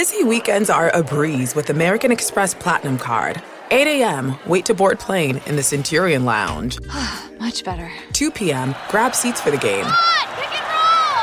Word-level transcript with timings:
Busy 0.00 0.24
weekends 0.24 0.70
are 0.70 0.88
a 0.96 1.02
breeze 1.02 1.54
with 1.54 1.68
American 1.68 2.10
Express 2.10 2.54
Platinum 2.54 2.96
Card. 2.96 3.42
8 3.70 3.86
a.m., 3.86 4.34
wait 4.46 4.64
to 4.64 4.72
board 4.72 4.98
plane 4.98 5.42
in 5.44 5.56
the 5.56 5.62
Centurion 5.62 6.24
Lounge. 6.24 6.78
Much 7.38 7.62
better. 7.64 7.92
2 8.14 8.30
p.m., 8.30 8.74
grab 8.88 9.14
seats 9.14 9.42
for 9.42 9.50
the 9.50 9.58
game. 9.58 9.84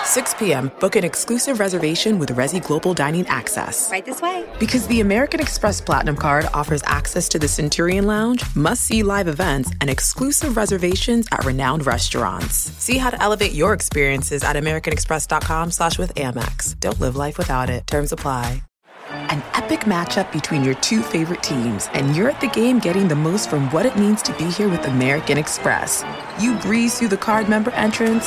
6 0.04 0.36
p.m., 0.36 0.72
book 0.80 0.96
an 0.96 1.04
exclusive 1.04 1.60
reservation 1.60 2.20
with 2.20 2.30
Resy 2.30 2.64
Global 2.64 2.94
Dining 2.94 3.26
Access. 3.26 3.90
Right 3.90 4.06
this 4.06 4.22
way. 4.22 4.48
Because 4.60 4.86
the 4.86 5.02
American 5.02 5.40
Express 5.40 5.82
Platinum 5.82 6.16
Card 6.16 6.46
offers 6.54 6.84
access 6.86 7.28
to 7.30 7.40
the 7.40 7.48
Centurion 7.48 8.06
Lounge, 8.06 8.44
must 8.56 8.86
see 8.86 9.02
live 9.02 9.28
events, 9.28 9.72
and 9.82 9.90
exclusive 9.90 10.56
reservations 10.56 11.26
at 11.32 11.44
renowned 11.46 11.88
restaurants. 11.88 12.56
See 12.78 13.00
how 13.00 13.10
to 13.10 13.20
elevate 13.20 13.54
your 13.54 13.74
experiences 13.74 14.44
at 14.44 14.56
AmericanExpress.com 14.56 15.72
slash 15.72 15.98
with 15.98 16.14
Amex. 16.14 16.80
Don't 16.80 17.00
live 17.00 17.16
life 17.16 17.40
without 17.40 17.72
it. 17.72 17.88
Terms 17.88 18.12
apply. 18.12 18.62
An 19.10 19.42
epic 19.54 19.82
matchup 19.82 20.32
between 20.34 20.64
your 20.64 20.74
two 20.76 21.02
favorite 21.02 21.42
teams, 21.42 21.88
and 21.94 22.16
you're 22.16 22.30
at 22.30 22.42
the 22.42 22.48
game 22.48 22.80
getting 22.80 23.08
the 23.08 23.16
most 23.16 23.50
from 23.50 23.70
what 23.72 23.86
it 23.86 23.98
means 23.98 24.22
to 24.24 24.34
be 24.34 24.46
here 24.46 24.68
with 24.68 24.86
American 24.86 25.38
Express. 25.38 26.04
You 26.40 26.58
breeze 26.60 27.00
through 27.00 27.08
the 27.10 27.18
card 27.18 27.48
member 27.48 27.72
entrance, 27.72 28.26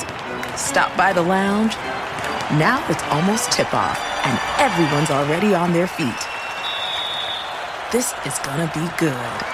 stop 0.56 0.96
by 0.96 1.12
the 1.12 1.22
lounge. 1.22 1.74
Now 2.56 2.82
it's 2.88 3.02
almost 3.04 3.52
tip 3.52 3.72
off, 3.74 4.00
and 4.24 4.38
everyone's 4.58 5.10
already 5.10 5.54
on 5.54 5.72
their 5.72 5.86
feet. 5.86 6.08
This 7.92 8.14
is 8.24 8.38
gonna 8.38 8.70
be 8.72 8.88
good. 8.98 9.44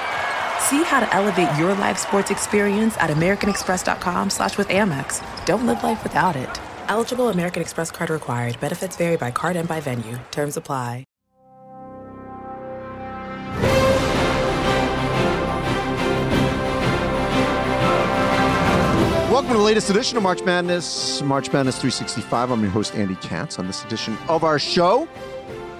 See 0.60 0.84
how 0.84 1.00
to 1.00 1.12
elevate 1.14 1.58
your 1.58 1.74
live 1.74 1.98
sports 1.98 2.30
experience 2.30 2.96
at 2.98 3.10
americanexpress.com 3.10 4.30
slash 4.30 4.56
with 4.56 4.68
Amex. 4.68 5.22
Don't 5.44 5.66
live 5.66 5.82
life 5.82 6.02
without 6.02 6.36
it. 6.36 6.60
Eligible 6.88 7.30
American 7.30 7.62
Express 7.62 7.90
card 7.90 8.10
required. 8.10 8.60
Benefits 8.60 8.96
vary 8.96 9.16
by 9.16 9.32
card 9.32 9.56
and 9.56 9.68
by 9.68 9.80
venue. 9.80 10.18
Terms 10.30 10.56
apply. 10.56 11.04
Welcome 19.36 19.52
to 19.52 19.58
the 19.58 19.64
latest 19.64 19.90
edition 19.90 20.16
of 20.16 20.22
March 20.22 20.42
Madness, 20.44 21.20
March 21.20 21.52
Madness 21.52 21.76
365. 21.76 22.50
I'm 22.50 22.62
your 22.62 22.70
host, 22.70 22.94
Andy 22.94 23.16
Katz. 23.16 23.58
On 23.58 23.66
this 23.66 23.84
edition 23.84 24.16
of 24.30 24.44
our 24.44 24.58
show, 24.58 25.06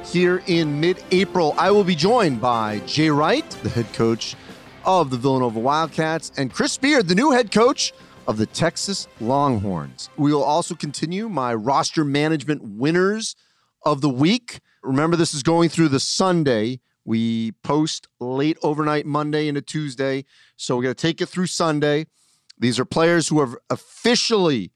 here 0.04 0.42
in 0.46 0.78
mid 0.78 1.02
April, 1.10 1.54
I 1.56 1.70
will 1.70 1.82
be 1.82 1.94
joined 1.94 2.38
by 2.38 2.80
Jay 2.80 3.08
Wright, 3.08 3.48
the 3.62 3.70
head 3.70 3.90
coach 3.94 4.36
of 4.84 5.08
the 5.08 5.16
Villanova 5.16 5.58
Wildcats, 5.58 6.32
and 6.36 6.52
Chris 6.52 6.77
Beard, 6.77 7.08
the 7.08 7.14
new 7.14 7.30
head 7.30 7.50
coach 7.50 7.94
of 8.27 8.36
the 8.36 8.44
Texas 8.44 9.08
Longhorns. 9.22 10.10
We 10.18 10.34
will 10.34 10.44
also 10.44 10.74
continue 10.74 11.30
my 11.30 11.54
roster 11.54 12.04
management 12.04 12.60
winners 12.62 13.36
of 13.86 14.02
the 14.02 14.10
week. 14.10 14.60
Remember, 14.82 15.16
this 15.16 15.32
is 15.32 15.42
going 15.42 15.70
through 15.70 15.88
the 15.88 15.98
Sunday. 15.98 16.80
We 17.06 17.52
post 17.62 18.06
late 18.20 18.58
overnight 18.62 19.06
Monday 19.06 19.48
into 19.48 19.62
Tuesday. 19.62 20.27
So 20.58 20.77
we're 20.77 20.82
going 20.82 20.94
to 20.94 21.00
take 21.00 21.22
it 21.22 21.30
through 21.30 21.46
Sunday. 21.46 22.04
These 22.58 22.78
are 22.78 22.84
players 22.84 23.28
who 23.28 23.40
have 23.40 23.56
officially 23.70 24.72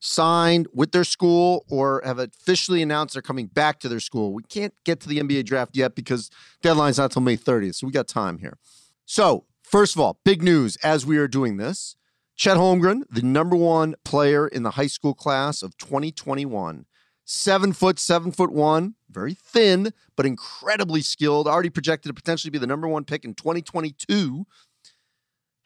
signed 0.00 0.68
with 0.72 0.92
their 0.92 1.04
school 1.04 1.64
or 1.68 2.02
have 2.04 2.18
officially 2.18 2.82
announced 2.82 3.14
they're 3.14 3.22
coming 3.22 3.46
back 3.46 3.80
to 3.80 3.88
their 3.88 4.00
school. 4.00 4.32
We 4.32 4.42
can't 4.44 4.74
get 4.84 5.00
to 5.00 5.08
the 5.08 5.18
NBA 5.18 5.44
draft 5.44 5.76
yet 5.76 5.94
because 5.94 6.30
deadline's 6.62 6.98
not 6.98 7.04
until 7.04 7.22
May 7.22 7.36
30th. 7.36 7.76
So 7.76 7.86
we 7.86 7.92
got 7.92 8.08
time 8.08 8.38
here. 8.38 8.58
So, 9.04 9.46
first 9.62 9.96
of 9.96 10.00
all, 10.00 10.20
big 10.24 10.42
news 10.42 10.76
as 10.76 11.04
we 11.04 11.18
are 11.18 11.28
doing 11.28 11.56
this. 11.56 11.96
Chet 12.36 12.56
Holmgren, 12.56 13.02
the 13.10 13.22
number 13.22 13.56
one 13.56 13.96
player 14.04 14.46
in 14.46 14.62
the 14.62 14.70
high 14.72 14.86
school 14.86 15.14
class 15.14 15.62
of 15.62 15.76
2021. 15.78 16.86
Seven 17.24 17.72
foot, 17.72 17.98
seven 17.98 18.30
foot 18.30 18.52
one, 18.52 18.94
very 19.10 19.34
thin, 19.34 19.92
but 20.16 20.24
incredibly 20.24 21.02
skilled. 21.02 21.48
Already 21.48 21.68
projected 21.68 22.08
to 22.08 22.14
potentially 22.14 22.50
be 22.50 22.58
the 22.58 22.66
number 22.66 22.86
one 22.86 23.04
pick 23.04 23.24
in 23.24 23.34
2022. 23.34 24.46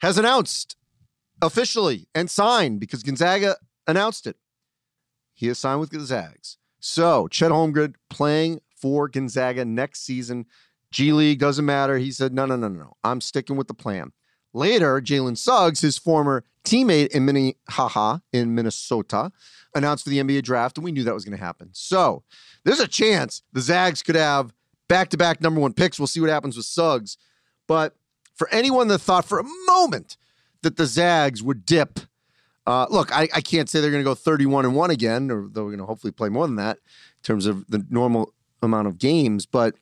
Has 0.01 0.17
announced 0.17 0.75
officially 1.43 2.07
and 2.15 2.29
signed 2.29 2.79
because 2.79 3.03
Gonzaga 3.03 3.55
announced 3.87 4.25
it. 4.25 4.37
He 5.33 5.47
has 5.47 5.59
signed 5.59 5.79
with 5.79 5.91
the 5.91 5.99
Zags. 5.99 6.57
So 6.79 7.27
Chet 7.27 7.51
Holmgren 7.51 7.95
playing 8.09 8.61
for 8.75 9.07
Gonzaga 9.07 9.65
next 9.65 10.05
season. 10.05 10.45
G 10.91 11.11
League 11.11 11.39
doesn't 11.39 11.65
matter. 11.65 11.97
He 11.97 12.11
said, 12.11 12.33
no, 12.33 12.45
no, 12.45 12.55
no, 12.55 12.67
no. 12.67 12.93
I'm 13.03 13.21
sticking 13.21 13.55
with 13.55 13.67
the 13.67 13.73
plan. 13.73 14.11
Later, 14.53 15.01
Jalen 15.01 15.37
Suggs, 15.37 15.81
his 15.81 15.97
former 15.97 16.43
teammate 16.63 17.07
in 17.07 17.25
Minnehaha 17.25 18.19
in 18.31 18.53
Minnesota, 18.53 19.31
announced 19.73 20.03
for 20.03 20.11
the 20.11 20.19
NBA 20.19 20.43
draft, 20.43 20.77
and 20.77 20.85
we 20.85 20.91
knew 20.91 21.03
that 21.03 21.13
was 21.13 21.25
going 21.25 21.37
to 21.37 21.43
happen. 21.43 21.69
So 21.73 22.23
there's 22.63 22.79
a 22.79 22.87
chance 22.87 23.41
the 23.51 23.61
Zags 23.61 24.03
could 24.03 24.15
have 24.15 24.53
back-to-back 24.87 25.41
number 25.41 25.59
one 25.59 25.73
picks. 25.73 25.99
We'll 25.99 26.07
see 26.07 26.21
what 26.21 26.29
happens 26.29 26.55
with 26.55 26.67
Suggs. 26.67 27.17
But 27.67 27.95
for 28.35 28.47
anyone 28.49 28.87
that 28.89 28.99
thought 28.99 29.25
for 29.25 29.39
a 29.39 29.49
moment 29.65 30.17
that 30.63 30.77
the 30.77 30.85
Zags 30.85 31.43
would 31.43 31.65
dip, 31.65 31.99
uh, 32.65 32.87
look, 32.89 33.11
I, 33.15 33.29
I 33.33 33.41
can't 33.41 33.69
say 33.69 33.79
they're 33.79 33.91
going 33.91 34.03
to 34.03 34.09
go 34.09 34.15
31 34.15 34.65
and 34.65 34.75
one 34.75 34.89
again, 34.89 35.29
or 35.29 35.47
they're 35.47 35.63
going 35.63 35.77
to 35.77 35.85
hopefully 35.85 36.11
play 36.11 36.29
more 36.29 36.47
than 36.47 36.55
that 36.55 36.77
in 36.77 37.23
terms 37.23 37.45
of 37.45 37.65
the 37.67 37.85
normal 37.89 38.33
amount 38.61 38.87
of 38.87 38.97
games, 38.97 39.45
but 39.45 39.75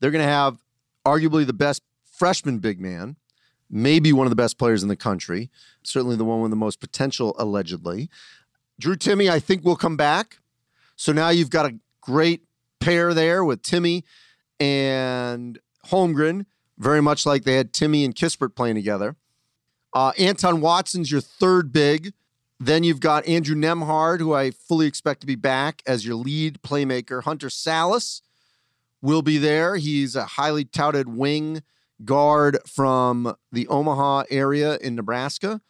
they're 0.00 0.10
going 0.10 0.24
to 0.24 0.30
have 0.30 0.58
arguably 1.04 1.46
the 1.46 1.52
best 1.52 1.82
freshman 2.04 2.58
big 2.58 2.80
man 2.80 3.16
maybe 3.70 4.12
one 4.12 4.26
of 4.26 4.30
the 4.30 4.36
best 4.36 4.58
players 4.58 4.82
in 4.82 4.88
the 4.88 4.96
country, 4.96 5.50
certainly 5.82 6.16
the 6.16 6.24
one 6.24 6.40
with 6.40 6.50
the 6.50 6.56
most 6.56 6.80
potential, 6.80 7.34
allegedly. 7.38 8.10
Drew 8.78 8.96
Timme, 8.96 9.30
I 9.30 9.38
think, 9.38 9.64
will 9.64 9.76
come 9.76 9.96
back. 9.96 10.38
So 10.96 11.12
now 11.12 11.28
you've 11.28 11.50
got 11.50 11.66
a 11.66 11.76
great 12.00 12.42
pair 12.80 13.14
there 13.14 13.44
with 13.44 13.62
Timme 13.62 14.02
and 14.58 15.58
Holmgren, 15.86 16.46
very 16.78 17.00
much 17.00 17.24
like 17.24 17.44
they 17.44 17.54
had 17.54 17.72
Timme 17.72 18.04
and 18.04 18.14
Kispert 18.14 18.54
playing 18.54 18.74
together. 18.74 19.16
Uh, 19.92 20.12
Anton 20.18 20.60
Watson's 20.60 21.10
your 21.10 21.20
third 21.20 21.72
big. 21.72 22.12
Then 22.58 22.84
you've 22.84 23.00
got 23.00 23.26
Andrew 23.26 23.56
Nembhard, 23.56 24.18
who 24.18 24.34
I 24.34 24.50
fully 24.50 24.86
expect 24.86 25.22
to 25.22 25.26
be 25.26 25.34
back 25.34 25.82
as 25.86 26.06
your 26.06 26.14
lead 26.14 26.60
playmaker. 26.62 27.22
Hunter 27.22 27.48
Sallis 27.48 28.20
will 29.00 29.22
be 29.22 29.38
there. 29.38 29.76
He's 29.76 30.14
a 30.14 30.24
highly 30.24 30.64
touted 30.64 31.08
wing 31.08 31.62
guard 32.04 32.58
from 32.66 33.34
the 33.50 33.66
Omaha 33.68 34.24
area 34.30 34.76
in 34.76 34.94
Nebraska, 34.94 35.60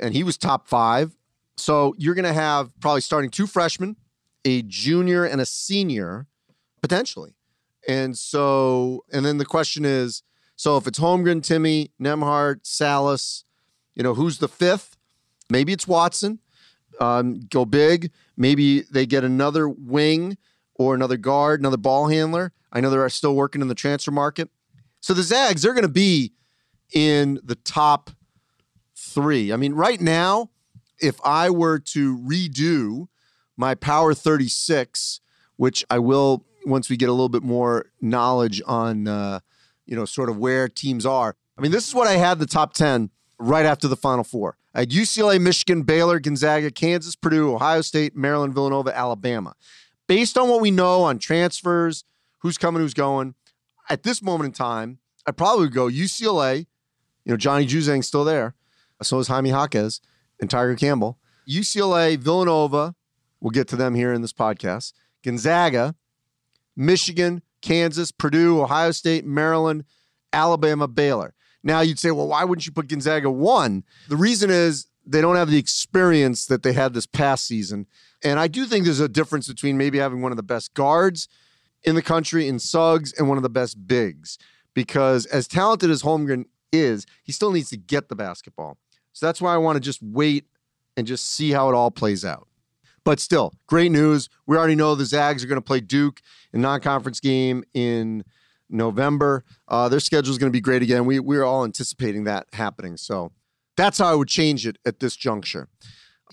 and 0.00 0.14
he 0.14 0.24
was 0.24 0.36
top 0.36 0.68
five. 0.68 1.16
So 1.56 1.94
you're 1.96 2.14
going 2.14 2.24
to 2.24 2.32
have 2.32 2.70
probably 2.80 3.00
starting 3.00 3.30
two 3.30 3.46
freshmen, 3.46 3.96
a 4.44 4.62
junior, 4.62 5.24
and 5.24 5.40
a 5.40 5.46
senior 5.46 6.26
potentially. 6.82 7.34
And 7.88 8.18
so, 8.18 9.04
and 9.12 9.24
then 9.24 9.38
the 9.38 9.44
question 9.44 9.84
is 9.84 10.22
so 10.56 10.76
if 10.76 10.86
it's 10.86 10.98
Holmgren, 10.98 11.40
Timme, 11.40 11.90
Nembhard, 12.00 12.62
Sallis, 12.62 13.44
you 13.96 14.02
know, 14.02 14.14
who's 14.14 14.38
the 14.38 14.48
fifth? 14.48 14.96
Maybe 15.50 15.72
it's 15.72 15.88
Watson. 15.88 16.38
Um, 17.00 17.40
go 17.50 17.64
big. 17.64 18.12
Maybe 18.36 18.82
they 18.82 19.06
get 19.06 19.24
another 19.24 19.68
wing 19.68 20.36
or 20.74 20.94
another 20.94 21.16
guard, 21.16 21.60
another 21.60 21.76
ball 21.76 22.08
handler. 22.08 22.52
I 22.72 22.80
know 22.80 22.90
they're 22.90 23.08
still 23.08 23.34
working 23.34 23.62
in 23.62 23.68
the 23.68 23.74
transfer 23.74 24.10
market. 24.10 24.50
So 25.00 25.14
the 25.14 25.22
Zags, 25.22 25.62
they're 25.62 25.72
going 25.72 25.82
to 25.82 25.88
be 25.88 26.32
in 26.92 27.40
the 27.42 27.54
top 27.54 28.10
three. 28.94 29.52
I 29.52 29.56
mean, 29.56 29.72
right 29.72 30.00
now, 30.00 30.50
if 31.00 31.18
I 31.24 31.50
were 31.50 31.78
to 31.78 32.18
redo 32.18 33.08
my 33.56 33.74
Power 33.74 34.14
36, 34.14 35.20
which 35.56 35.84
I 35.88 35.98
will 35.98 36.44
once 36.66 36.90
we 36.90 36.96
get 36.96 37.08
a 37.08 37.12
little 37.12 37.28
bit 37.28 37.42
more 37.42 37.86
knowledge 38.00 38.60
on, 38.66 39.06
uh, 39.06 39.40
you 39.86 39.94
know, 39.94 40.04
sort 40.04 40.28
of 40.28 40.36
where 40.36 40.68
teams 40.68 41.06
are. 41.06 41.36
I 41.56 41.60
mean, 41.62 41.70
this 41.70 41.86
is 41.86 41.94
what 41.94 42.08
I 42.08 42.14
had 42.14 42.38
the 42.38 42.46
top 42.46 42.74
10 42.74 43.10
right 43.38 43.66
after 43.66 43.88
the 43.88 43.96
Final 43.96 44.24
Four. 44.24 44.56
I 44.74 44.80
had 44.80 44.90
UCLA, 44.90 45.40
Michigan, 45.40 45.82
Baylor, 45.82 46.20
Gonzaga, 46.20 46.70
Kansas, 46.70 47.16
Purdue, 47.16 47.54
Ohio 47.54 47.80
State, 47.80 48.14
Maryland, 48.14 48.54
Villanova, 48.54 48.96
Alabama. 48.96 49.54
Based 50.06 50.36
on 50.38 50.48
what 50.48 50.60
we 50.60 50.70
know 50.70 51.02
on 51.02 51.18
transfers, 51.18 52.04
who's 52.38 52.58
coming, 52.58 52.82
who's 52.82 52.94
going, 52.94 53.34
at 53.88 54.02
this 54.02 54.22
moment 54.22 54.48
in 54.48 54.52
time, 54.52 54.98
I'd 55.26 55.36
probably 55.36 55.68
go 55.68 55.86
UCLA. 55.86 56.66
You 57.24 57.32
know, 57.32 57.36
Johnny 57.36 57.66
Juzang's 57.66 58.06
still 58.06 58.24
there. 58.24 58.54
So 59.02 59.18
is 59.18 59.28
Jaime 59.28 59.50
Jaquez 59.50 60.00
and 60.40 60.48
Tiger 60.48 60.76
Campbell. 60.76 61.18
UCLA, 61.48 62.16
Villanova, 62.16 62.94
we'll 63.40 63.50
get 63.50 63.68
to 63.68 63.76
them 63.76 63.94
here 63.94 64.12
in 64.12 64.22
this 64.22 64.32
podcast. 64.32 64.92
Gonzaga, 65.24 65.94
Michigan, 66.76 67.42
Kansas, 67.62 68.12
Purdue, 68.12 68.60
Ohio 68.60 68.92
State, 68.92 69.24
Maryland, 69.24 69.84
Alabama, 70.32 70.86
Baylor. 70.86 71.34
Now 71.66 71.80
you'd 71.80 71.98
say, 71.98 72.12
well, 72.12 72.28
why 72.28 72.44
wouldn't 72.44 72.64
you 72.64 72.70
put 72.70 72.86
Gonzaga 72.86 73.28
one? 73.28 73.82
The 74.08 74.16
reason 74.16 74.50
is 74.50 74.86
they 75.04 75.20
don't 75.20 75.34
have 75.34 75.50
the 75.50 75.58
experience 75.58 76.46
that 76.46 76.62
they 76.62 76.72
had 76.72 76.94
this 76.94 77.06
past 77.06 77.44
season. 77.44 77.86
And 78.22 78.38
I 78.38 78.46
do 78.46 78.66
think 78.66 78.84
there's 78.84 79.00
a 79.00 79.08
difference 79.08 79.48
between 79.48 79.76
maybe 79.76 79.98
having 79.98 80.22
one 80.22 80.30
of 80.30 80.36
the 80.36 80.44
best 80.44 80.74
guards 80.74 81.26
in 81.82 81.96
the 81.96 82.02
country 82.02 82.46
in 82.46 82.60
Suggs 82.60 83.12
and 83.12 83.28
one 83.28 83.36
of 83.36 83.42
the 83.42 83.50
best 83.50 83.84
bigs. 83.88 84.38
Because 84.74 85.26
as 85.26 85.48
talented 85.48 85.90
as 85.90 86.04
Holmgren 86.04 86.44
is, 86.70 87.04
he 87.24 87.32
still 87.32 87.50
needs 87.50 87.70
to 87.70 87.76
get 87.76 88.08
the 88.08 88.16
basketball. 88.16 88.78
So 89.12 89.26
that's 89.26 89.40
why 89.40 89.52
I 89.52 89.58
want 89.58 89.74
to 89.74 89.80
just 89.80 90.00
wait 90.00 90.44
and 90.96 91.04
just 91.04 91.28
see 91.28 91.50
how 91.50 91.68
it 91.68 91.74
all 91.74 91.90
plays 91.90 92.24
out. 92.24 92.46
But 93.02 93.18
still, 93.18 93.52
great 93.66 93.90
news. 93.90 94.28
We 94.46 94.56
already 94.56 94.76
know 94.76 94.94
the 94.94 95.04
Zags 95.04 95.42
are 95.42 95.48
going 95.48 95.56
to 95.56 95.62
play 95.62 95.80
Duke 95.80 96.22
in 96.52 96.60
non-conference 96.60 97.18
game 97.18 97.64
in 97.74 98.24
November. 98.68 99.44
Uh, 99.68 99.88
their 99.88 100.00
schedule 100.00 100.30
is 100.30 100.38
going 100.38 100.50
to 100.50 100.56
be 100.56 100.60
great 100.60 100.82
again. 100.82 101.04
We 101.04 101.20
we're 101.20 101.44
all 101.44 101.64
anticipating 101.64 102.24
that 102.24 102.46
happening. 102.52 102.96
So 102.96 103.32
that's 103.76 103.98
how 103.98 104.10
I 104.10 104.14
would 104.14 104.28
change 104.28 104.66
it 104.66 104.78
at 104.84 105.00
this 105.00 105.16
juncture. 105.16 105.68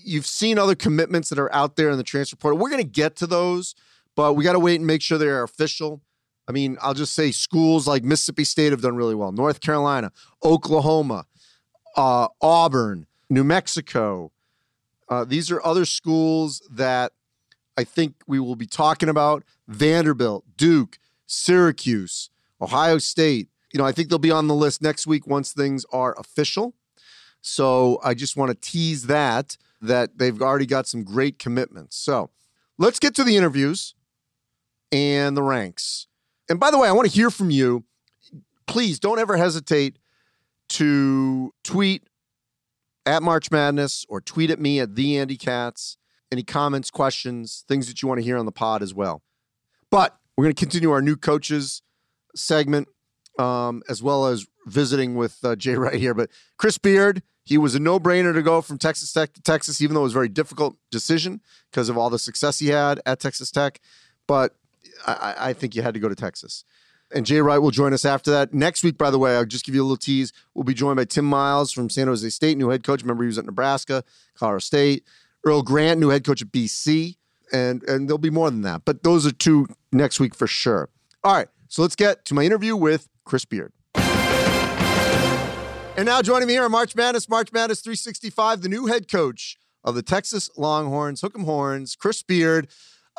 You've 0.02 0.26
seen 0.26 0.58
other 0.58 0.74
commitments 0.74 1.28
that 1.28 1.38
are 1.38 1.52
out 1.54 1.76
there 1.76 1.90
in 1.90 1.98
the 1.98 2.04
transfer 2.04 2.36
portal. 2.36 2.58
We're 2.58 2.70
going 2.70 2.82
to 2.82 2.88
get 2.88 3.16
to 3.16 3.26
those, 3.26 3.74
but 4.16 4.34
we 4.34 4.44
got 4.44 4.54
to 4.54 4.58
wait 4.58 4.76
and 4.76 4.86
make 4.86 5.02
sure 5.02 5.18
they 5.18 5.28
are 5.28 5.42
official. 5.42 6.02
I 6.48 6.52
mean, 6.52 6.76
I'll 6.82 6.94
just 6.94 7.14
say 7.14 7.30
schools 7.30 7.86
like 7.86 8.04
Mississippi 8.04 8.44
State 8.44 8.72
have 8.72 8.82
done 8.82 8.96
really 8.96 9.14
well. 9.14 9.32
North 9.32 9.60
Carolina, 9.60 10.12
Oklahoma, 10.42 11.26
uh, 11.96 12.28
Auburn, 12.40 13.06
New 13.30 13.44
Mexico. 13.44 14.32
Uh, 15.08 15.24
these 15.24 15.50
are 15.50 15.64
other 15.64 15.84
schools 15.84 16.60
that 16.70 17.12
I 17.76 17.84
think 17.84 18.14
we 18.26 18.38
will 18.40 18.56
be 18.56 18.66
talking 18.66 19.08
about. 19.08 19.44
Vanderbilt, 19.68 20.44
Duke, 20.56 20.98
Syracuse, 21.26 22.30
Ohio 22.60 22.98
State. 22.98 23.48
You 23.72 23.78
know, 23.78 23.86
I 23.86 23.92
think 23.92 24.08
they'll 24.08 24.18
be 24.18 24.30
on 24.30 24.46
the 24.46 24.54
list 24.54 24.82
next 24.82 25.06
week 25.06 25.26
once 25.26 25.52
things 25.52 25.84
are 25.92 26.14
official. 26.18 26.74
So 27.40 28.00
I 28.02 28.14
just 28.14 28.36
want 28.36 28.50
to 28.50 28.70
tease 28.70 29.06
that 29.06 29.56
that 29.80 30.16
they've 30.18 30.40
already 30.40 30.66
got 30.66 30.86
some 30.86 31.04
great 31.04 31.38
commitments. 31.38 31.96
So 31.96 32.30
let's 32.78 32.98
get 32.98 33.14
to 33.16 33.24
the 33.24 33.36
interviews 33.36 33.94
and 34.90 35.36
the 35.36 35.42
ranks. 35.42 36.06
And 36.48 36.58
by 36.58 36.70
the 36.70 36.78
way, 36.78 36.88
I 36.88 36.92
want 36.92 37.08
to 37.08 37.14
hear 37.14 37.30
from 37.30 37.50
you. 37.50 37.84
Please 38.66 38.98
don't 38.98 39.18
ever 39.18 39.36
hesitate 39.36 39.98
to 40.70 41.52
tweet 41.62 42.08
at 43.04 43.22
March 43.22 43.50
Madness 43.50 44.06
or 44.08 44.20
tweet 44.20 44.50
at 44.50 44.58
me 44.58 44.80
at 44.80 44.94
the 44.94 45.18
Andy 45.18 45.36
Katz. 45.36 45.98
Any 46.32 46.42
comments, 46.42 46.90
questions, 46.90 47.64
things 47.68 47.86
that 47.88 48.02
you 48.02 48.08
want 48.08 48.18
to 48.20 48.24
hear 48.24 48.38
on 48.38 48.46
the 48.46 48.52
pod 48.52 48.82
as 48.82 48.94
well. 48.94 49.22
But 49.90 50.18
we're 50.36 50.44
going 50.44 50.54
to 50.54 50.60
continue 50.60 50.90
our 50.90 51.02
new 51.02 51.16
coaches 51.16 51.82
segment 52.34 52.88
um, 53.38 53.82
as 53.88 54.02
well 54.02 54.26
as 54.26 54.46
visiting 54.66 55.14
with 55.14 55.38
uh, 55.44 55.56
Jay 55.56 55.74
right 55.76 55.94
here. 55.94 56.14
But 56.14 56.30
Chris 56.56 56.78
Beard, 56.78 57.22
he 57.44 57.58
was 57.58 57.74
a 57.74 57.80
no-brainer 57.80 58.32
to 58.32 58.42
go 58.42 58.60
from 58.62 58.78
Texas 58.78 59.12
Tech 59.12 59.32
to 59.34 59.42
Texas, 59.42 59.82
even 59.82 59.94
though 59.94 60.00
it 60.00 60.04
was 60.04 60.12
a 60.12 60.14
very 60.14 60.28
difficult 60.28 60.76
decision 60.90 61.40
because 61.70 61.88
of 61.88 61.98
all 61.98 62.10
the 62.10 62.18
success 62.18 62.58
he 62.58 62.68
had 62.68 63.00
at 63.04 63.20
Texas 63.20 63.50
Tech. 63.50 63.80
But 64.26 64.54
I, 65.06 65.34
I 65.38 65.52
think 65.52 65.74
you 65.74 65.82
had 65.82 65.94
to 65.94 66.00
go 66.00 66.08
to 66.08 66.14
Texas. 66.14 66.64
And 67.14 67.26
Jay 67.26 67.40
Wright 67.40 67.60
will 67.60 67.70
join 67.70 67.92
us 67.92 68.04
after 68.04 68.30
that. 68.30 68.54
Next 68.54 68.82
week, 68.82 68.96
by 68.96 69.10
the 69.10 69.18
way, 69.18 69.36
I'll 69.36 69.44
just 69.44 69.64
give 69.64 69.74
you 69.74 69.82
a 69.82 69.84
little 69.84 69.96
tease. 69.96 70.32
We'll 70.54 70.64
be 70.64 70.74
joined 70.74 70.96
by 70.96 71.04
Tim 71.04 71.26
Miles 71.26 71.70
from 71.70 71.90
San 71.90 72.08
Jose 72.08 72.28
State, 72.30 72.56
new 72.56 72.70
head 72.70 72.82
coach. 72.82 73.02
Remember, 73.02 73.22
he 73.22 73.28
was 73.28 73.38
at 73.38 73.44
Nebraska, 73.44 74.02
Colorado 74.34 74.60
State. 74.60 75.04
Earl 75.44 75.62
Grant, 75.62 76.00
new 76.00 76.08
head 76.08 76.24
coach 76.24 76.40
at 76.40 76.48
BC. 76.48 77.16
And, 77.52 77.82
and 77.84 78.08
there'll 78.08 78.18
be 78.18 78.30
more 78.30 78.50
than 78.50 78.62
that. 78.62 78.84
But 78.84 79.02
those 79.02 79.26
are 79.26 79.32
two 79.32 79.68
next 79.92 80.18
week 80.20 80.34
for 80.34 80.46
sure. 80.46 80.88
All 81.22 81.34
right. 81.34 81.48
So 81.68 81.82
let's 81.82 81.96
get 81.96 82.24
to 82.26 82.34
my 82.34 82.42
interview 82.42 82.76
with 82.76 83.08
Chris 83.24 83.44
Beard. 83.44 83.72
And 85.96 86.06
now 86.06 86.22
joining 86.22 86.48
me 86.48 86.54
here 86.54 86.64
on 86.64 86.72
March 86.72 86.96
Madness, 86.96 87.28
March 87.28 87.52
Madness 87.52 87.80
365, 87.80 88.62
the 88.62 88.68
new 88.68 88.86
head 88.86 89.08
coach 89.08 89.56
of 89.84 89.94
the 89.94 90.02
Texas 90.02 90.50
Longhorns, 90.56 91.20
Hook'em 91.20 91.44
Horns, 91.44 91.94
Chris 91.94 92.22
Beard. 92.22 92.68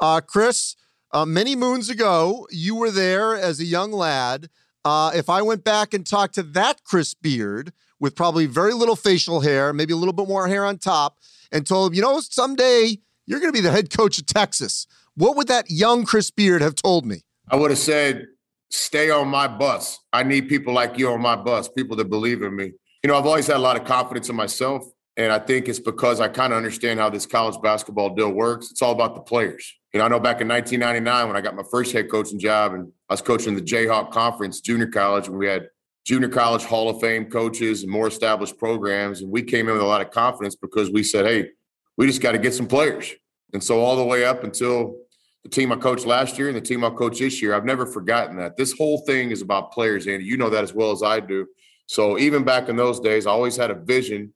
Uh, 0.02 0.20
Chris, 0.20 0.76
uh, 1.12 1.26
many 1.26 1.56
moons 1.56 1.90
ago, 1.90 2.48
you 2.52 2.76
were 2.76 2.92
there 2.92 3.36
as 3.36 3.62
a 3.62 3.66
young 3.66 3.92
lad. 3.94 4.50
Uh, 4.84 5.12
if 5.16 5.30
I 5.30 5.42
went 5.42 5.64
back 5.64 5.94
and 5.94 6.06
talked 6.06 6.36
to 6.36 6.44
that 6.44 6.84
Chris 6.84 7.14
Beard 7.14 7.72
with 8.00 8.16
probably 8.16 8.46
very 8.46 8.74
little 8.74 8.96
facial 8.96 9.40
hair, 9.42 9.72
maybe 9.72 9.94
a 9.94 9.98
little 9.98 10.14
bit 10.14 10.28
more 10.28 10.48
hair 10.48 10.66
on 10.66 10.78
top, 10.78 11.18
and 11.52 11.66
told 11.66 11.92
him, 11.92 11.96
you 11.96 12.02
know, 12.02 12.20
someday 12.20 12.98
you're 13.26 13.40
going 13.40 13.52
to 13.52 13.58
be 13.58 13.62
the 13.62 13.72
head 13.72 13.90
coach 13.90 14.18
of 14.20 14.26
Texas, 14.26 14.88
what 15.16 15.36
would 15.38 15.48
that 15.48 15.70
young 15.70 16.06
Chris 16.06 16.32
Beard 16.32 16.62
have 16.62 16.76
told 16.76 17.06
me? 17.06 17.24
I 17.50 17.56
would 17.56 17.72
have 17.72 17.80
said, 17.80 18.26
stay 18.70 19.10
on 19.10 19.28
my 19.28 19.48
bus. 19.48 20.00
I 20.12 20.24
need 20.24 20.50
people 20.50 20.74
like 20.74 20.98
you 20.98 21.10
on 21.10 21.22
my 21.22 21.36
bus, 21.36 21.70
people 21.70 21.96
that 21.98 22.10
believe 22.10 22.42
in 22.42 22.56
me. 22.56 22.72
You 23.04 23.08
know, 23.08 23.18
I've 23.18 23.26
always 23.26 23.48
had 23.48 23.58
a 23.58 23.60
lot 23.60 23.80
of 23.80 23.86
confidence 23.86 24.30
in 24.30 24.36
myself. 24.36 24.86
And 25.18 25.32
I 25.32 25.40
think 25.40 25.70
it's 25.70 25.80
because 25.80 26.20
I 26.20 26.28
kind 26.28 26.52
of 26.52 26.58
understand 26.58 27.00
how 27.00 27.10
this 27.10 27.26
college 27.26 27.56
basketball 27.62 28.14
deal 28.16 28.32
works. 28.32 28.70
It's 28.72 28.82
all 28.82 28.92
about 28.92 29.16
the 29.16 29.22
players. 29.22 29.74
You 29.94 30.00
know, 30.00 30.06
I 30.06 30.10
know 30.10 30.20
back 30.20 30.42
in 30.42 30.48
1999 30.50 31.28
when 31.28 31.38
I 31.38 31.42
got 31.42 31.56
my 31.56 31.64
first 31.72 31.94
head 31.94 32.12
coaching 32.12 32.38
job 32.38 32.74
and 32.74 32.92
I 33.10 33.14
was 33.14 33.22
coaching 33.22 33.56
the 33.56 33.62
Jayhawk 33.62 34.12
Conference 34.12 34.60
junior 34.60 34.88
college, 34.88 35.28
and 35.28 35.38
we 35.38 35.48
had 35.48 35.70
junior 36.06 36.28
college 36.28 36.66
Hall 36.66 36.90
of 36.90 37.00
Fame 37.00 37.30
coaches 37.30 37.84
and 37.84 37.92
more 37.92 38.08
established 38.08 38.58
programs. 38.58 39.22
And 39.22 39.32
we 39.32 39.42
came 39.42 39.68
in 39.68 39.74
with 39.74 39.82
a 39.82 39.86
lot 39.86 40.02
of 40.02 40.12
confidence 40.12 40.56
because 40.56 40.92
we 40.92 41.02
said, 41.02 41.26
hey, 41.26 41.52
we 41.98 42.08
just 42.08 42.22
got 42.22 42.34
to 42.34 42.38
get 42.38 42.54
some 42.54 42.68
players. 42.68 43.14
And 43.54 43.64
so 43.64 43.80
all 43.80 43.96
the 43.96 44.04
way 44.04 44.26
up 44.26 44.44
until 44.44 44.96
the 45.44 45.50
team 45.50 45.72
I 45.72 45.76
coached 45.76 46.06
last 46.06 46.38
year 46.38 46.48
and 46.48 46.58
the 46.58 46.62
team 46.62 46.84
I'll 46.84 46.92
coach 46.92 47.20
this 47.20 47.42
year, 47.42 47.54
I've 47.54 47.66
never 47.66 47.86
forgotten 47.86 48.36
that. 48.38 48.58
This 48.58 48.74
whole 48.74 49.00
thing 49.00 49.32
is 49.32 49.42
about 49.42 49.72
players, 49.72 50.08
Andy. 50.08 50.26
You 50.26 50.38
know 50.38 50.50
that 50.50 50.64
as 50.64 50.74
well 50.74 50.92
as 50.92 51.04
I 51.04 51.20
do. 51.20 51.48
So 51.88 52.18
even 52.18 52.44
back 52.44 52.68
in 52.68 52.76
those 52.76 53.00
days, 53.00 53.28
I 53.28 53.32
always 53.32 53.56
had 53.56 53.72
a 53.72 53.76
vision 53.76 54.34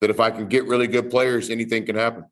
that 0.00 0.10
if 0.10 0.20
I 0.20 0.30
can 0.30 0.48
get 0.48 0.66
really 0.66 0.86
good 0.86 1.10
players, 1.10 1.50
anything 1.50 1.86
can 1.86 1.96
happen. 1.96 2.24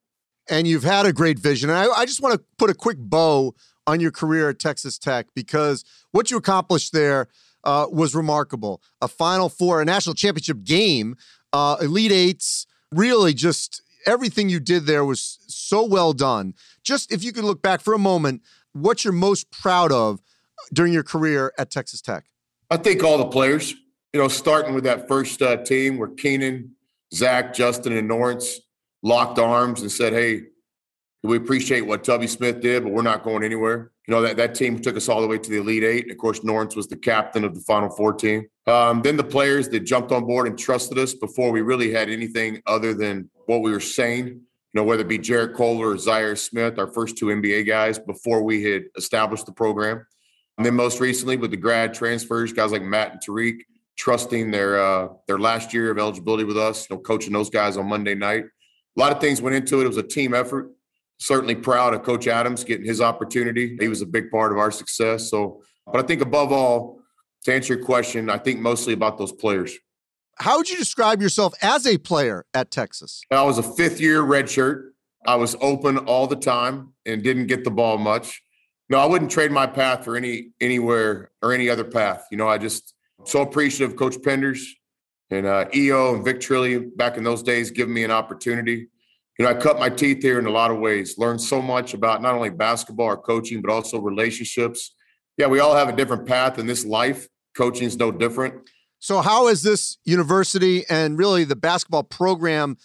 And 0.50 0.66
you've 0.66 0.84
had 0.84 1.06
a 1.06 1.12
great 1.12 1.38
vision. 1.38 1.70
And 1.70 1.78
I, 1.78 1.86
I 1.88 2.06
just 2.06 2.22
want 2.22 2.34
to 2.34 2.44
put 2.58 2.70
a 2.70 2.74
quick 2.74 2.98
bow 2.98 3.54
on 3.86 4.00
your 4.00 4.10
career 4.10 4.50
at 4.50 4.58
Texas 4.58 4.98
Tech 4.98 5.26
because 5.34 5.84
what 6.12 6.30
you 6.30 6.36
accomplished 6.36 6.92
there 6.92 7.28
uh, 7.64 7.86
was 7.90 8.14
remarkable. 8.14 8.82
A 9.00 9.08
Final 9.08 9.48
Four, 9.48 9.80
a 9.80 9.84
national 9.84 10.14
championship 10.14 10.62
game, 10.64 11.16
uh, 11.52 11.76
Elite 11.80 12.12
Eights, 12.12 12.66
really 12.92 13.34
just 13.34 13.82
everything 14.06 14.48
you 14.48 14.60
did 14.60 14.86
there 14.86 15.04
was 15.04 15.38
so 15.46 15.84
well 15.84 16.12
done. 16.12 16.54
Just 16.82 17.12
if 17.12 17.22
you 17.22 17.32
could 17.32 17.44
look 17.44 17.62
back 17.62 17.80
for 17.80 17.94
a 17.94 17.98
moment, 17.98 18.42
what 18.72 19.04
you're 19.04 19.12
most 19.12 19.50
proud 19.50 19.92
of 19.92 20.20
during 20.72 20.92
your 20.92 21.02
career 21.02 21.52
at 21.58 21.70
Texas 21.70 22.00
Tech? 22.00 22.24
I 22.70 22.76
think 22.76 23.02
all 23.02 23.18
the 23.18 23.26
players, 23.26 23.74
you 24.12 24.20
know, 24.20 24.28
starting 24.28 24.74
with 24.74 24.84
that 24.84 25.08
first 25.08 25.40
uh, 25.42 25.56
team 25.58 25.98
where 25.98 26.08
Keenan, 26.08 26.74
Zach, 27.14 27.54
Justin, 27.54 27.92
and 27.94 28.08
Lawrence 28.08 28.60
locked 29.02 29.38
arms 29.38 29.80
and 29.80 29.90
said, 29.90 30.12
hey, 30.12 30.42
we 31.22 31.36
appreciate 31.36 31.82
what 31.82 32.04
Tubby 32.04 32.26
Smith 32.26 32.60
did, 32.60 32.84
but 32.84 32.92
we're 32.92 33.02
not 33.02 33.24
going 33.24 33.42
anywhere. 33.42 33.90
You 34.06 34.14
know, 34.14 34.22
that, 34.22 34.36
that 34.36 34.54
team 34.54 34.80
took 34.80 34.96
us 34.96 35.08
all 35.08 35.20
the 35.20 35.26
way 35.26 35.38
to 35.38 35.50
the 35.50 35.58
Elite 35.58 35.82
Eight. 35.84 36.04
And 36.04 36.12
of 36.12 36.18
course, 36.18 36.42
Lawrence 36.44 36.76
was 36.76 36.86
the 36.86 36.96
captain 36.96 37.44
of 37.44 37.54
the 37.54 37.60
Final 37.60 37.90
Four 37.90 38.12
team. 38.12 38.46
Um, 38.66 39.02
then 39.02 39.16
the 39.16 39.24
players 39.24 39.68
that 39.70 39.80
jumped 39.80 40.12
on 40.12 40.24
board 40.26 40.46
and 40.46 40.58
trusted 40.58 40.96
us 40.96 41.14
before 41.14 41.50
we 41.50 41.60
really 41.60 41.92
had 41.92 42.08
anything 42.08 42.62
other 42.66 42.94
than 42.94 43.28
what 43.48 43.62
we 43.62 43.72
were 43.72 43.80
saying, 43.80 44.26
you 44.26 44.42
know, 44.74 44.84
whether 44.84 45.00
it 45.00 45.08
be 45.08 45.18
Jarrett 45.18 45.56
Culver 45.56 45.92
or 45.92 45.96
Zhaire 45.96 46.36
Smith, 46.36 46.78
our 46.78 46.86
first 46.86 47.16
two 47.16 47.26
NBA 47.26 47.66
guys 47.66 47.98
before 47.98 48.42
we 48.42 48.62
had 48.62 48.84
established 48.96 49.46
the 49.46 49.52
program. 49.52 50.06
And 50.58 50.66
then 50.66 50.74
most 50.74 51.00
recently 51.00 51.38
with 51.38 51.50
the 51.50 51.56
grad 51.56 51.94
transfers, 51.94 52.52
guys 52.52 52.72
like 52.72 52.82
Matt 52.82 53.12
and 53.12 53.20
Tariq, 53.22 53.60
trusting 53.96 54.50
their 54.50 54.78
uh, 54.78 55.08
their 55.26 55.38
last 55.38 55.72
year 55.72 55.90
of 55.90 55.98
eligibility 55.98 56.44
with 56.44 56.58
us, 56.58 56.88
you 56.88 56.96
know, 56.96 57.00
coaching 57.00 57.32
those 57.32 57.48
guys 57.48 57.78
on 57.78 57.88
Monday 57.88 58.14
night. 58.14 58.44
A 58.44 59.00
lot 59.00 59.12
of 59.12 59.20
things 59.20 59.40
went 59.40 59.56
into 59.56 59.80
it. 59.80 59.84
It 59.84 59.88
was 59.88 59.96
a 59.96 60.02
team 60.02 60.34
effort. 60.34 60.70
Certainly 61.18 61.56
proud 61.56 61.94
of 61.94 62.02
Coach 62.02 62.28
Adams 62.28 62.64
getting 62.64 62.86
his 62.86 63.00
opportunity. 63.00 63.78
He 63.80 63.88
was 63.88 64.02
a 64.02 64.06
big 64.06 64.30
part 64.30 64.52
of 64.52 64.58
our 64.58 64.70
success. 64.70 65.30
So, 65.30 65.62
but 65.86 66.04
I 66.04 66.06
think 66.06 66.20
above 66.20 66.52
all, 66.52 67.00
to 67.44 67.54
answer 67.54 67.74
your 67.74 67.84
question, 67.84 68.28
I 68.28 68.36
think 68.36 68.60
mostly 68.60 68.92
about 68.92 69.16
those 69.16 69.32
players. 69.32 69.74
How 70.40 70.56
would 70.56 70.70
you 70.70 70.76
describe 70.76 71.20
yourself 71.20 71.52
as 71.62 71.86
a 71.86 71.98
player 71.98 72.46
at 72.54 72.70
Texas? 72.70 73.22
I 73.30 73.42
was 73.42 73.58
a 73.58 73.62
fifth 73.62 74.00
year 74.00 74.22
redshirt. 74.22 74.90
I 75.26 75.34
was 75.34 75.56
open 75.60 75.98
all 75.98 76.26
the 76.26 76.36
time 76.36 76.92
and 77.04 77.22
didn't 77.22 77.48
get 77.48 77.64
the 77.64 77.70
ball 77.70 77.98
much. 77.98 78.40
No, 78.88 78.98
I 78.98 79.06
wouldn't 79.06 79.30
trade 79.30 79.50
my 79.50 79.66
path 79.66 80.04
for 80.04 80.16
any 80.16 80.50
anywhere 80.60 81.32
or 81.42 81.52
any 81.52 81.68
other 81.68 81.84
path. 81.84 82.26
You 82.30 82.38
know, 82.38 82.48
I 82.48 82.56
just 82.56 82.94
so 83.24 83.42
appreciative 83.42 83.92
of 83.92 83.98
Coach 83.98 84.16
Penders 84.18 84.64
and 85.30 85.44
uh, 85.44 85.66
EO 85.74 86.14
and 86.14 86.24
Vic 86.24 86.38
Trilli 86.38 86.96
back 86.96 87.16
in 87.16 87.24
those 87.24 87.42
days 87.42 87.70
giving 87.70 87.92
me 87.92 88.04
an 88.04 88.10
opportunity. 88.10 88.88
You 89.38 89.44
know, 89.44 89.50
I 89.50 89.54
cut 89.54 89.78
my 89.78 89.88
teeth 89.88 90.22
here 90.22 90.38
in 90.38 90.46
a 90.46 90.50
lot 90.50 90.70
of 90.70 90.78
ways, 90.78 91.18
learned 91.18 91.40
so 91.40 91.60
much 91.60 91.94
about 91.94 92.22
not 92.22 92.34
only 92.34 92.50
basketball 92.50 93.06
or 93.06 93.16
coaching, 93.16 93.60
but 93.60 93.70
also 93.70 94.00
relationships. 94.00 94.94
Yeah, 95.36 95.46
we 95.46 95.60
all 95.60 95.74
have 95.74 95.88
a 95.88 95.92
different 95.94 96.26
path 96.26 96.58
in 96.58 96.66
this 96.66 96.84
life. 96.84 97.28
Coaching 97.56 97.86
is 97.86 97.96
no 97.96 98.10
different. 98.10 98.68
So, 99.00 99.20
how 99.20 99.46
has 99.46 99.62
this 99.62 99.98
university 100.04 100.84
and 100.88 101.18
really 101.18 101.44
the 101.44 101.56
basketball 101.56 102.02
program, 102.02 102.76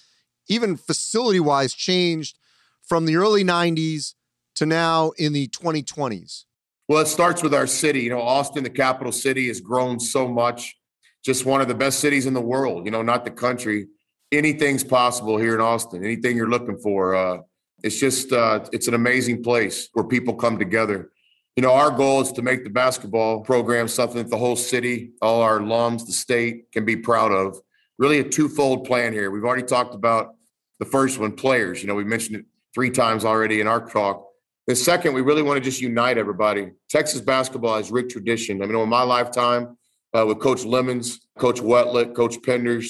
even 0.48 0.78
facility 0.78 1.40
wise, 1.40 1.74
changed 1.74 2.38
from 2.84 3.06
the 3.06 3.16
early 3.16 3.44
90s 3.44 4.14
to 4.56 4.66
now 4.66 5.12
in 5.18 5.34
the 5.34 5.48
2020s? 5.48 6.46
Well, 6.88 7.02
it 7.02 7.08
starts 7.08 7.42
with 7.42 7.54
our 7.54 7.66
city. 7.66 8.02
You 8.02 8.12
know, 8.12 8.22
Austin, 8.22 8.64
the 8.64 8.70
capital 8.70 9.12
city, 9.12 9.48
has 9.48 9.62
grown 9.62 10.00
so 10.00 10.28
much 10.28 10.76
just 11.24 11.46
one 11.46 11.62
of 11.62 11.68
the 11.68 11.76
best 11.76 12.00
cities 12.00 12.26
in 12.26 12.34
the 12.34 12.42
world, 12.42 12.86
you 12.86 12.92
know, 12.92 13.02
not 13.02 13.24
the 13.24 13.32
country. 13.32 13.88
Anything's 14.32 14.84
possible 14.84 15.38
here 15.38 15.56
in 15.56 15.62
Austin, 15.62 16.04
anything 16.04 16.36
you're 16.36 16.50
looking 16.50 16.78
for. 16.78 17.16
Uh, 17.16 17.38
it's 17.82 18.00
just, 18.00 18.32
uh, 18.32 18.66
it's 18.72 18.88
an 18.88 18.94
amazing 18.94 19.42
place 19.42 19.90
where 19.94 20.06
people 20.06 20.34
come 20.34 20.60
together. 20.60 21.12
You 21.56 21.62
know, 21.62 21.74
our 21.74 21.92
goal 21.92 22.22
is 22.22 22.32
to 22.32 22.42
make 22.42 22.64
the 22.64 22.72
basketball 22.72 23.42
program 23.42 23.88
something 23.88 24.18
that 24.18 24.30
the 24.32 24.38
whole 24.38 24.56
city, 24.56 25.12
all 25.22 25.42
our 25.42 25.60
alums, 25.60 26.06
the 26.06 26.12
state 26.12 26.72
can 26.72 26.84
be 26.84 26.96
proud 26.96 27.32
of. 27.32 27.60
Really 28.00 28.20
a 28.20 28.24
twofold 28.24 28.86
plan 28.86 29.14
here. 29.14 29.30
We've 29.30 29.44
already 29.44 29.64
talked 29.64 29.94
about 29.94 30.34
the 30.80 30.86
first 30.86 31.20
one, 31.20 31.34
players. 31.34 31.84
You 31.84 31.88
know, 31.88 31.96
we 31.96 32.06
mentioned 32.06 32.38
it 32.38 32.46
three 32.74 32.90
times 32.90 33.24
already 33.24 33.62
in 33.62 33.68
our 33.68 33.88
talk. 33.88 34.26
The 34.66 34.76
second, 34.76 35.14
we 35.14 35.22
really 35.22 35.44
want 35.44 35.58
to 35.58 35.62
just 35.62 35.80
unite 35.80 36.18
everybody. 36.18 36.72
Texas 36.90 37.22
basketball 37.22 37.78
has 37.78 37.92
rich 37.92 38.14
tradition. 38.14 38.64
I 38.64 38.66
mean, 38.66 38.76
in 38.76 38.90
my 38.90 39.04
lifetime, 39.04 39.78
uh, 40.16 40.26
with 40.26 40.40
Coach 40.40 40.66
Lemons, 40.66 41.20
Coach 41.38 41.62
Weltlich, 41.62 42.16
Coach 42.16 42.38
Penders, 42.42 42.88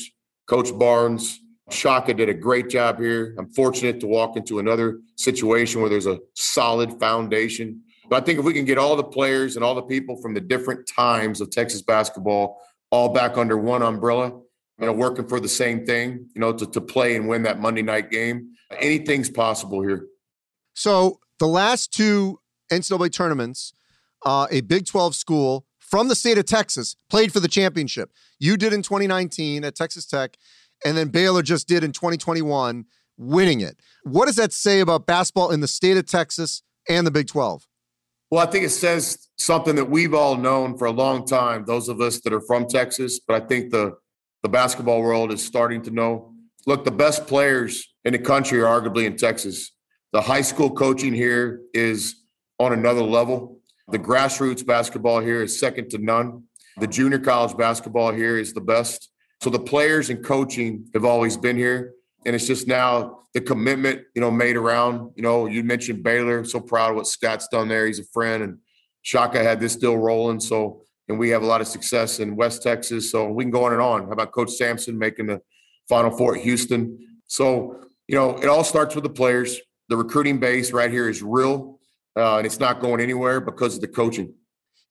Coach 0.47 0.77
Barnes, 0.77 1.41
Shaka 1.69 2.13
did 2.13 2.29
a 2.29 2.33
great 2.33 2.69
job 2.69 2.99
here. 2.99 3.35
I'm 3.37 3.49
fortunate 3.49 3.99
to 4.01 4.07
walk 4.07 4.37
into 4.37 4.59
another 4.59 4.99
situation 5.17 5.81
where 5.81 5.89
there's 5.89 6.07
a 6.07 6.19
solid 6.35 6.99
foundation. 6.99 7.81
I 8.15 8.21
think 8.21 8.39
if 8.39 8.45
we 8.45 8.53
can 8.53 8.65
get 8.65 8.77
all 8.77 8.95
the 8.95 9.03
players 9.03 9.55
and 9.55 9.63
all 9.63 9.75
the 9.75 9.81
people 9.81 10.17
from 10.21 10.33
the 10.33 10.41
different 10.41 10.87
times 10.87 11.41
of 11.41 11.49
Texas 11.49 11.81
basketball 11.81 12.61
all 12.91 13.09
back 13.09 13.37
under 13.37 13.57
one 13.57 13.81
umbrella, 13.81 14.29
you 14.79 14.85
know, 14.85 14.93
working 14.93 15.27
for 15.27 15.39
the 15.39 15.49
same 15.49 15.85
thing, 15.85 16.27
you 16.35 16.41
know, 16.41 16.53
to, 16.53 16.65
to 16.65 16.81
play 16.81 17.15
and 17.15 17.27
win 17.27 17.43
that 17.43 17.59
Monday 17.59 17.81
night 17.81 18.11
game, 18.11 18.51
anything's 18.79 19.29
possible 19.29 19.81
here. 19.81 20.07
So 20.73 21.19
the 21.39 21.47
last 21.47 21.93
two 21.93 22.39
NCAA 22.71 23.11
tournaments, 23.11 23.73
uh, 24.25 24.47
a 24.51 24.61
Big 24.61 24.85
12 24.85 25.15
school 25.15 25.65
from 25.79 26.07
the 26.07 26.15
state 26.15 26.37
of 26.37 26.45
Texas 26.45 26.95
played 27.09 27.31
for 27.31 27.39
the 27.39 27.47
championship. 27.47 28.11
You 28.39 28.57
did 28.57 28.73
in 28.73 28.81
2019 28.81 29.63
at 29.63 29.75
Texas 29.75 30.05
Tech, 30.05 30.37
and 30.83 30.97
then 30.97 31.09
Baylor 31.09 31.43
just 31.43 31.67
did 31.67 31.83
in 31.83 31.91
2021, 31.91 32.85
winning 33.17 33.61
it. 33.61 33.77
What 34.03 34.25
does 34.25 34.35
that 34.37 34.53
say 34.53 34.79
about 34.79 35.05
basketball 35.05 35.51
in 35.51 35.61
the 35.61 35.67
state 35.67 35.97
of 35.97 36.05
Texas 36.05 36.63
and 36.89 37.05
the 37.05 37.11
Big 37.11 37.27
12? 37.27 37.67
Well, 38.33 38.41
I 38.41 38.49
think 38.49 38.65
it 38.65 38.71
says 38.71 39.29
something 39.37 39.75
that 39.75 39.87
we've 39.87 40.15
all 40.15 40.35
known 40.35 40.75
for 40.75 40.85
a 40.85 40.91
long 40.91 41.23
time, 41.23 41.65
those 41.65 41.87
of 41.87 42.01
us 42.01 42.19
that 42.21 42.33
are 42.33 42.41
from 42.41 42.65
Texas, 42.65 43.19
but 43.19 43.39
I 43.39 43.45
think 43.45 43.69
the, 43.69 43.93
the 44.41 44.49
basketball 44.49 45.03
world 45.03 45.31
is 45.31 45.45
starting 45.45 45.83
to 45.83 45.91
know. 45.91 46.33
Look, 46.65 46.83
the 46.83 46.89
best 46.89 47.27
players 47.27 47.93
in 48.05 48.13
the 48.13 48.17
country 48.17 48.59
are 48.59 48.65
arguably 48.65 49.05
in 49.05 49.17
Texas. 49.17 49.73
The 50.13 50.21
high 50.21 50.41
school 50.41 50.71
coaching 50.71 51.13
here 51.13 51.61
is 51.75 52.23
on 52.57 52.73
another 52.73 53.03
level. 53.03 53.59
The 53.89 53.99
grassroots 53.99 54.65
basketball 54.65 55.19
here 55.19 55.43
is 55.43 55.59
second 55.59 55.91
to 55.91 55.99
none. 55.99 56.45
The 56.77 56.87
junior 56.87 57.19
college 57.19 57.55
basketball 57.55 58.13
here 58.13 58.39
is 58.39 58.51
the 58.51 58.61
best. 58.61 59.11
So 59.43 59.51
the 59.51 59.59
players 59.59 60.09
and 60.09 60.25
coaching 60.25 60.87
have 60.95 61.05
always 61.05 61.37
been 61.37 61.55
here. 61.55 61.93
And 62.25 62.35
it's 62.35 62.47
just 62.47 62.67
now 62.67 63.19
the 63.33 63.41
commitment, 63.41 64.03
you 64.15 64.21
know, 64.21 64.31
made 64.31 64.55
around, 64.55 65.11
you 65.15 65.23
know, 65.23 65.45
you 65.45 65.63
mentioned 65.63 66.03
Baylor. 66.03 66.43
So 66.45 66.59
proud 66.59 66.91
of 66.91 66.95
what 66.95 67.07
Scott's 67.07 67.47
done 67.47 67.67
there. 67.67 67.85
He's 67.87 67.99
a 67.99 68.05
friend. 68.05 68.43
And 68.43 68.57
Shaka 69.01 69.43
had 69.43 69.59
this 69.59 69.75
deal 69.75 69.97
rolling. 69.97 70.39
So, 70.39 70.83
and 71.09 71.19
we 71.19 71.29
have 71.29 71.43
a 71.43 71.45
lot 71.45 71.61
of 71.61 71.67
success 71.67 72.19
in 72.19 72.35
West 72.35 72.63
Texas. 72.63 73.11
So 73.11 73.29
we 73.29 73.43
can 73.43 73.51
go 73.51 73.65
on 73.65 73.73
and 73.73 73.81
on. 73.81 74.05
How 74.05 74.11
about 74.11 74.31
Coach 74.31 74.51
Sampson 74.51 74.97
making 74.97 75.27
the 75.27 75.41
Final 75.89 76.11
Four 76.11 76.35
at 76.35 76.43
Houston? 76.43 76.97
So, 77.27 77.81
you 78.07 78.15
know, 78.15 78.37
it 78.37 78.47
all 78.47 78.63
starts 78.63 78.95
with 78.95 79.03
the 79.03 79.09
players. 79.09 79.59
The 79.89 79.97
recruiting 79.97 80.39
base 80.39 80.71
right 80.71 80.89
here 80.89 81.09
is 81.09 81.21
real, 81.21 81.79
uh, 82.17 82.37
and 82.37 82.45
it's 82.45 82.59
not 82.59 82.79
going 82.79 83.01
anywhere 83.01 83.41
because 83.41 83.75
of 83.75 83.81
the 83.81 83.87
coaching. 83.87 84.33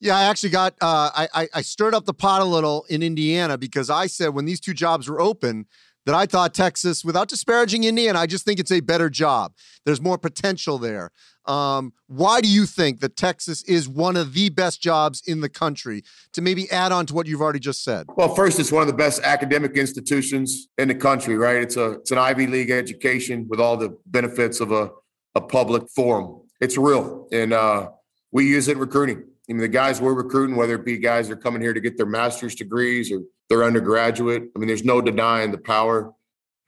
Yeah, 0.01 0.17
I 0.17 0.25
actually 0.25 0.51
got 0.51 0.75
uh, 0.81 1.11
I, 1.15 1.49
I 1.55 1.62
stirred 1.62 1.95
up 1.95 2.05
the 2.05 2.12
pot 2.12 2.43
a 2.43 2.45
little 2.45 2.85
in 2.89 3.03
Indiana 3.03 3.57
because 3.57 3.89
I 3.89 4.07
said 4.07 4.29
when 4.29 4.45
these 4.45 4.59
two 4.61 4.75
jobs 4.75 5.09
were 5.09 5.21
open, 5.21 5.67
that 6.06 6.14
I 6.14 6.26
thought 6.26 6.54
Texas, 6.54 7.04
without 7.04 7.28
disparaging 7.28 7.85
Indiana, 7.85 8.18
I 8.18 8.26
just 8.26 8.44
think 8.44 8.59
it's 8.59 8.73
a 8.73 8.80
better 8.80 9.09
job. 9.09 9.52
There's 9.85 10.00
more 10.00 10.18
potential 10.18 10.78
there. 10.78 11.11
Um, 11.44 11.92
why 12.06 12.40
do 12.40 12.49
you 12.49 12.66
think 12.66 13.00
that 13.00 13.16
Texas 13.16 13.62
is 13.64 13.88
one 13.88 14.16
of 14.16 14.32
the 14.32 14.49
best 14.49 14.80
jobs 14.80 15.23
in 15.26 15.40
the 15.40 15.49
country? 15.49 16.02
To 16.35 16.42
maybe 16.42 16.71
add 16.71 16.92
on 16.92 17.06
to 17.06 17.14
what 17.14 17.26
you've 17.26 17.40
already 17.40 17.59
just 17.59 17.82
said. 17.82 18.06
Well, 18.16 18.35
first, 18.35 18.61
it's 18.61 18.71
one 18.71 18.82
of 18.82 18.88
the 18.88 18.94
best 18.94 19.23
academic 19.23 19.76
institutions 19.76 20.68
in 20.78 20.88
the 20.88 20.94
country, 20.94 21.37
right? 21.37 21.56
It's 21.56 21.76
a 21.76 21.92
it's 21.92 22.11
an 22.11 22.18
Ivy 22.18 22.47
League 22.47 22.71
education 22.71 23.47
with 23.49 23.61
all 23.61 23.76
the 23.76 23.97
benefits 24.06 24.61
of 24.61 24.71
a 24.73 24.90
a 25.35 25.40
public 25.40 25.88
forum. 25.94 26.42
It's 26.61 26.76
real, 26.76 27.26
and 27.32 27.52
uh, 27.52 27.90
we 28.30 28.47
use 28.47 28.68
it 28.68 28.76
recruiting. 28.76 29.25
I 29.50 29.52
mean, 29.52 29.59
the 29.59 29.68
guys 29.68 30.00
we're 30.00 30.14
recruiting, 30.14 30.54
whether 30.54 30.76
it 30.76 30.85
be 30.85 30.99
guys 30.99 31.28
that 31.28 31.38
are 31.38 31.40
coming 31.40 31.61
here 31.61 31.75
to 31.75 31.80
get 31.80 31.97
their 31.97 32.06
master's 32.06 32.54
degrees 32.54 33.11
or 33.11 33.21
their 33.52 33.64
undergraduate. 33.64 34.44
I 34.56 34.59
mean, 34.59 34.66
there's 34.66 34.82
no 34.82 35.02
denying 35.02 35.52
the 35.52 35.59
power 35.59 36.11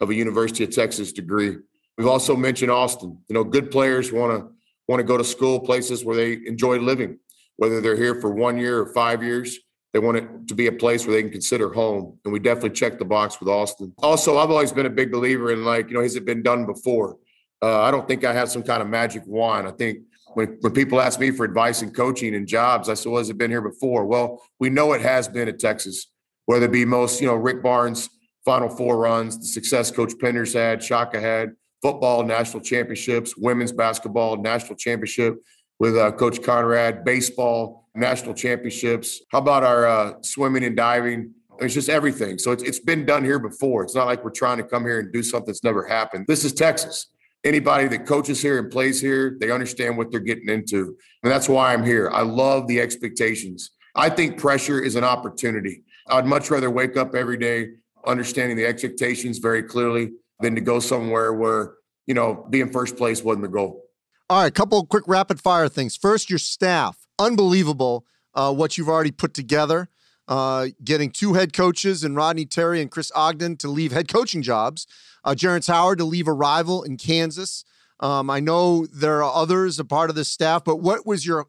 of 0.01 0.11
a 0.11 0.15
University 0.15 0.65
of 0.65 0.71
Texas 0.71 1.13
degree. 1.13 1.57
We've 1.97 2.07
also 2.07 2.37
mentioned 2.37 2.71
Austin. 2.71 3.19
You 3.27 3.35
know, 3.35 3.43
good 3.43 3.71
players 3.71 4.13
want 4.13 4.39
to 4.39 4.53
want 4.87 5.01
to 5.01 5.05
go 5.05 5.17
to 5.17 5.25
school 5.25 5.61
places 5.61 6.05
where 6.05 6.15
they 6.15 6.33
enjoy 6.47 6.77
living, 6.77 7.19
whether 7.57 7.81
they're 7.81 7.97
here 7.97 8.21
for 8.21 8.31
one 8.35 8.59
year 8.59 8.81
or 8.81 8.93
five 8.93 9.23
years. 9.23 9.59
They 9.95 9.99
want 9.99 10.19
it 10.19 10.29
to 10.49 10.55
be 10.55 10.67
a 10.67 10.73
place 10.73 11.07
where 11.07 11.17
they 11.17 11.23
can 11.23 11.31
consider 11.31 11.73
home, 11.73 12.19
and 12.23 12.35
we 12.35 12.39
definitely 12.39 12.73
check 12.73 12.99
the 12.99 13.07
box 13.07 13.41
with 13.41 13.49
Austin. 13.49 13.95
Also, 14.03 14.37
I've 14.37 14.51
always 14.51 14.73
been 14.73 14.85
a 14.85 14.91
big 14.91 15.11
believer 15.11 15.53
in 15.53 15.65
like, 15.65 15.89
you 15.89 15.95
know, 15.95 16.03
has 16.03 16.17
it 16.17 16.27
been 16.27 16.43
done 16.43 16.67
before? 16.67 17.17
Uh, 17.63 17.81
I 17.81 17.91
don't 17.91 18.07
think 18.07 18.25
I 18.25 18.35
have 18.35 18.51
some 18.51 18.63
kind 18.63 18.83
of 18.83 18.89
magic 18.89 19.23
wand. 19.27 19.67
I 19.67 19.71
think 19.71 20.01
when, 20.35 20.59
when 20.61 20.75
people 20.75 21.01
ask 21.01 21.19
me 21.19 21.31
for 21.31 21.45
advice 21.45 21.81
and 21.81 21.95
coaching 21.95 22.35
and 22.35 22.47
jobs, 22.47 22.91
I 22.91 22.95
said, 22.95 23.11
well, 23.11 23.21
has 23.21 23.31
it 23.31 23.39
been 23.39 23.51
here 23.51 23.63
before? 23.63 24.05
Well, 24.05 24.43
we 24.61 24.69
know 24.69 24.93
it 24.93 25.01
has 25.01 25.29
been 25.29 25.49
at 25.49 25.59
Texas 25.59 26.09
whether 26.47 26.67
it 26.67 26.73
be 26.73 26.85
most, 26.85 27.21
you 27.21 27.27
know, 27.27 27.35
Rick 27.35 27.63
Barnes' 27.63 28.09
Final 28.45 28.69
Four 28.69 28.99
runs, 28.99 29.39
the 29.39 29.47
success 29.47 29.91
Coach 29.91 30.13
Penders 30.15 30.55
had, 30.55 30.83
Shaka 30.83 31.21
had, 31.21 31.53
football 31.83 32.23
national 32.23 32.63
championships, 32.63 33.37
women's 33.37 33.73
basketball 33.73 34.37
national 34.37 34.77
championship 34.77 35.37
with 35.79 35.97
uh, 35.97 36.13
Coach 36.13 36.41
Conradt, 36.41 37.05
baseball 37.05 37.89
national 37.95 38.35
championships. 38.35 39.21
How 39.31 39.39
about 39.39 39.65
our 39.65 39.87
uh, 39.87 40.13
swimming 40.23 40.65
and 40.65 40.77
diving? 40.77 41.33
It's 41.61 41.75
just 41.75 41.89
everything. 41.89 42.39
So 42.39 42.53
it's, 42.53 42.63
it's 42.63 42.81
been 42.81 43.07
done 43.07 43.25
here 43.25 43.39
before. 43.39 43.85
It's 43.85 43.95
not 43.95 44.07
like 44.07 44.25
we're 44.25 44.31
trying 44.31 44.59
to 44.59 44.65
come 44.65 44.85
here 44.85 44.99
and 44.99 45.13
do 45.13 45.23
something 45.23 45.47
that's 45.47 45.63
never 45.63 45.87
happened. 45.87 46.27
This 46.27 46.45
is 46.45 46.53
Texas. 46.53 47.07
Anybody 47.45 47.87
that 47.89 48.07
coaches 48.07 48.41
here 48.41 48.59
and 48.59 48.71
plays 48.71 49.01
here, 49.01 49.37
they 49.39 49.51
understand 49.51 49.97
what 49.97 50.11
they're 50.11 50.21
getting 50.21 50.49
into. 50.49 50.97
And 51.23 51.31
that's 51.31 51.49
why 51.49 51.73
I'm 51.73 51.85
here. 51.85 52.11
I 52.11 52.23
love 52.23 52.67
the 52.67 52.81
expectations. 52.81 53.71
I 53.95 54.09
think 54.09 54.39
pressure 54.39 54.81
is 54.81 54.97
an 54.97 55.05
opportunity. 55.05 55.83
I'd 56.09 56.27
much 56.27 56.51
rather 56.51 56.71
wake 56.71 56.97
up 56.97 57.15
every 57.15 57.37
day 57.37 57.71
understanding 58.07 58.57
the 58.57 58.67
expectations 58.67 59.39
very 59.39 59.63
clearly 59.63 60.13
than 60.41 60.55
to 60.55 60.61
go 60.61 60.79
somewhere 60.81 61.33
where, 61.33 61.75
you 62.07 62.15
know, 62.15 62.47
being 62.51 62.71
first 62.71 62.97
place 62.97 63.23
wasn't 63.23 63.43
the 63.43 63.49
goal. 63.49 63.83
All 64.29 64.43
right, 64.43 64.49
a 64.49 64.51
couple 64.51 64.85
quick 64.87 65.05
rapid 65.07 65.41
fire 65.41 65.69
things. 65.69 65.97
First, 65.97 66.31
your 66.31 66.39
staff. 66.39 67.07
Unbelievable 67.19 68.05
uh, 68.35 68.53
what 68.53 68.77
you've 68.77 68.89
already 68.89 69.11
put 69.11 69.35
together. 69.35 69.89
Uh, 70.27 70.69
getting 70.83 71.11
two 71.11 71.35
head 71.35 71.53
coaches 71.53 72.03
and 72.03 72.17
Rodney 72.17 72.47
Terry 72.47 72.81
and 72.81 72.91
Chris 72.91 73.13
Ogden 73.15 73.57
to 73.59 73.69
leave 73.69 73.93
head 73.93 74.09
coaching 74.09 74.43
jobs. 74.43 74.87
Uh, 75.23 75.35
Howard 75.67 75.99
to 75.99 76.05
leave 76.05 76.27
a 76.27 76.33
rival 76.33 76.83
in 76.83 76.97
Kansas. 76.97 77.65
Um, 78.01 78.31
I 78.31 78.41
know 78.41 78.87
there 78.87 79.23
are 79.23 79.35
others 79.35 79.79
a 79.79 79.85
part 79.85 80.11
of 80.11 80.17
the 80.17 80.25
staff, 80.25 80.65
but 80.65 80.77
what 80.77 81.07
was 81.07 81.27
your 81.27 81.47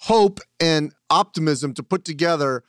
hope 0.00 0.40
and 0.60 0.92
optimism 1.10 1.74
to 1.74 1.82
put 1.82 2.04
together 2.04 2.62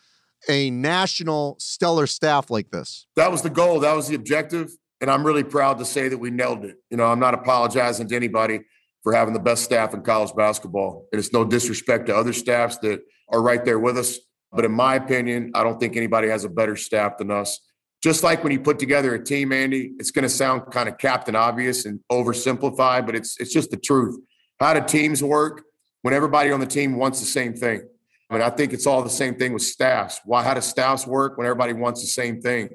a 0.48 0.70
national 0.70 1.58
stellar 1.60 2.08
staff 2.08 2.50
like 2.50 2.70
this? 2.72 3.08
That 3.16 3.32
was 3.32 3.42
the 3.42 3.50
goal. 3.50 3.80
That 3.82 3.96
was 3.96 4.08
the 4.08 4.16
objective. 4.16 4.72
And 5.02 5.10
I'm 5.10 5.26
really 5.26 5.44
proud 5.44 5.78
to 5.80 5.86
say 5.86 6.10
that 6.10 6.18
we 6.18 6.30
nailed 6.30 6.66
it. 6.66 6.78
You 6.90 6.98
know, 6.98 7.06
I'm 7.06 7.20
not 7.20 7.34
apologizing 7.34 8.08
to 8.10 8.16
anybody 8.16 8.62
for 9.04 9.14
having 9.14 9.34
the 9.34 9.40
best 9.40 9.64
staff 9.64 9.94
in 9.94 10.02
college 10.02 10.36
basketball. 10.36 11.08
And 11.12 11.20
it's 11.20 11.32
no 11.32 11.46
disrespect 11.46 12.08
to 12.08 12.16
other 12.16 12.34
staffs 12.34 12.78
that 12.80 13.02
are 13.30 13.42
right 13.42 13.64
there 13.64 13.80
with 13.80 13.98
us. 13.98 14.20
But 14.52 14.66
in 14.66 14.72
my 14.72 14.96
opinion, 14.96 15.52
I 15.56 15.64
don't 15.64 15.80
think 15.80 15.96
anybody 15.96 16.28
has 16.30 16.44
a 16.44 16.50
better 16.50 16.76
staff 16.76 17.18
than 17.18 17.32
us. 17.32 17.60
Just 18.02 18.24
like 18.24 18.44
when 18.44 18.54
you 18.54 18.60
put 18.60 18.80
together 18.80 19.14
a 19.14 19.24
team, 19.24 19.52
Andy, 19.52 19.92
it's 20.00 20.12
going 20.12 20.24
to 20.24 20.30
sound 20.30 20.72
kind 20.72 20.88
of 20.88 20.98
captain 20.98 21.36
obvious 21.36 21.86
and 21.86 22.00
oversimplified, 22.12 23.06
but 23.06 23.16
it's 23.16 23.38
it's 23.40 23.54
just 23.54 23.72
the 23.72 23.78
truth. 23.78 24.18
How 24.60 24.74
do 24.74 24.82
teams 24.86 25.22
work 25.22 25.64
when 26.02 26.14
everybody 26.14 26.52
on 26.52 26.62
the 26.62 26.66
team 26.66 26.98
wants 26.98 27.20
the 27.20 27.26
same 27.26 27.54
thing? 27.54 27.82
I 28.30 28.34
mean, 28.34 28.42
I 28.44 28.50
think 28.50 28.74
it's 28.74 28.86
all 28.86 29.02
the 29.02 29.10
same 29.10 29.36
thing 29.36 29.54
with 29.54 29.64
staffs. 29.64 30.22
Why? 30.24 30.44
How 30.44 30.54
does 30.54 30.66
staffs 30.66 31.08
work 31.08 31.38
when 31.38 31.48
everybody 31.48 31.74
wants 31.74 32.02
the 32.02 32.08
same 32.08 32.42
thing? 32.42 32.70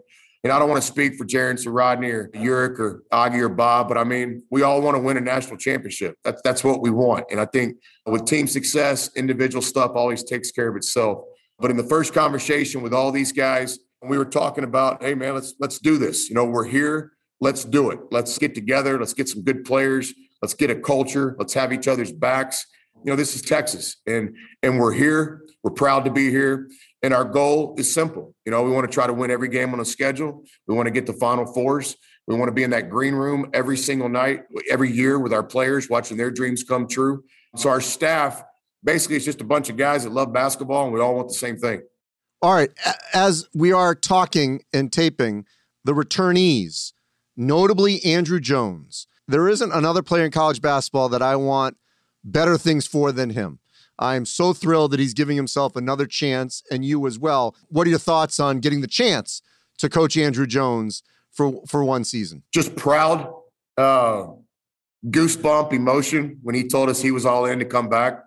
And 0.45 0.53
I 0.53 0.59
don't 0.59 0.69
want 0.69 0.83
to 0.83 0.87
speak 0.87 1.15
for 1.15 1.25
or 1.25 1.73
Rodney 1.73 2.11
or 2.11 2.29
Ulric 2.35 2.79
or 2.79 3.03
Augie 3.11 3.41
or 3.41 3.49
Bob, 3.49 3.89
but 3.89 3.97
I 3.97 4.05
mean, 4.05 4.43
we 4.51 4.63
all 4.63 4.83
want 4.83 4.95
to 4.95 5.01
win 5.01 5.17
a 5.17 5.21
national 5.21 5.57
championship. 5.57 6.17
That's 6.23 6.43
that's 6.43 6.63
what 6.63 6.83
we 6.83 6.91
want. 6.91 7.25
And 7.31 7.41
I 7.41 7.47
think 7.47 7.77
with 8.05 8.27
team 8.27 8.47
success, 8.47 9.11
individual 9.17 9.63
stuff 9.63 9.93
always 9.95 10.23
takes 10.23 10.51
care 10.51 10.69
of 10.69 10.77
itself. 10.77 11.25
But 11.59 11.71
in 11.71 11.79
the 11.79 11.85
first 11.85 12.13
conversation 12.13 12.83
with 12.83 12.93
all 12.93 13.11
these 13.11 13.33
guys, 13.33 13.79
we 14.03 14.19
were 14.19 14.27
talking 14.27 14.65
about, 14.65 15.03
hey 15.03 15.15
man, 15.15 15.35
let's 15.35 15.55
let's 15.61 15.79
do 15.79 15.97
this. 15.97 16.29
You 16.29 16.35
know, 16.35 16.45
we're 16.45 16.67
here. 16.67 17.13
Let's 17.41 17.65
do 17.65 17.91
it. 17.91 18.01
Let's 18.11 18.37
get 18.37 18.55
together. 18.55 18.99
Let's 18.99 19.15
get 19.15 19.31
some 19.31 19.43
good 19.43 19.65
players. 19.65 20.13
Let's 20.43 20.55
get 20.55 20.69
a 20.69 20.75
culture. 20.75 21.37
Let's 21.39 21.55
have 21.55 21.73
each 21.73 21.89
other's 21.89 22.13
backs. 22.13 22.67
You 23.03 23.13
know, 23.13 23.17
this 23.17 23.35
is 23.35 23.41
Texas, 23.41 23.97
and 24.07 24.37
and 24.63 24.79
we're 24.79 24.93
here. 24.93 25.41
We're 25.65 25.73
proud 25.73 26.05
to 26.05 26.11
be 26.11 26.31
here. 26.31 26.69
And 27.03 27.13
our 27.13 27.25
goal 27.25 27.75
is 27.77 27.93
simple. 27.93 28.35
You 28.45 28.53
know, 28.53 28.63
we 28.63 28.71
want 28.71 28.89
to 28.89 28.95
try 28.95 29.07
to 29.07 29.13
win 29.13 29.31
every 29.31 29.49
game 29.49 29.73
on 29.73 29.81
a 29.81 29.85
schedule. 29.85 30.45
We 30.69 30.75
want 30.77 30.87
to 30.87 30.93
get 30.93 31.07
the 31.07 31.15
final 31.15 31.47
fours. 31.47 31.97
We 32.27 32.37
want 32.37 32.49
to 32.49 32.53
be 32.53 32.63
in 32.63 32.71
that 32.71 32.91
green 32.91 33.15
room 33.15 33.51
every 33.53 33.77
single 33.77 34.09
night, 34.09 34.43
every 34.71 34.93
year 34.93 35.19
with 35.19 35.33
our 35.33 35.43
players, 35.43 35.91
watching 35.91 36.17
their 36.17 36.31
dreams 36.31 36.63
come 36.63 36.87
true. 36.87 37.25
So 37.57 37.69
our 37.69 37.81
staff 37.81 38.43
basically 38.83 39.17
is 39.17 39.25
just 39.25 39.41
a 39.41 39.45
bunch 39.45 39.71
of 39.71 39.77
guys 39.77 40.05
that 40.05 40.13
love 40.13 40.33
basketball 40.33 40.85
and 40.85 40.95
we 40.95 41.01
all 41.01 41.15
want 41.15 41.29
the 41.29 41.35
same 41.35 41.57
thing. 41.57 41.83
All 42.43 42.55
right. 42.55 42.71
As 43.15 43.47
we 43.55 43.73
are 43.73 43.95
talking 43.95 44.63
and 44.73 44.93
taping, 44.93 45.47
the 45.85 45.93
returnees, 45.93 46.93
notably 47.37 48.05
Andrew 48.05 48.41
Jones, 48.41 49.07
there 49.27 49.49
isn't 49.49 49.73
another 49.73 50.03
player 50.03 50.25
in 50.25 50.31
college 50.31 50.61
basketball 50.61 51.09
that 51.11 51.23
I 51.23 51.37
want 51.37 51.79
better 52.23 52.59
things 52.59 52.87
for 52.87 53.13
than 53.13 53.31
him. 53.31 53.61
I'm 53.99 54.25
so 54.25 54.53
thrilled 54.53 54.91
that 54.93 55.01
he's 55.01 55.15
giving 55.15 55.37
himself 55.37 55.77
another 55.77 56.07
chance 56.07 56.63
and 56.71 56.85
you 56.85 57.07
as 57.07 57.19
well. 57.19 57.55
What 57.69 57.87
are 57.87 57.91
your 57.91 57.99
thoughts 57.99 58.41
on 58.41 58.61
getting 58.61 58.81
the 58.81 58.87
chance 58.87 59.43
to 59.79 59.89
coach 59.89 60.17
Andrew 60.17 60.47
Jones 60.47 61.03
for 61.33 61.63
for 61.67 61.85
one 61.85 62.05
season? 62.05 62.43
Just 62.53 62.75
proud, 62.77 63.33
uh, 63.77 64.27
goosebump 65.07 65.73
emotion 65.73 66.39
when 66.43 66.55
he 66.55 66.67
told 66.67 66.89
us 66.89 67.01
he 67.01 67.11
was 67.11 67.27
all 67.27 67.47
in 67.47 67.59
to 67.59 67.65
come 67.65 67.89
back. 67.89 68.23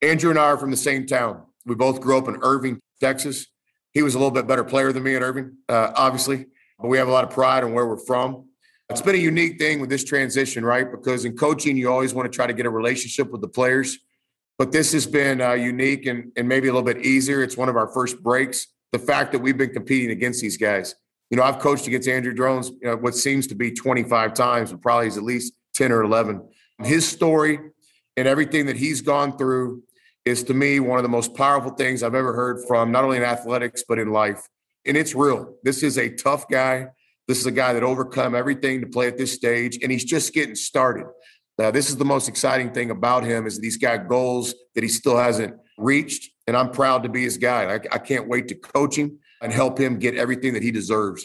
Andrew 0.00 0.30
and 0.30 0.38
I 0.38 0.44
are 0.44 0.58
from 0.58 0.70
the 0.70 0.76
same 0.76 1.06
town. 1.06 1.42
We 1.64 1.74
both 1.74 2.00
grew 2.00 2.18
up 2.18 2.28
in 2.28 2.38
Irving, 2.42 2.80
Texas. 3.00 3.46
He 3.92 4.02
was 4.02 4.14
a 4.14 4.18
little 4.18 4.30
bit 4.30 4.46
better 4.46 4.64
player 4.64 4.92
than 4.92 5.02
me 5.02 5.14
at 5.14 5.22
Irving, 5.22 5.56
uh, 5.68 5.92
obviously, 5.94 6.46
but 6.78 6.88
we 6.88 6.98
have 6.98 7.08
a 7.08 7.12
lot 7.12 7.24
of 7.24 7.30
pride 7.30 7.62
in 7.62 7.72
where 7.72 7.86
we're 7.86 7.98
from. 7.98 8.48
It's 8.88 9.02
been 9.02 9.14
a 9.14 9.18
unique 9.18 9.58
thing 9.58 9.80
with 9.80 9.88
this 9.90 10.04
transition, 10.04 10.64
right? 10.64 10.90
Because 10.90 11.24
in 11.24 11.36
coaching, 11.36 11.76
you 11.76 11.90
always 11.90 12.12
want 12.12 12.30
to 12.30 12.34
try 12.34 12.46
to 12.46 12.52
get 12.52 12.66
a 12.66 12.70
relationship 12.70 13.30
with 13.30 13.40
the 13.40 13.48
players 13.48 13.98
but 14.62 14.70
this 14.70 14.92
has 14.92 15.08
been 15.08 15.40
uh, 15.40 15.54
unique 15.54 16.06
and, 16.06 16.30
and 16.36 16.46
maybe 16.46 16.68
a 16.68 16.72
little 16.72 16.86
bit 16.86 17.04
easier. 17.04 17.42
It's 17.42 17.56
one 17.56 17.68
of 17.68 17.74
our 17.74 17.88
first 17.88 18.22
breaks. 18.22 18.68
The 18.92 18.98
fact 19.00 19.32
that 19.32 19.40
we've 19.40 19.58
been 19.58 19.72
competing 19.72 20.12
against 20.12 20.40
these 20.40 20.56
guys. 20.56 20.94
You 21.32 21.36
know, 21.36 21.42
I've 21.42 21.58
coached 21.58 21.88
against 21.88 22.06
Andrew 22.06 22.32
Jones 22.32 22.68
you 22.68 22.88
know, 22.88 22.96
what 22.96 23.16
seems 23.16 23.48
to 23.48 23.56
be 23.56 23.72
25 23.72 24.34
times, 24.34 24.70
but 24.70 24.80
probably 24.80 25.08
is 25.08 25.16
at 25.16 25.24
least 25.24 25.54
10 25.74 25.90
or 25.90 26.04
11. 26.04 26.48
His 26.84 27.04
story 27.04 27.58
and 28.16 28.28
everything 28.28 28.66
that 28.66 28.76
he's 28.76 29.00
gone 29.00 29.36
through 29.36 29.82
is 30.24 30.44
to 30.44 30.54
me 30.54 30.78
one 30.78 30.96
of 30.96 31.02
the 31.02 31.08
most 31.08 31.34
powerful 31.34 31.72
things 31.72 32.04
I've 32.04 32.14
ever 32.14 32.32
heard 32.32 32.64
from 32.68 32.92
not 32.92 33.02
only 33.02 33.16
in 33.16 33.24
athletics, 33.24 33.82
but 33.88 33.98
in 33.98 34.12
life. 34.12 34.46
And 34.86 34.96
it's 34.96 35.12
real. 35.12 35.56
This 35.64 35.82
is 35.82 35.98
a 35.98 36.08
tough 36.08 36.46
guy. 36.48 36.86
This 37.26 37.40
is 37.40 37.46
a 37.46 37.50
guy 37.50 37.72
that 37.72 37.82
overcome 37.82 38.36
everything 38.36 38.80
to 38.82 38.86
play 38.86 39.08
at 39.08 39.18
this 39.18 39.32
stage, 39.32 39.80
and 39.82 39.90
he's 39.90 40.04
just 40.04 40.32
getting 40.32 40.54
started. 40.54 41.06
Uh, 41.62 41.70
this 41.70 41.88
is 41.88 41.96
the 41.96 42.04
most 42.04 42.28
exciting 42.28 42.72
thing 42.72 42.90
about 42.90 43.24
him 43.24 43.46
is 43.46 43.58
he's 43.58 43.76
got 43.76 44.08
goals 44.08 44.54
that 44.74 44.82
he 44.82 44.88
still 44.88 45.16
hasn't 45.16 45.54
reached, 45.78 46.30
and 46.46 46.56
I'm 46.56 46.70
proud 46.70 47.04
to 47.04 47.08
be 47.08 47.22
his 47.22 47.38
guy. 47.38 47.74
I, 47.74 47.74
I 47.92 47.98
can't 47.98 48.28
wait 48.28 48.48
to 48.48 48.54
coach 48.54 48.96
him 48.96 49.18
and 49.40 49.52
help 49.52 49.78
him 49.78 49.98
get 49.98 50.16
everything 50.16 50.54
that 50.54 50.62
he 50.62 50.70
deserves. 50.72 51.24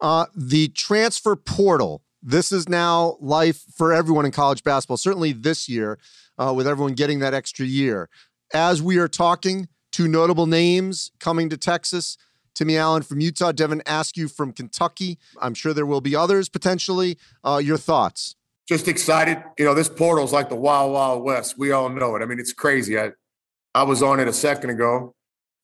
Uh, 0.00 0.26
the 0.34 0.68
transfer 0.68 1.36
portal. 1.36 2.02
This 2.22 2.52
is 2.52 2.68
now 2.68 3.16
life 3.20 3.62
for 3.76 3.92
everyone 3.92 4.26
in 4.26 4.32
college 4.32 4.62
basketball. 4.62 4.96
Certainly 4.96 5.32
this 5.32 5.68
year, 5.68 5.98
uh, 6.36 6.52
with 6.52 6.66
everyone 6.66 6.94
getting 6.94 7.20
that 7.20 7.32
extra 7.32 7.64
year. 7.64 8.08
As 8.52 8.82
we 8.82 8.98
are 8.98 9.08
talking, 9.08 9.68
two 9.92 10.08
notable 10.08 10.46
names 10.46 11.12
coming 11.20 11.48
to 11.48 11.56
Texas. 11.56 12.18
Timmy 12.54 12.76
Allen 12.76 13.02
from 13.02 13.20
Utah, 13.20 13.52
Devin 13.52 13.82
Askew 13.86 14.28
from 14.28 14.52
Kentucky. 14.52 15.18
I'm 15.40 15.54
sure 15.54 15.72
there 15.72 15.86
will 15.86 16.00
be 16.00 16.16
others 16.16 16.48
potentially. 16.48 17.16
Uh, 17.44 17.60
your 17.62 17.78
thoughts? 17.78 18.34
Just 18.70 18.86
excited. 18.86 19.42
You 19.58 19.64
know, 19.64 19.74
this 19.74 19.88
portal 19.88 20.24
is 20.24 20.32
like 20.32 20.48
the 20.48 20.54
wild, 20.54 20.92
wild 20.92 21.24
west. 21.24 21.58
We 21.58 21.72
all 21.72 21.88
know 21.88 22.14
it. 22.14 22.22
I 22.22 22.24
mean, 22.24 22.38
it's 22.38 22.52
crazy. 22.52 22.96
I, 22.96 23.10
I 23.74 23.82
was 23.82 24.00
on 24.00 24.20
it 24.20 24.28
a 24.28 24.32
second 24.32 24.70
ago. 24.70 25.12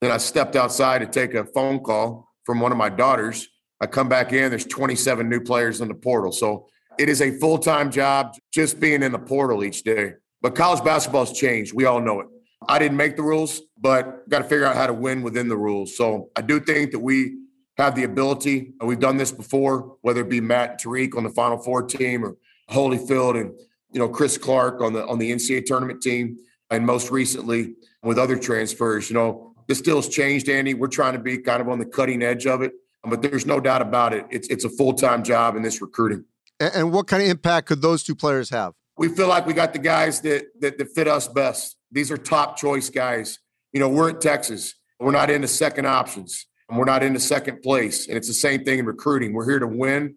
Then 0.01 0.11
I 0.11 0.17
stepped 0.17 0.57
outside 0.57 0.99
to 0.99 1.07
take 1.07 1.33
a 1.35 1.45
phone 1.45 1.79
call 1.79 2.29
from 2.45 2.59
one 2.59 2.73
of 2.73 2.79
my 2.79 2.89
daughters. 2.89 3.47
I 3.81 3.87
come 3.87 4.09
back 4.09 4.33
in, 4.33 4.51
there's 4.51 4.67
27 4.67 5.29
new 5.29 5.41
players 5.41 5.81
in 5.81 5.87
the 5.87 5.95
portal. 5.95 6.33
So 6.33 6.67
it 6.99 7.09
is 7.09 7.23
a 7.23 7.31
full 7.39 7.59
time 7.59 7.93
job 7.93 8.35
just 8.53 8.81
being 8.81 9.05
in 9.05 9.13
the 9.13 9.21
portal 9.21 9.63
each 9.63 9.85
day. 9.85 10.15
But 10.43 10.57
college 10.57 10.83
basketball's 10.83 11.33
changed. 11.33 11.75
We 11.75 11.85
all 11.85 12.01
know 12.01 12.19
it. 12.19 12.27
I 12.69 12.81
didn't 12.81 12.97
make 12.97 13.15
the 13.15 13.23
rules, 13.23 13.63
but 13.79 14.29
got 14.29 14.39
to 14.39 14.45
figure 14.45 14.65
out 14.65 14.75
how 14.75 14.89
to 14.89 14.93
win 14.93 15.23
within 15.23 15.47
the 15.49 15.57
rules. 15.57 15.97
So 15.97 16.31
I 16.35 16.43
do 16.43 16.59
think 16.59 16.91
that 16.91 16.99
we 16.99 17.37
have 17.79 17.95
the 17.95 18.03
ability. 18.03 18.73
We've 18.81 18.99
done 18.99 19.17
this 19.17 19.31
before, 19.31 19.97
whether 20.01 20.23
it 20.23 20.29
be 20.29 20.41
Matt 20.41 20.71
and 20.71 20.81
Tariq 20.81 21.17
on 21.17 21.23
the 21.23 21.31
Final 21.31 21.59
Four 21.59 21.85
team 21.85 22.25
or 22.25 22.37
Holyfield 22.71 23.41
and 23.41 23.53
you 23.93 23.99
know 23.99 24.09
Chris 24.09 24.39
Clarke 24.39 24.81
on 24.81 24.93
the 24.93 25.07
on 25.07 25.19
the 25.19 25.31
NCAA 25.33 25.65
tournament 25.65 26.03
team, 26.03 26.37
and 26.71 26.85
most 26.85 27.11
recently 27.11 27.75
with 28.03 28.19
other 28.19 28.39
transfers. 28.39 29.11
You 29.11 29.15
know, 29.15 29.55
this 29.69 29.81
deal's 29.81 30.09
changed, 30.09 30.49
Andy. 30.49 30.75
We're 30.75 30.89
trying 30.89 31.15
to 31.15 31.19
be 31.19 31.39
kind 31.39 31.61
of 31.61 31.69
on 31.69 31.79
the 31.79 31.87
cutting 31.87 32.23
edge 32.23 32.47
of 32.47 32.63
it, 32.63 32.73
but 33.05 33.23
there's 33.23 33.47
no 33.47 33.61
doubt 33.61 33.83
about 33.83 34.13
it. 34.13 34.27
It's 34.31 34.49
it's 34.49 34.65
a 34.65 34.71
full 34.71 34.95
time 34.95 35.23
job 35.23 35.57
in 35.57 35.63
this 35.63 35.81
recruiting. 35.81 36.25
And 36.59 36.93
what 36.93 37.07
kind 37.07 37.23
of 37.23 37.29
impact 37.29 37.69
could 37.69 37.83
those 37.83 38.03
two 38.03 38.15
players 38.15 38.49
have? 38.51 38.73
We 38.97 39.09
feel 39.09 39.29
like 39.29 39.47
we 39.47 39.53
got 39.53 39.73
the 39.73 39.79
guys 39.79 40.21
that 40.23 40.47
that, 40.61 40.79
that 40.79 40.89
fit 40.95 41.09
us 41.09 41.29
best. 41.29 41.77
These 41.93 42.11
are 42.11 42.17
top 42.17 42.57
choice 42.57 42.91
guys. 42.91 43.39
You 43.73 43.81
know, 43.81 43.89
we're 43.89 44.09
in 44.09 44.19
Texas. 44.19 44.75
We're 44.99 45.13
not 45.13 45.31
into 45.31 45.49
second 45.49 45.87
options. 45.87 46.47
We're 46.69 46.85
not 46.85 47.03
into 47.03 47.21
second 47.21 47.63
place. 47.63 48.09
And 48.09 48.17
it's 48.17 48.27
the 48.27 48.35
same 48.35 48.65
thing 48.65 48.79
in 48.81 48.87
recruiting. 48.87 49.33
We're 49.33 49.49
here 49.49 49.59
to 49.59 49.67
win 49.67 50.17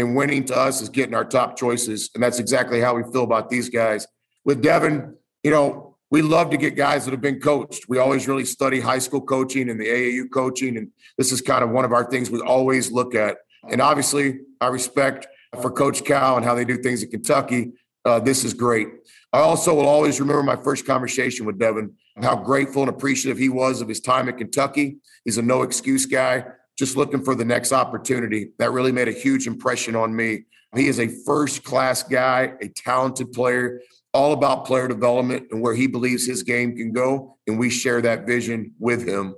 and 0.00 0.16
winning 0.16 0.44
to 0.46 0.56
us 0.56 0.80
is 0.80 0.88
getting 0.88 1.14
our 1.14 1.24
top 1.24 1.56
choices. 1.56 2.10
And 2.14 2.22
that's 2.22 2.38
exactly 2.38 2.80
how 2.80 2.94
we 2.94 3.02
feel 3.12 3.24
about 3.24 3.50
these 3.50 3.68
guys. 3.68 4.06
With 4.44 4.62
Devin, 4.62 5.14
you 5.44 5.50
know, 5.50 5.96
we 6.10 6.22
love 6.22 6.50
to 6.50 6.56
get 6.56 6.74
guys 6.74 7.04
that 7.04 7.12
have 7.12 7.20
been 7.20 7.40
coached. 7.40 7.88
We 7.88 7.98
always 7.98 8.26
really 8.26 8.44
study 8.44 8.80
high 8.80 8.98
school 8.98 9.20
coaching 9.20 9.68
and 9.70 9.80
the 9.80 9.86
AAU 9.86 10.30
coaching. 10.32 10.76
And 10.76 10.88
this 11.16 11.30
is 11.30 11.40
kind 11.40 11.62
of 11.62 11.70
one 11.70 11.84
of 11.84 11.92
our 11.92 12.10
things 12.10 12.30
we 12.30 12.40
always 12.40 12.90
look 12.90 13.14
at. 13.14 13.36
And 13.70 13.80
obviously, 13.80 14.40
I 14.60 14.68
respect 14.68 15.28
for 15.60 15.70
Coach 15.70 16.04
Cal 16.04 16.36
and 16.36 16.44
how 16.44 16.54
they 16.54 16.64
do 16.64 16.78
things 16.78 17.02
in 17.02 17.10
Kentucky. 17.10 17.72
Uh, 18.04 18.18
this 18.18 18.44
is 18.44 18.54
great. 18.54 18.88
I 19.32 19.40
also 19.40 19.74
will 19.74 19.86
always 19.86 20.18
remember 20.18 20.42
my 20.42 20.56
first 20.56 20.86
conversation 20.86 21.46
with 21.46 21.58
Devin, 21.58 21.94
how 22.20 22.34
grateful 22.34 22.82
and 22.82 22.88
appreciative 22.88 23.38
he 23.38 23.48
was 23.48 23.80
of 23.80 23.88
his 23.88 24.00
time 24.00 24.28
at 24.28 24.38
Kentucky. 24.38 24.96
He's 25.24 25.38
a 25.38 25.42
no 25.42 25.62
excuse 25.62 26.06
guy 26.06 26.44
just 26.80 26.96
looking 26.96 27.22
for 27.22 27.34
the 27.34 27.44
next 27.44 27.72
opportunity. 27.72 28.52
That 28.58 28.72
really 28.72 28.90
made 28.90 29.06
a 29.06 29.12
huge 29.12 29.46
impression 29.46 29.94
on 29.94 30.16
me. 30.16 30.46
He 30.74 30.88
is 30.88 30.98
a 30.98 31.08
first 31.08 31.62
class 31.62 32.02
guy, 32.02 32.54
a 32.62 32.68
talented 32.68 33.32
player, 33.32 33.82
all 34.14 34.32
about 34.32 34.64
player 34.64 34.88
development 34.88 35.48
and 35.50 35.60
where 35.60 35.74
he 35.74 35.86
believes 35.86 36.26
his 36.26 36.42
game 36.42 36.74
can 36.74 36.90
go. 36.90 37.36
And 37.46 37.58
we 37.58 37.68
share 37.68 38.00
that 38.00 38.26
vision 38.26 38.72
with 38.78 39.06
him. 39.06 39.34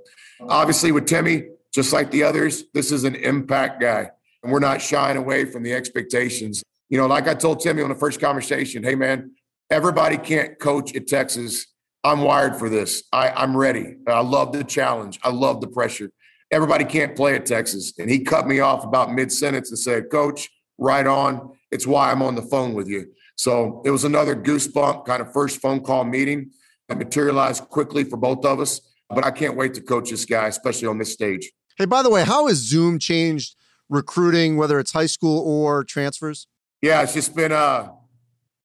Obviously, 0.47 0.93
with 0.93 1.05
Timmy, 1.05 1.47
just 1.73 1.91
like 1.91 2.11
the 2.11 2.23
others, 2.23 2.63
this 2.73 2.93
is 2.93 3.03
an 3.03 3.15
impact 3.15 3.81
guy. 3.81 4.09
And 4.41 4.49
we're 4.49 4.59
not 4.59 4.81
shying 4.81 5.17
away 5.17 5.43
from 5.43 5.63
the 5.63 5.73
expectations. 5.73 6.63
You 6.89 6.97
know, 6.97 7.07
like 7.07 7.27
I 7.27 7.33
told 7.33 7.59
Timmy 7.59 7.81
on 7.81 7.89
the 7.89 7.95
first 7.95 8.21
conversation, 8.21 8.85
hey, 8.85 8.95
man, 8.95 9.31
everybody 9.69 10.15
can't 10.17 10.57
coach 10.59 10.95
at 10.95 11.07
Texas. 11.07 11.67
I'm 12.05 12.21
wired 12.21 12.55
for 12.55 12.69
this. 12.69 13.03
I, 13.11 13.31
I'm 13.31 13.57
ready. 13.57 13.97
I 14.07 14.21
love 14.21 14.53
the 14.53 14.63
challenge. 14.63 15.19
I 15.23 15.29
love 15.29 15.59
the 15.59 15.67
pressure 15.67 16.09
everybody 16.53 16.85
can't 16.85 17.15
play 17.15 17.35
at 17.35 17.45
Texas. 17.45 17.93
And 17.97 18.09
he 18.09 18.19
cut 18.19 18.47
me 18.47 18.59
off 18.59 18.83
about 18.83 19.11
mid 19.11 19.31
sentence 19.31 19.69
and 19.69 19.79
said, 19.79 20.09
Coach, 20.09 20.49
right 20.77 21.05
on. 21.05 21.51
It's 21.71 21.87
why 21.87 22.11
I'm 22.11 22.21
on 22.21 22.35
the 22.35 22.43
phone 22.43 22.73
with 22.73 22.87
you. 22.87 23.11
So 23.35 23.81
it 23.83 23.89
was 23.89 24.03
another 24.03 24.35
goosebump 24.35 25.05
kind 25.05 25.21
of 25.21 25.33
first 25.33 25.59
phone 25.59 25.81
call 25.81 26.03
meeting 26.03 26.51
that 26.87 26.99
materialized 26.99 27.63
quickly 27.69 28.03
for 28.03 28.17
both 28.17 28.45
of 28.45 28.59
us. 28.59 28.81
But 29.09 29.25
I 29.25 29.31
can't 29.31 29.57
wait 29.57 29.73
to 29.73 29.81
coach 29.81 30.11
this 30.11 30.25
guy, 30.25 30.47
especially 30.47 30.87
on 30.87 30.99
this 30.99 31.11
stage. 31.11 31.51
Hey, 31.77 31.85
by 31.85 32.03
the 32.03 32.09
way, 32.09 32.23
how 32.23 32.47
has 32.47 32.57
Zoom 32.57 32.99
changed 32.99 33.55
recruiting, 33.89 34.57
whether 34.57 34.79
it's 34.79 34.91
high 34.91 35.07
school 35.07 35.39
or 35.39 35.83
transfers? 35.83 36.47
Yeah, 36.81 37.01
it's 37.01 37.13
just 37.13 37.35
been 37.35 37.51
uh, 37.51 37.89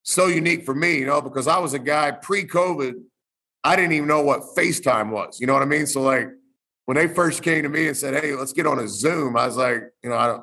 so 0.02 0.26
unique 0.26 0.64
for 0.64 0.74
me, 0.74 0.98
you 0.98 1.06
know, 1.06 1.22
because 1.22 1.48
I 1.48 1.58
was 1.58 1.72
a 1.72 1.78
guy 1.78 2.10
pre 2.10 2.44
COVID. 2.44 2.94
I 3.64 3.76
didn't 3.76 3.92
even 3.92 4.08
know 4.08 4.22
what 4.22 4.42
FaceTime 4.56 5.10
was. 5.10 5.40
You 5.40 5.46
know 5.46 5.54
what 5.54 5.62
I 5.62 5.66
mean? 5.66 5.86
So, 5.86 6.02
like, 6.02 6.28
when 6.88 6.96
they 6.96 7.06
first 7.06 7.42
came 7.42 7.64
to 7.64 7.68
me 7.68 7.86
and 7.86 7.94
said, 7.94 8.14
"Hey, 8.14 8.34
let's 8.34 8.54
get 8.54 8.66
on 8.66 8.78
a 8.78 8.88
Zoom," 8.88 9.36
I 9.36 9.44
was 9.44 9.58
like, 9.58 9.82
you 10.02 10.08
know, 10.08 10.16
I 10.16 10.26
don't. 10.28 10.42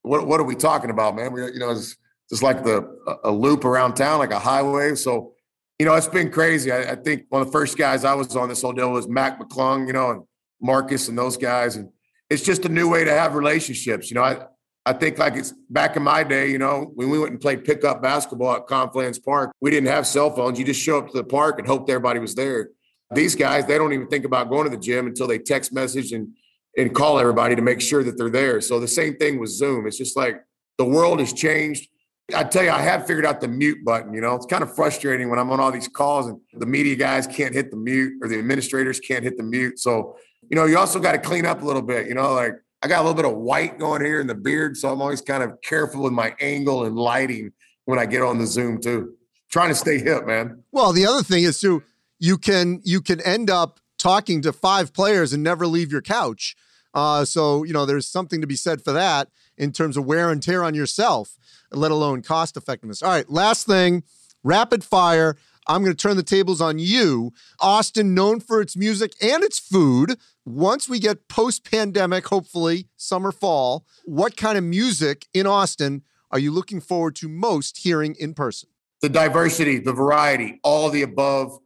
What 0.00 0.26
what 0.26 0.40
are 0.40 0.44
we 0.44 0.54
talking 0.54 0.88
about, 0.88 1.14
man? 1.14 1.34
We, 1.34 1.42
you 1.42 1.58
know, 1.58 1.70
it's 1.70 1.98
just 2.30 2.42
like 2.42 2.64
the 2.64 2.96
a 3.24 3.30
loop 3.30 3.66
around 3.66 3.92
town, 3.92 4.18
like 4.18 4.32
a 4.32 4.38
highway. 4.38 4.94
So, 4.94 5.34
you 5.78 5.84
know, 5.84 5.94
it's 5.94 6.08
been 6.08 6.30
crazy. 6.30 6.72
I, 6.72 6.92
I 6.92 6.94
think 6.94 7.24
one 7.28 7.42
of 7.42 7.48
the 7.48 7.52
first 7.52 7.76
guys 7.76 8.06
I 8.06 8.14
was 8.14 8.34
on 8.36 8.48
this 8.48 8.62
whole 8.62 8.72
deal 8.72 8.90
was 8.90 9.06
Mac 9.06 9.38
McClung, 9.38 9.86
you 9.86 9.92
know, 9.92 10.10
and 10.12 10.22
Marcus 10.62 11.08
and 11.08 11.18
those 11.18 11.36
guys, 11.36 11.76
and 11.76 11.90
it's 12.30 12.42
just 12.42 12.64
a 12.64 12.70
new 12.70 12.88
way 12.88 13.04
to 13.04 13.12
have 13.12 13.34
relationships. 13.34 14.10
You 14.10 14.14
know, 14.14 14.24
I 14.24 14.46
I 14.86 14.94
think 14.94 15.18
like 15.18 15.36
it's 15.36 15.52
back 15.68 15.94
in 15.96 16.02
my 16.02 16.24
day, 16.24 16.50
you 16.50 16.58
know, 16.58 16.90
when 16.94 17.10
we 17.10 17.18
went 17.18 17.32
and 17.32 17.40
played 17.40 17.64
pickup 17.64 18.00
basketball 18.00 18.56
at 18.56 18.66
Confluence 18.66 19.18
Park, 19.18 19.52
we 19.60 19.70
didn't 19.70 19.90
have 19.90 20.06
cell 20.06 20.30
phones. 20.30 20.58
You 20.58 20.64
just 20.64 20.80
show 20.80 20.96
up 21.00 21.10
to 21.10 21.18
the 21.18 21.24
park 21.24 21.58
and 21.58 21.68
hoped 21.68 21.90
everybody 21.90 22.18
was 22.18 22.34
there. 22.34 22.70
These 23.14 23.34
guys, 23.34 23.66
they 23.66 23.78
don't 23.78 23.92
even 23.92 24.08
think 24.08 24.24
about 24.24 24.50
going 24.50 24.64
to 24.64 24.70
the 24.70 24.82
gym 24.82 25.06
until 25.06 25.26
they 25.26 25.38
text 25.38 25.72
message 25.72 26.12
and 26.12 26.28
and 26.76 26.94
call 26.94 27.18
everybody 27.18 27.54
to 27.54 27.62
make 27.62 27.80
sure 27.80 28.02
that 28.02 28.16
they're 28.16 28.30
there. 28.30 28.60
So 28.60 28.80
the 28.80 28.88
same 28.88 29.16
thing 29.16 29.38
with 29.38 29.50
Zoom. 29.50 29.86
It's 29.86 29.98
just 29.98 30.16
like 30.16 30.42
the 30.78 30.84
world 30.84 31.20
has 31.20 31.32
changed. 31.32 31.88
I 32.34 32.44
tell 32.44 32.62
you, 32.62 32.70
I 32.70 32.80
have 32.80 33.06
figured 33.06 33.26
out 33.26 33.40
the 33.40 33.48
mute 33.48 33.84
button. 33.84 34.14
You 34.14 34.20
know, 34.20 34.34
it's 34.34 34.46
kind 34.46 34.62
of 34.62 34.74
frustrating 34.74 35.28
when 35.28 35.38
I'm 35.38 35.50
on 35.50 35.60
all 35.60 35.70
these 35.70 35.88
calls 35.88 36.28
and 36.28 36.40
the 36.54 36.66
media 36.66 36.96
guys 36.96 37.26
can't 37.26 37.52
hit 37.52 37.70
the 37.70 37.76
mute 37.76 38.14
or 38.22 38.28
the 38.28 38.38
administrators 38.38 39.00
can't 39.00 39.22
hit 39.22 39.36
the 39.36 39.42
mute. 39.42 39.78
So, 39.78 40.16
you 40.48 40.56
know, 40.56 40.64
you 40.64 40.78
also 40.78 40.98
got 40.98 41.12
to 41.12 41.18
clean 41.18 41.44
up 41.44 41.62
a 41.62 41.64
little 41.64 41.82
bit. 41.82 42.06
You 42.06 42.14
know, 42.14 42.32
like 42.32 42.54
I 42.82 42.88
got 42.88 43.00
a 43.00 43.04
little 43.08 43.16
bit 43.20 43.30
of 43.30 43.36
white 43.36 43.78
going 43.78 44.02
here 44.02 44.20
in 44.20 44.26
the 44.26 44.34
beard. 44.34 44.76
So 44.76 44.90
I'm 44.90 45.02
always 45.02 45.20
kind 45.20 45.42
of 45.42 45.60
careful 45.62 46.02
with 46.02 46.12
my 46.12 46.34
angle 46.40 46.84
and 46.84 46.96
lighting 46.96 47.52
when 47.84 47.98
I 47.98 48.06
get 48.06 48.22
on 48.22 48.38
the 48.38 48.46
Zoom 48.46 48.80
too. 48.80 49.14
Trying 49.50 49.68
to 49.68 49.74
stay 49.74 49.98
hip, 49.98 50.26
man. 50.26 50.62
Well, 50.72 50.92
the 50.92 51.04
other 51.04 51.22
thing 51.22 51.44
is 51.44 51.60
too, 51.60 51.82
you 52.22 52.38
can 52.38 52.80
you 52.84 53.00
can 53.00 53.20
end 53.22 53.50
up 53.50 53.80
talking 53.98 54.40
to 54.42 54.52
five 54.52 54.94
players 54.94 55.32
and 55.32 55.42
never 55.42 55.66
leave 55.66 55.90
your 55.90 56.00
couch. 56.00 56.54
Uh, 56.94 57.24
so 57.24 57.64
you 57.64 57.72
know 57.72 57.84
there's 57.84 58.06
something 58.06 58.40
to 58.40 58.46
be 58.46 58.54
said 58.54 58.80
for 58.80 58.92
that. 58.92 59.28
in 59.58 59.72
terms 59.72 59.96
of 59.96 60.06
wear 60.06 60.30
and 60.30 60.42
tear 60.42 60.62
on 60.64 60.72
yourself, 60.72 61.36
let 61.72 61.90
alone 61.90 62.22
cost 62.22 62.56
effectiveness. 62.56 63.02
All 63.02 63.10
right, 63.10 63.28
last 63.28 63.66
thing 63.66 64.04
rapid 64.44 64.84
fire. 64.84 65.36
I'm 65.68 65.82
going 65.82 65.94
to 65.94 66.00
turn 66.00 66.16
the 66.16 66.22
tables 66.22 66.60
on 66.60 66.78
you. 66.78 67.32
Austin, 67.60 68.14
known 68.14 68.40
for 68.40 68.60
its 68.60 68.76
music 68.76 69.12
and 69.20 69.44
its 69.44 69.58
food. 69.58 70.16
Once 70.44 70.88
we 70.88 70.98
get 70.98 71.28
post 71.28 71.68
pandemic, 71.68 72.26
hopefully, 72.26 72.88
summer, 72.96 73.30
fall, 73.30 73.84
what 74.04 74.36
kind 74.36 74.58
of 74.58 74.64
music 74.64 75.26
in 75.32 75.46
Austin 75.46 76.02
are 76.32 76.40
you 76.40 76.50
looking 76.50 76.80
forward 76.80 77.14
to 77.16 77.28
most 77.28 77.78
hearing 77.78 78.16
in 78.18 78.34
person? 78.34 78.68
The 79.02 79.08
diversity, 79.08 79.78
the 79.78 79.92
variety, 79.92 80.58
all 80.64 80.90
the 80.90 81.02
above. 81.02 81.58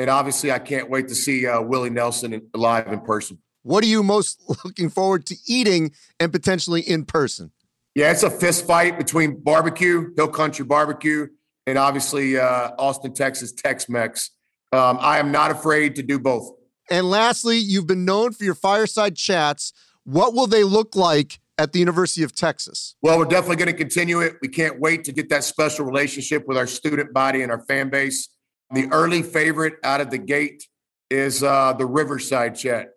And 0.00 0.08
obviously, 0.08 0.50
I 0.50 0.58
can't 0.58 0.88
wait 0.88 1.08
to 1.08 1.14
see 1.14 1.46
uh, 1.46 1.60
Willie 1.60 1.90
Nelson 1.90 2.48
live 2.54 2.90
in 2.90 3.00
person. 3.00 3.36
What 3.64 3.84
are 3.84 3.86
you 3.86 4.02
most 4.02 4.40
looking 4.64 4.88
forward 4.88 5.26
to 5.26 5.36
eating 5.46 5.92
and 6.18 6.32
potentially 6.32 6.80
in 6.80 7.04
person? 7.04 7.50
Yeah, 7.94 8.10
it's 8.10 8.22
a 8.22 8.30
fist 8.30 8.66
fight 8.66 8.96
between 8.96 9.42
barbecue, 9.42 10.14
Hill 10.16 10.28
Country 10.28 10.64
Barbecue, 10.64 11.26
and 11.66 11.76
obviously 11.76 12.38
uh, 12.38 12.70
Austin, 12.78 13.12
Texas 13.12 13.52
Tex 13.52 13.90
Mex. 13.90 14.30
Um, 14.72 14.96
I 15.02 15.18
am 15.18 15.32
not 15.32 15.50
afraid 15.50 15.96
to 15.96 16.02
do 16.02 16.18
both. 16.18 16.50
And 16.90 17.10
lastly, 17.10 17.58
you've 17.58 17.86
been 17.86 18.06
known 18.06 18.32
for 18.32 18.44
your 18.44 18.54
fireside 18.54 19.16
chats. 19.16 19.74
What 20.04 20.32
will 20.32 20.46
they 20.46 20.64
look 20.64 20.96
like 20.96 21.40
at 21.58 21.74
the 21.74 21.78
University 21.78 22.22
of 22.22 22.34
Texas? 22.34 22.96
Well, 23.02 23.18
we're 23.18 23.26
definitely 23.26 23.56
going 23.56 23.70
to 23.70 23.76
continue 23.76 24.20
it. 24.20 24.36
We 24.40 24.48
can't 24.48 24.80
wait 24.80 25.04
to 25.04 25.12
get 25.12 25.28
that 25.28 25.44
special 25.44 25.84
relationship 25.84 26.48
with 26.48 26.56
our 26.56 26.66
student 26.66 27.12
body 27.12 27.42
and 27.42 27.52
our 27.52 27.60
fan 27.66 27.90
base. 27.90 28.30
The 28.72 28.88
early 28.92 29.22
favorite 29.22 29.74
out 29.82 30.00
of 30.00 30.10
the 30.10 30.18
gate 30.18 30.68
is 31.10 31.42
uh, 31.42 31.72
the 31.72 31.86
Riverside 31.86 32.54
Chat. 32.54 32.90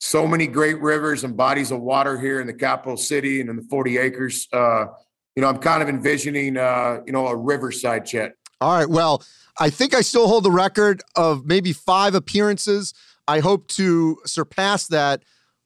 So 0.00 0.26
many 0.26 0.46
great 0.46 0.80
rivers 0.82 1.24
and 1.24 1.36
bodies 1.36 1.70
of 1.70 1.80
water 1.80 2.20
here 2.20 2.40
in 2.40 2.46
the 2.46 2.52
capital 2.52 2.96
city 2.96 3.40
and 3.40 3.48
in 3.48 3.56
the 3.56 3.62
40 3.62 3.96
acres. 3.96 4.48
Uh, 4.52 4.86
you 5.34 5.40
know, 5.40 5.48
I'm 5.48 5.58
kind 5.58 5.82
of 5.82 5.88
envisioning, 5.88 6.56
uh, 6.56 7.00
you 7.06 7.12
know, 7.12 7.26
a 7.26 7.34
Riverside 7.34 8.04
Chat. 8.04 8.32
All 8.60 8.76
right. 8.76 8.88
Well, 8.88 9.22
I 9.58 9.70
think 9.70 9.94
I 9.94 10.02
still 10.02 10.28
hold 10.28 10.44
the 10.44 10.50
record 10.50 11.02
of 11.16 11.46
maybe 11.46 11.72
five 11.72 12.14
appearances. 12.14 12.92
I 13.26 13.40
hope 13.40 13.68
to 13.68 14.18
surpass 14.26 14.86
that 14.88 15.22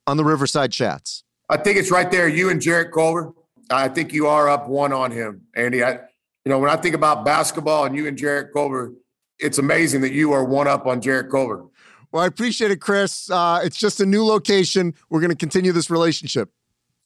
on 0.07 0.17
the 0.17 0.25
Riverside 0.25 0.73
Chats. 0.73 1.25
I 1.49 1.57
think 1.57 1.79
it's 1.79 1.91
right 1.91 2.11
there. 2.11 2.29
You 2.29 2.51
and 2.51 2.61
Jarrett 2.61 2.93
Culver. 2.93 3.33
I 3.71 3.89
think 3.89 4.13
you 4.13 4.27
are 4.27 4.49
up 4.49 4.69
one 4.69 4.93
on 4.93 5.11
him, 5.11 5.43
Andy. 5.55 5.83
I, 5.83 5.93
you 5.93 6.51
know, 6.51 6.59
when 6.59 6.71
I 6.71 6.77
think 6.77 6.95
about 6.95 7.25
basketball 7.25 7.85
and 7.85 7.95
you 7.95 8.07
and 8.07 8.17
Jarrett 8.17 8.53
Culver, 8.55 8.95
it's 9.39 9.59
amazing 9.59 10.01
that 10.03 10.13
you 10.13 10.33
are 10.33 10.45
one 10.45 10.67
up 10.67 10.87
on 10.87 11.01
Jarrett 11.01 11.31
Culver. 11.31 11.65
Well, 12.11 12.23
I 12.23 12.27
appreciate 12.27 12.71
it, 12.71 12.81
Chris. 12.81 13.31
Uh, 13.31 13.61
it's 13.63 13.77
just 13.77 14.01
a 14.01 14.07
new 14.07 14.25
location. 14.25 14.95
We're 15.11 15.21
going 15.21 15.31
to 15.31 15.37
continue 15.37 15.73
this 15.73 15.91
relationship. 15.91 16.51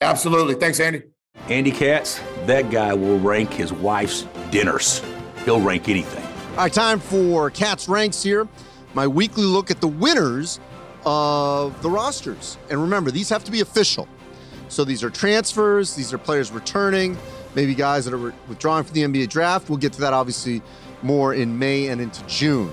Absolutely. 0.01 0.55
Thanks, 0.55 0.81
Andy. 0.81 1.03
Andy 1.49 1.71
Katz, 1.71 2.21
that 2.47 2.71
guy 2.71 2.93
will 2.95 3.19
rank 3.19 3.53
his 3.53 3.73
wife's 3.73 4.27
dinners. 4.51 5.03
He'll 5.45 5.61
rank 5.61 5.89
anything. 5.89 6.25
All 6.53 6.59
right, 6.59 6.73
time 6.73 7.01
for 7.01 7.51
Katz 7.51 7.89
Ranks 7.89 8.23
here. 8.23 8.47
My 8.95 9.07
weekly 9.07 9.45
look 9.45 9.71
at 9.71 9.81
the 9.81 9.89
winners 9.89 10.61
of 11.05 11.81
the 11.83 11.91
rosters. 11.91 12.59
And 12.71 12.81
remember, 12.81 13.11
these 13.11 13.29
have 13.31 13.43
to 13.45 13.51
be 13.51 13.61
official. 13.61 14.07
So 14.69 14.85
these 14.85 15.03
are 15.03 15.11
transfers, 15.11 15.95
these 15.95 16.13
are 16.13 16.19
players 16.19 16.51
returning, 16.53 17.17
maybe 17.55 17.75
guys 17.75 18.05
that 18.05 18.15
are 18.15 18.35
withdrawing 18.49 18.85
from 18.85 18.95
the 18.95 19.03
NBA 19.03 19.29
draft. 19.29 19.69
We'll 19.69 19.79
get 19.79 19.93
to 19.95 20.01
that 20.03 20.13
obviously 20.13 20.63
more 21.03 21.35
in 21.35 21.59
May 21.59 21.89
and 21.89 22.01
into 22.01 22.25
June. 22.27 22.73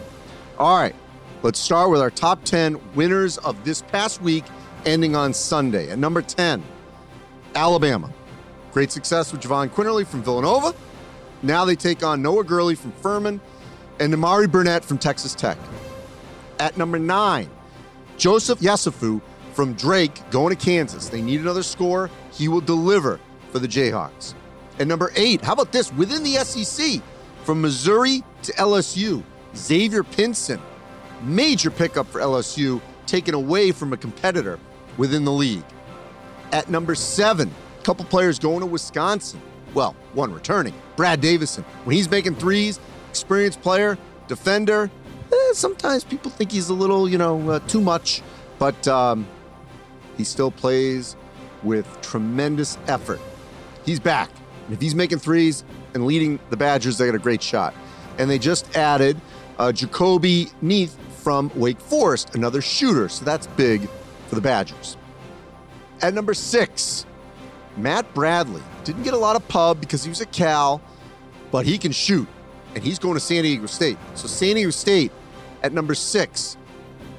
All 0.57 0.77
right, 0.77 0.95
let's 1.43 1.59
start 1.59 1.89
with 1.89 2.01
our 2.01 2.11
top 2.11 2.43
10 2.43 2.79
winners 2.95 3.37
of 3.39 3.63
this 3.63 3.81
past 3.81 4.21
week 4.21 4.43
ending 4.85 5.15
on 5.15 5.33
Sunday. 5.33 5.89
At 5.89 5.99
number 5.99 6.21
10, 6.21 6.63
Alabama. 7.55 8.09
Great 8.71 8.91
success 8.91 9.31
with 9.31 9.41
Jahvon 9.41 9.69
Quinerly 9.69 10.05
from 10.05 10.23
Villanova. 10.23 10.75
Now 11.41 11.65
they 11.65 11.75
take 11.75 12.03
on 12.03 12.21
Noah 12.21 12.43
Gurley 12.43 12.75
from 12.75 12.91
Furman 12.93 13.39
and 13.99 14.13
Nimari 14.13 14.49
Burnett 14.49 14.83
from 14.83 14.97
Texas 14.97 15.33
Tech. 15.33 15.57
At 16.59 16.77
number 16.77 16.99
nine, 16.99 17.49
Joseph 18.17 18.59
Yesufu 18.59 19.21
from 19.53 19.73
Drake 19.73 20.21
going 20.29 20.55
to 20.55 20.61
Kansas. 20.61 21.09
They 21.09 21.21
need 21.21 21.39
another 21.41 21.63
score. 21.63 22.09
He 22.31 22.47
will 22.47 22.61
deliver 22.61 23.19
for 23.51 23.59
the 23.59 23.67
Jayhawks. 23.67 24.33
At 24.79 24.87
number 24.87 25.11
eight, 25.15 25.41
how 25.41 25.53
about 25.53 25.71
this? 25.71 25.91
Within 25.93 26.23
the 26.23 26.35
SEC, 26.35 27.01
from 27.43 27.61
Missouri 27.61 28.23
to 28.43 28.53
LSU, 28.53 29.23
Xavier 29.55 30.03
Pinson. 30.03 30.59
Major 31.23 31.69
pickup 31.69 32.07
for 32.07 32.21
LSU, 32.21 32.81
taken 33.05 33.33
away 33.33 33.71
from 33.71 33.91
a 33.91 33.97
competitor 33.97 34.59
within 34.97 35.25
the 35.25 35.31
league. 35.31 35.65
At 36.51 36.69
number 36.69 36.95
seven, 36.95 37.51
a 37.79 37.83
couple 37.83 38.05
players 38.05 38.39
going 38.39 38.61
to 38.61 38.65
Wisconsin. 38.65 39.41
Well, 39.73 39.95
one 40.13 40.33
returning, 40.33 40.73
Brad 40.95 41.21
Davison. 41.21 41.63
When 41.83 41.95
he's 41.95 42.09
making 42.09 42.35
threes, 42.35 42.79
experienced 43.09 43.61
player, 43.61 43.97
defender. 44.27 44.89
Eh, 45.31 45.53
sometimes 45.53 46.03
people 46.03 46.31
think 46.31 46.51
he's 46.51 46.69
a 46.69 46.73
little, 46.73 47.07
you 47.09 47.17
know, 47.17 47.49
uh, 47.49 47.59
too 47.59 47.81
much, 47.81 48.21
but 48.57 48.87
um, 48.87 49.27
he 50.17 50.23
still 50.23 50.51
plays 50.51 51.15
with 51.63 51.85
tremendous 52.01 52.77
effort. 52.87 53.19
He's 53.85 53.99
back. 53.99 54.29
And 54.65 54.73
if 54.73 54.81
he's 54.81 54.95
making 54.95 55.19
threes 55.19 55.63
and 55.93 56.05
leading 56.05 56.39
the 56.49 56.57
Badgers, 56.57 56.97
they 56.97 57.05
got 57.05 57.15
a 57.15 57.19
great 57.19 57.41
shot. 57.41 57.73
And 58.17 58.29
they 58.29 58.39
just 58.39 58.75
added 58.75 59.19
uh, 59.57 59.71
Jahcobi 59.73 60.51
Neath 60.61 60.97
from 61.21 61.51
Wake 61.55 61.79
Forest, 61.79 62.35
another 62.35 62.61
shooter. 62.61 63.09
So 63.09 63.25
that's 63.25 63.47
big 63.47 63.89
for 64.27 64.35
the 64.35 64.41
Badgers. 64.41 64.97
At 66.01 66.13
number 66.13 66.33
six, 66.33 67.05
Matt 67.77 68.13
Bradley. 68.13 68.61
Didn't 68.83 69.03
get 69.03 69.13
a 69.13 69.17
lot 69.17 69.35
of 69.35 69.47
pub 69.47 69.79
because 69.79 70.03
he 70.03 70.09
was 70.09 70.21
at 70.21 70.31
Cal, 70.31 70.81
but 71.51 71.65
he 71.65 71.77
can 71.77 71.91
shoot. 71.91 72.27
And 72.75 72.83
he's 72.83 72.99
going 72.99 73.15
to 73.15 73.19
San 73.19 73.43
Diego 73.43 73.65
State. 73.65 73.97
So 74.15 74.27
San 74.27 74.55
Diego 74.55 74.69
State 74.69 75.11
at 75.63 75.73
number 75.73 75.95
six. 75.95 76.57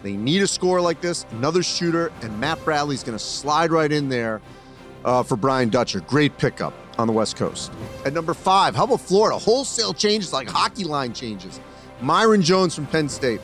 They 0.02 0.12
need 0.12 0.40
a 0.40 0.46
score 0.46 0.80
like 0.80 1.02
this, 1.02 1.26
another 1.32 1.62
shooter, 1.62 2.10
and 2.22 2.40
Matt 2.40 2.64
Bradley's 2.64 3.04
going 3.04 3.18
to 3.18 3.22
slide 3.22 3.70
right 3.70 3.92
in 3.92 4.08
there 4.08 4.40
uh, 5.04 5.22
for 5.22 5.36
Brian 5.36 5.68
Dutcher. 5.68 6.00
Great 6.00 6.38
pickup 6.38 6.72
on 6.98 7.06
the 7.06 7.12
West 7.12 7.36
Coast. 7.36 7.72
At 8.04 8.12
number 8.12 8.34
five, 8.34 8.74
how 8.74 8.84
about 8.84 9.00
Florida? 9.00 9.38
Wholesale 9.38 9.94
changes 9.94 10.32
like 10.32 10.48
hockey 10.48 10.84
line 10.84 11.12
changes. 11.12 11.60
Myron 12.00 12.42
Jones 12.42 12.74
from 12.74 12.86
Penn 12.86 13.08
State, 13.08 13.40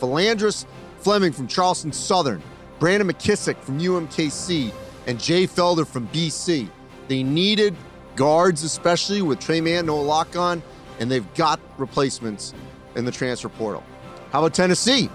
Phlandrous 0.00 0.66
Fleming 0.98 1.32
from 1.32 1.46
Charleston 1.46 1.92
Southern, 1.92 2.42
Brandon 2.78 3.08
McKissic 3.08 3.56
from 3.58 3.78
UMKC, 3.78 4.72
and 5.06 5.18
Jay 5.18 5.46
Felder 5.46 5.86
from 5.86 6.06
BC. 6.08 6.68
They 7.08 7.22
needed 7.22 7.74
guards, 8.16 8.62
especially 8.64 9.22
with 9.22 9.40
Tre 9.40 9.60
Mann, 9.60 9.86
no 9.86 9.96
lock 9.96 10.36
on, 10.36 10.62
and 10.98 11.10
they've 11.10 11.34
got 11.34 11.58
replacements 11.78 12.52
in 12.96 13.04
the 13.04 13.10
transfer 13.10 13.48
portal. 13.48 13.82
How 14.30 14.40
about 14.40 14.54
Tennessee? 14.54 15.08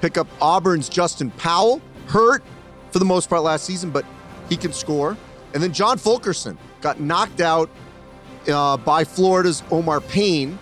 Pick 0.00 0.16
up 0.16 0.26
Auburn's 0.40 0.88
Justin 0.88 1.30
Powell, 1.32 1.80
hurt 2.06 2.42
for 2.90 2.98
the 2.98 3.04
most 3.04 3.28
part 3.28 3.42
last 3.42 3.64
season, 3.64 3.90
but 3.90 4.04
he 4.48 4.56
can 4.56 4.72
score. 4.72 5.16
And 5.52 5.62
then 5.62 5.72
John 5.72 5.98
Fulkerson 5.98 6.58
got 6.84 7.00
knocked 7.00 7.40
out 7.40 7.70
uh, 8.46 8.76
by 8.76 9.04
Florida's 9.04 9.62
Omar 9.70 10.02
Payne. 10.02 10.58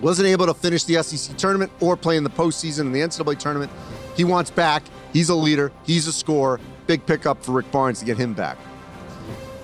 Wasn't 0.00 0.26
able 0.26 0.46
to 0.46 0.52
finish 0.52 0.82
the 0.82 1.00
SEC 1.02 1.36
tournament 1.38 1.70
or 1.80 1.96
play 1.96 2.16
in 2.16 2.24
the 2.24 2.30
postseason 2.30 2.80
in 2.80 2.92
the 2.92 3.00
NCAA 3.00 3.38
tournament. 3.38 3.70
He 4.16 4.24
wants 4.24 4.50
back. 4.50 4.82
He's 5.12 5.28
a 5.28 5.34
leader. 5.34 5.70
He's 5.84 6.08
a 6.08 6.12
scorer. 6.12 6.60
Big 6.88 7.06
pickup 7.06 7.42
for 7.42 7.52
Rick 7.52 7.70
Barnes 7.70 8.00
to 8.00 8.04
get 8.04 8.18
him 8.18 8.34
back. 8.34 8.58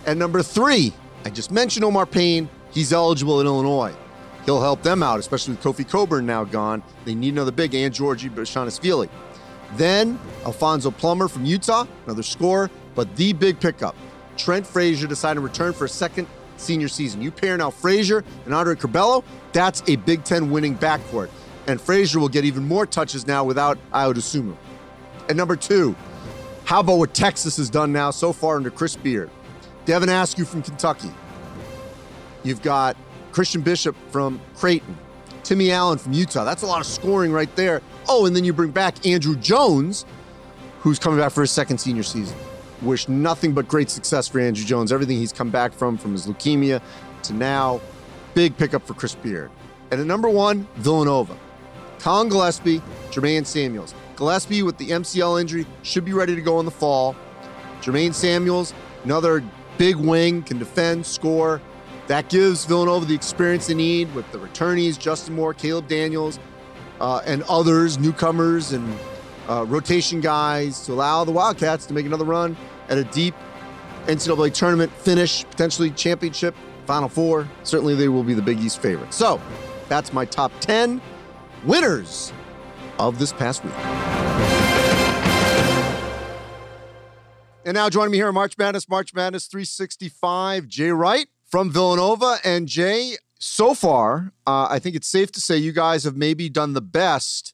And 0.06 0.16
number 0.18 0.42
three, 0.42 0.94
I 1.24 1.30
just 1.30 1.50
mentioned 1.50 1.84
Omar 1.84 2.06
Payne. 2.06 2.48
He's 2.70 2.92
eligible 2.92 3.40
in 3.40 3.46
Illinois. 3.48 3.94
He'll 4.46 4.62
help 4.62 4.82
them 4.82 5.02
out, 5.02 5.18
especially 5.18 5.54
with 5.54 5.62
Kofi 5.62 5.86
Cockburn 5.86 6.24
now 6.24 6.44
gone. 6.44 6.84
They 7.04 7.16
need 7.16 7.34
another 7.34 7.50
big 7.50 7.74
and 7.74 7.92
Giorgi 7.92 8.30
Bezhanishvili. 8.30 9.10
Then 9.74 10.20
Alfonso 10.46 10.92
Plummer 10.92 11.26
from 11.26 11.44
Utah, 11.44 11.84
another 12.06 12.22
scorer, 12.22 12.70
but 12.94 13.14
the 13.16 13.32
big 13.32 13.58
pickup. 13.58 13.96
Trent 14.40 14.66
Frazier 14.66 15.06
decided 15.06 15.34
to 15.34 15.40
return 15.42 15.74
for 15.74 15.84
a 15.84 15.88
second 15.88 16.26
senior 16.56 16.88
season. 16.88 17.20
You 17.20 17.30
pair 17.30 17.56
now 17.56 17.70
Frazier 17.70 18.24
and 18.46 18.54
Andre 18.54 18.74
Curbelo, 18.74 19.22
that's 19.52 19.82
a 19.86 19.96
Big 19.96 20.24
Ten 20.24 20.50
winning 20.50 20.76
backcourt. 20.76 21.28
And 21.66 21.78
Frazier 21.80 22.18
will 22.18 22.28
get 22.28 22.44
even 22.44 22.64
more 22.66 22.86
touches 22.86 23.26
now 23.26 23.44
without 23.44 23.78
Ayo 23.92 24.14
Dosunmu. 24.14 24.56
And 25.28 25.36
number 25.36 25.56
two, 25.56 25.94
how 26.64 26.80
about 26.80 26.96
what 26.96 27.12
Texas 27.12 27.58
has 27.58 27.68
done 27.68 27.92
now 27.92 28.10
so 28.10 28.32
far 28.32 28.56
under 28.56 28.70
Chris 28.70 28.96
Beard? 28.96 29.30
Devin 29.84 30.08
Askew 30.08 30.44
from 30.44 30.62
Kentucky. 30.62 31.10
You've 32.42 32.62
got 32.62 32.96
Christian 33.32 33.60
Bishop 33.60 33.94
from 34.10 34.40
Creighton. 34.56 34.96
Timmy 35.42 35.70
Allen 35.70 35.98
from 35.98 36.12
Utah. 36.12 36.44
That's 36.44 36.62
a 36.62 36.66
lot 36.66 36.80
of 36.80 36.86
scoring 36.86 37.32
right 37.32 37.54
there. 37.56 37.82
Oh, 38.08 38.24
and 38.24 38.34
then 38.34 38.44
you 38.44 38.52
bring 38.52 38.70
back 38.70 39.06
Andrew 39.06 39.36
Jones, 39.36 40.06
who's 40.80 40.98
coming 40.98 41.18
back 41.18 41.32
for 41.32 41.42
his 41.42 41.50
second 41.50 41.78
senior 41.78 42.02
season. 42.02 42.36
Wish 42.82 43.08
nothing 43.08 43.52
but 43.52 43.68
great 43.68 43.90
success 43.90 44.28
for 44.28 44.40
Andrew 44.40 44.64
Jones. 44.64 44.92
Everything 44.92 45.18
he's 45.18 45.32
come 45.32 45.50
back 45.50 45.72
from, 45.72 45.98
from 45.98 46.12
his 46.12 46.26
leukemia 46.26 46.80
to 47.24 47.32
now. 47.34 47.80
Big 48.34 48.56
pickup 48.56 48.86
for 48.86 48.94
Chris 48.94 49.14
Beard. 49.14 49.50
And 49.90 50.00
at 50.00 50.06
number 50.06 50.28
one, 50.28 50.66
Villanova. 50.76 51.36
Collin 51.98 52.28
Gillespie, 52.28 52.80
Jermaine 53.10 53.44
Samuels. 53.44 53.94
Gillespie 54.16 54.62
with 54.62 54.78
the 54.78 54.90
MCL 54.90 55.40
injury 55.40 55.66
should 55.82 56.04
be 56.04 56.12
ready 56.12 56.34
to 56.34 56.40
go 56.40 56.58
in 56.58 56.64
the 56.64 56.70
fall. 56.70 57.14
Jermaine 57.82 58.14
Samuels, 58.14 58.72
another 59.04 59.44
big 59.76 59.96
wing, 59.96 60.42
can 60.42 60.58
defend, 60.58 61.04
score. 61.04 61.60
That 62.06 62.28
gives 62.28 62.64
Villanova 62.64 63.04
the 63.04 63.14
experience 63.14 63.66
they 63.66 63.74
need 63.74 64.14
with 64.14 64.30
the 64.32 64.38
returnees, 64.38 64.98
Justin 64.98 65.34
Moore, 65.34 65.54
Caleb 65.54 65.88
Daniels, 65.88 66.38
uh, 67.00 67.22
and 67.24 67.42
others, 67.44 67.98
newcomers 67.98 68.72
and 68.72 68.94
uh, 69.50 69.64
rotation 69.64 70.20
guys 70.20 70.80
to 70.86 70.92
allow 70.92 71.24
the 71.24 71.32
Wildcats 71.32 71.84
to 71.86 71.94
make 71.94 72.06
another 72.06 72.24
run 72.24 72.56
at 72.88 72.98
a 72.98 73.04
deep 73.04 73.34
NCAA 74.06 74.54
tournament 74.54 74.92
finish, 74.92 75.44
potentially 75.44 75.90
championship, 75.90 76.54
Final 76.86 77.08
Four. 77.08 77.48
Certainly, 77.64 77.96
they 77.96 78.08
will 78.08 78.22
be 78.22 78.34
the 78.34 78.42
Big 78.42 78.60
East 78.60 78.80
favorite. 78.80 79.12
So, 79.12 79.40
that's 79.88 80.12
my 80.12 80.24
top 80.24 80.52
10 80.60 81.00
winners 81.64 82.32
of 82.98 83.18
this 83.18 83.32
past 83.32 83.64
week. 83.64 83.74
And 87.66 87.74
now 87.74 87.90
joining 87.90 88.12
me 88.12 88.18
here 88.18 88.32
March 88.32 88.56
Madness, 88.56 88.88
March 88.88 89.12
Madness 89.12 89.46
365, 89.46 90.66
Jay 90.66 90.90
Wright 90.90 91.26
from 91.46 91.70
Villanova. 91.70 92.38
And 92.42 92.66
Jay, 92.66 93.16
so 93.38 93.74
far, 93.74 94.32
uh, 94.46 94.68
I 94.70 94.78
think 94.78 94.96
it's 94.96 95.08
safe 95.08 95.30
to 95.32 95.40
say 95.40 95.56
you 95.58 95.72
guys 95.72 96.04
have 96.04 96.16
maybe 96.16 96.48
done 96.48 96.72
the 96.72 96.80
best 96.80 97.52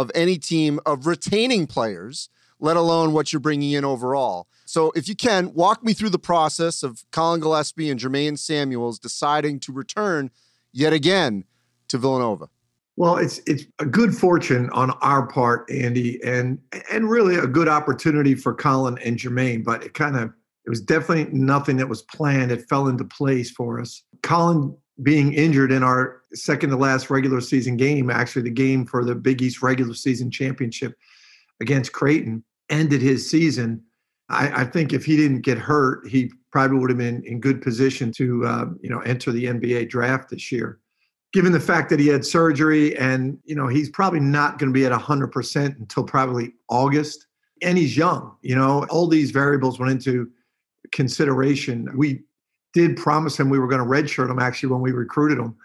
of 0.00 0.10
any 0.14 0.36
team 0.36 0.78
of 0.84 1.06
retaining 1.06 1.66
players, 1.66 2.28
let 2.60 2.76
alone 2.76 3.12
what 3.12 3.32
you're 3.32 3.40
bringing 3.40 3.72
in 3.72 3.84
overall. 3.84 4.46
So, 4.64 4.92
if 4.94 5.08
you 5.08 5.16
can, 5.16 5.54
walk 5.54 5.84
me 5.84 5.92
through 5.92 6.10
the 6.10 6.18
process 6.18 6.82
of 6.82 7.04
Collin 7.12 7.40
Gillespie 7.40 7.90
and 7.90 7.98
Jermaine 7.98 8.38
Samuels 8.38 8.98
deciding 8.98 9.60
to 9.60 9.72
return 9.72 10.30
yet 10.72 10.92
again 10.92 11.44
to 11.88 11.98
Villanova. 11.98 12.48
Well, 12.96 13.16
it's 13.16 13.40
it's 13.46 13.64
a 13.78 13.86
good 13.86 14.16
fortune 14.16 14.70
on 14.70 14.90
our 15.02 15.26
part, 15.26 15.70
Andy, 15.70 16.22
and 16.24 16.58
and 16.90 17.08
really 17.08 17.36
a 17.36 17.46
good 17.46 17.68
opportunity 17.68 18.34
for 18.34 18.54
Collin 18.54 18.98
and 19.04 19.18
Jermaine. 19.18 19.64
But 19.64 19.84
it 19.84 19.94
kind 19.94 20.16
of 20.16 20.32
it 20.64 20.70
was 20.70 20.80
definitely 20.80 21.32
nothing 21.32 21.76
that 21.76 21.88
was 21.88 22.02
planned. 22.02 22.50
It 22.50 22.68
fell 22.68 22.88
into 22.88 23.04
place 23.04 23.50
for 23.50 23.80
us. 23.80 24.02
Collin 24.22 24.76
being 25.02 25.34
injured 25.34 25.72
in 25.72 25.82
our 25.82 26.22
second 26.32 26.70
to 26.70 26.76
last 26.76 27.10
regular 27.10 27.40
season 27.40 27.76
game, 27.76 28.10
actually 28.10 28.42
the 28.42 28.50
game 28.50 28.86
for 28.86 29.04
the 29.04 29.14
Big 29.14 29.42
East 29.42 29.62
regular 29.62 29.94
season 29.94 30.30
championship 30.30 30.96
against 31.60 31.92
Creighton, 31.92 32.42
ended 32.70 33.02
his 33.02 33.28
season. 33.28 33.82
I, 34.28 34.62
I 34.62 34.64
think 34.64 34.92
if 34.92 35.04
he 35.04 35.16
didn't 35.16 35.42
get 35.42 35.58
hurt, 35.58 36.06
he 36.08 36.30
probably 36.50 36.78
would 36.78 36.90
have 36.90 36.98
been 36.98 37.22
in 37.24 37.40
good 37.40 37.60
position 37.60 38.10
to 38.12 38.44
uh, 38.44 38.66
you 38.80 38.90
know 38.90 39.00
enter 39.00 39.32
the 39.32 39.44
NBA 39.44 39.90
draft 39.90 40.30
this 40.30 40.50
year. 40.50 40.80
Given 41.32 41.52
the 41.52 41.60
fact 41.60 41.90
that 41.90 42.00
he 42.00 42.08
had 42.08 42.24
surgery 42.24 42.96
and 42.96 43.38
you 43.44 43.54
know 43.54 43.68
he's 43.68 43.90
probably 43.90 44.20
not 44.20 44.58
going 44.58 44.72
to 44.72 44.74
be 44.74 44.86
at 44.86 44.92
100% 44.92 45.78
until 45.78 46.04
probably 46.04 46.54
august. 46.68 47.26
And 47.62 47.78
he's 47.78 47.96
young 47.96 48.36
you 48.42 48.54
know 48.54 48.84
all 48.90 49.06
these 49.06 49.30
variables 49.30 49.78
went 49.78 49.92
into 49.92 50.30
consideration. 50.92 51.88
We 51.94 52.22
did 52.76 52.94
promise 52.94 53.40
him 53.40 53.48
we 53.48 53.58
were 53.58 53.68
going 53.68 53.80
to 53.80 53.88
redshirt 53.88 54.30
him 54.30 54.38
actually 54.38 54.70
when 54.70 54.82
we 54.82 54.92
recruited 54.92 55.38
him. 55.38 55.56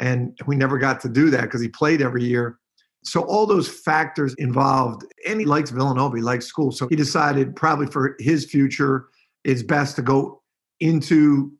And 0.00 0.36
we 0.48 0.56
never 0.56 0.76
got 0.76 1.00
to 1.02 1.08
do 1.08 1.30
that 1.30 1.42
because 1.42 1.60
he 1.60 1.68
played 1.68 2.02
every 2.02 2.24
year. 2.24 2.58
So 3.04 3.20
all 3.22 3.46
those 3.46 3.68
factors 3.68 4.34
involved 4.38 5.04
and 5.24 5.38
he 5.38 5.46
likes 5.46 5.70
villanova 5.70 6.16
he 6.16 6.22
likes 6.22 6.46
school. 6.46 6.72
So 6.72 6.88
he 6.88 6.96
decided 6.96 7.54
probably 7.54 7.86
for 7.86 8.16
his 8.18 8.44
future 8.44 9.06
it's 9.44 9.62
best 9.62 9.94
to 9.96 10.02
go 10.02 10.42
into 10.80 11.52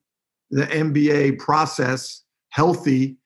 the 0.50 0.66
nba 0.66 1.38
process 1.38 2.24
healthy 2.50 3.16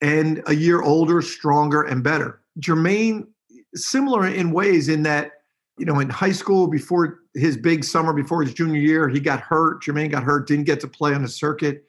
and 0.00 0.42
a 0.46 0.54
year 0.54 0.82
older, 0.82 1.22
stronger, 1.22 1.82
and 1.82 2.04
better. 2.04 2.40
Jermaine, 2.60 3.26
similar 3.74 4.28
in 4.28 4.52
ways 4.52 4.88
in 4.88 5.02
that, 5.02 5.32
you 5.76 5.86
know, 5.86 5.98
in 5.98 6.08
high 6.08 6.32
school 6.32 6.68
before 6.68 7.18
his 7.36 7.56
big 7.56 7.84
summer, 7.84 8.12
before 8.12 8.42
his 8.42 8.54
junior 8.54 8.80
year, 8.80 9.08
he 9.08 9.20
got 9.20 9.40
hurt. 9.40 9.82
Jermaine 9.82 10.10
got 10.10 10.22
hurt, 10.22 10.48
didn't 10.48 10.64
get 10.64 10.80
to 10.80 10.88
play 10.88 11.14
on 11.14 11.22
the 11.22 11.28
circuit 11.28 11.84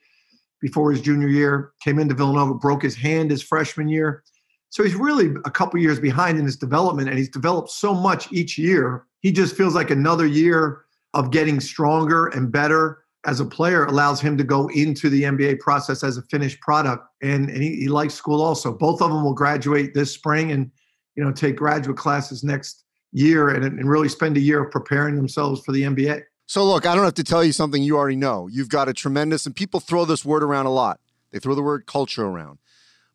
before 0.60 0.92
his 0.92 1.02
junior 1.02 1.28
year, 1.28 1.74
came 1.84 2.00
into 2.00 2.16
Villanova, 2.16 2.54
broke 2.54 2.82
his 2.82 2.96
hand 2.96 3.32
his 3.32 3.44
freshman 3.44 3.88
year. 3.88 4.24
So 4.70 4.84
he's 4.84 4.96
really 4.96 5.34
a 5.46 5.52
couple 5.52 5.80
years 5.80 6.00
behind 6.00 6.38
in 6.38 6.46
his 6.46 6.58
development, 6.58 7.10
and 7.10 7.18
he's 7.18 7.30
developed 7.30 7.70
so 7.70 7.94
much 7.94 8.32
each 8.32 8.58
year. 8.58 9.06
He 9.22 9.32
just 9.32 9.56
feels 9.56 9.76
like 9.76 9.92
another 9.92 10.26
year 10.26 10.82
of 11.14 11.32
getting 11.32 11.60
stronger 11.60 12.28
and 12.28 12.52
better 12.52 13.04
as 13.26 13.40
a 13.40 13.46
player 13.46 13.86
allows 13.86 14.22
him 14.22 14.38
to 14.38 14.44
go 14.44 14.68
into 14.70 15.10
the 15.10 15.24
NBA 15.24 15.60
process 15.60 16.04
as 16.04 16.18
a 16.18 16.22
finished 16.24 16.60
product. 16.62 17.06
And, 17.22 17.50
and 17.50 17.62
he, 17.62 17.76
he 17.76 17.88
likes 17.88 18.14
school 18.14 18.42
also. 18.42 18.74
Both 18.74 19.02
of 19.02 19.12
them 19.12 19.24
will 19.24 19.34
graduate 19.34 19.94
this 19.94 20.12
spring 20.12 20.52
and, 20.52 20.72
you 21.16 21.24
know, 21.24 21.32
take 21.32 21.56
graduate 21.56 21.98
classes 21.98 22.44
next 22.44 22.86
year 23.18 23.50
and, 23.50 23.64
and 23.64 23.90
really 23.90 24.10
spend 24.10 24.38
a 24.38 24.40
year 24.40 24.66
preparing 24.66 25.16
themselves 25.16 25.62
for 25.66 25.72
the 25.72 25.84
NBA. 25.84 26.24
So, 26.46 26.64
look, 26.64 26.86
I 26.86 26.96
don't 26.96 27.04
have 27.04 27.16
to 27.16 27.24
tell 27.24 27.44
you 27.44 27.52
something 27.52 27.84
you 27.84 27.98
already 27.98 28.16
know. 28.16 28.48
You've 28.48 28.70
got 28.70 28.88
a 28.88 28.94
tremendous, 28.94 29.46
and 29.46 29.56
people 29.56 29.80
throw 29.80 30.06
this 30.06 30.24
word 30.24 30.44
around 30.44 30.66
a 30.66 30.72
lot. 30.72 31.00
They 31.32 31.40
throw 31.40 31.56
the 31.56 31.62
word 31.62 31.86
culture 31.86 32.26
around. 32.26 32.60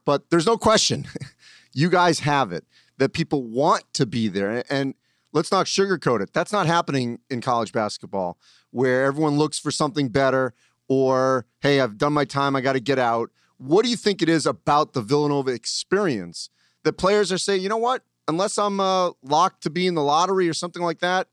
But 0.04 0.28
there's 0.30 0.46
no 0.46 0.58
question, 0.58 1.06
you 1.72 1.88
guys 1.88 2.20
have 2.20 2.52
it 2.52 2.64
that 2.98 3.12
people 3.12 3.42
want 3.42 3.84
to 3.94 4.04
be 4.04 4.28
there. 4.28 4.64
And 4.68 4.94
let's 5.32 5.50
not 5.50 5.66
sugarcoat 5.66 6.20
it. 6.20 6.32
That's 6.32 6.52
not 6.52 6.66
happening 6.66 7.20
in 7.30 7.40
college 7.40 7.72
basketball 7.72 8.38
where 8.70 9.04
everyone 9.04 9.38
looks 9.38 9.58
for 9.58 9.70
something 9.70 10.08
better 10.08 10.52
or, 10.88 11.46
hey, 11.60 11.80
I've 11.80 11.96
done 11.96 12.12
my 12.12 12.24
time, 12.24 12.54
I 12.54 12.60
got 12.60 12.74
to 12.74 12.80
get 12.80 12.98
out. 12.98 13.30
What 13.56 13.84
do 13.84 13.90
you 13.90 13.96
think 13.96 14.20
it 14.20 14.28
is 14.28 14.44
about 14.44 14.92
the 14.92 15.00
Villanova 15.00 15.52
experience 15.52 16.50
that 16.82 16.94
players 16.94 17.32
are 17.32 17.38
saying, 17.38 17.62
you 17.62 17.68
know 17.68 17.76
what, 17.76 18.02
unless 18.28 18.58
I'm 18.58 18.80
uh, 18.80 19.10
locked 19.22 19.62
to 19.64 19.70
be 19.70 19.86
in 19.86 19.94
the 19.94 20.02
lottery 20.02 20.48
or 20.48 20.54
something 20.54 20.82
like 20.82 21.00
that, 21.00 21.28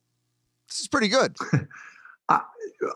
this 0.68 0.80
is 0.80 0.88
pretty 0.88 1.08
good? 1.08 1.36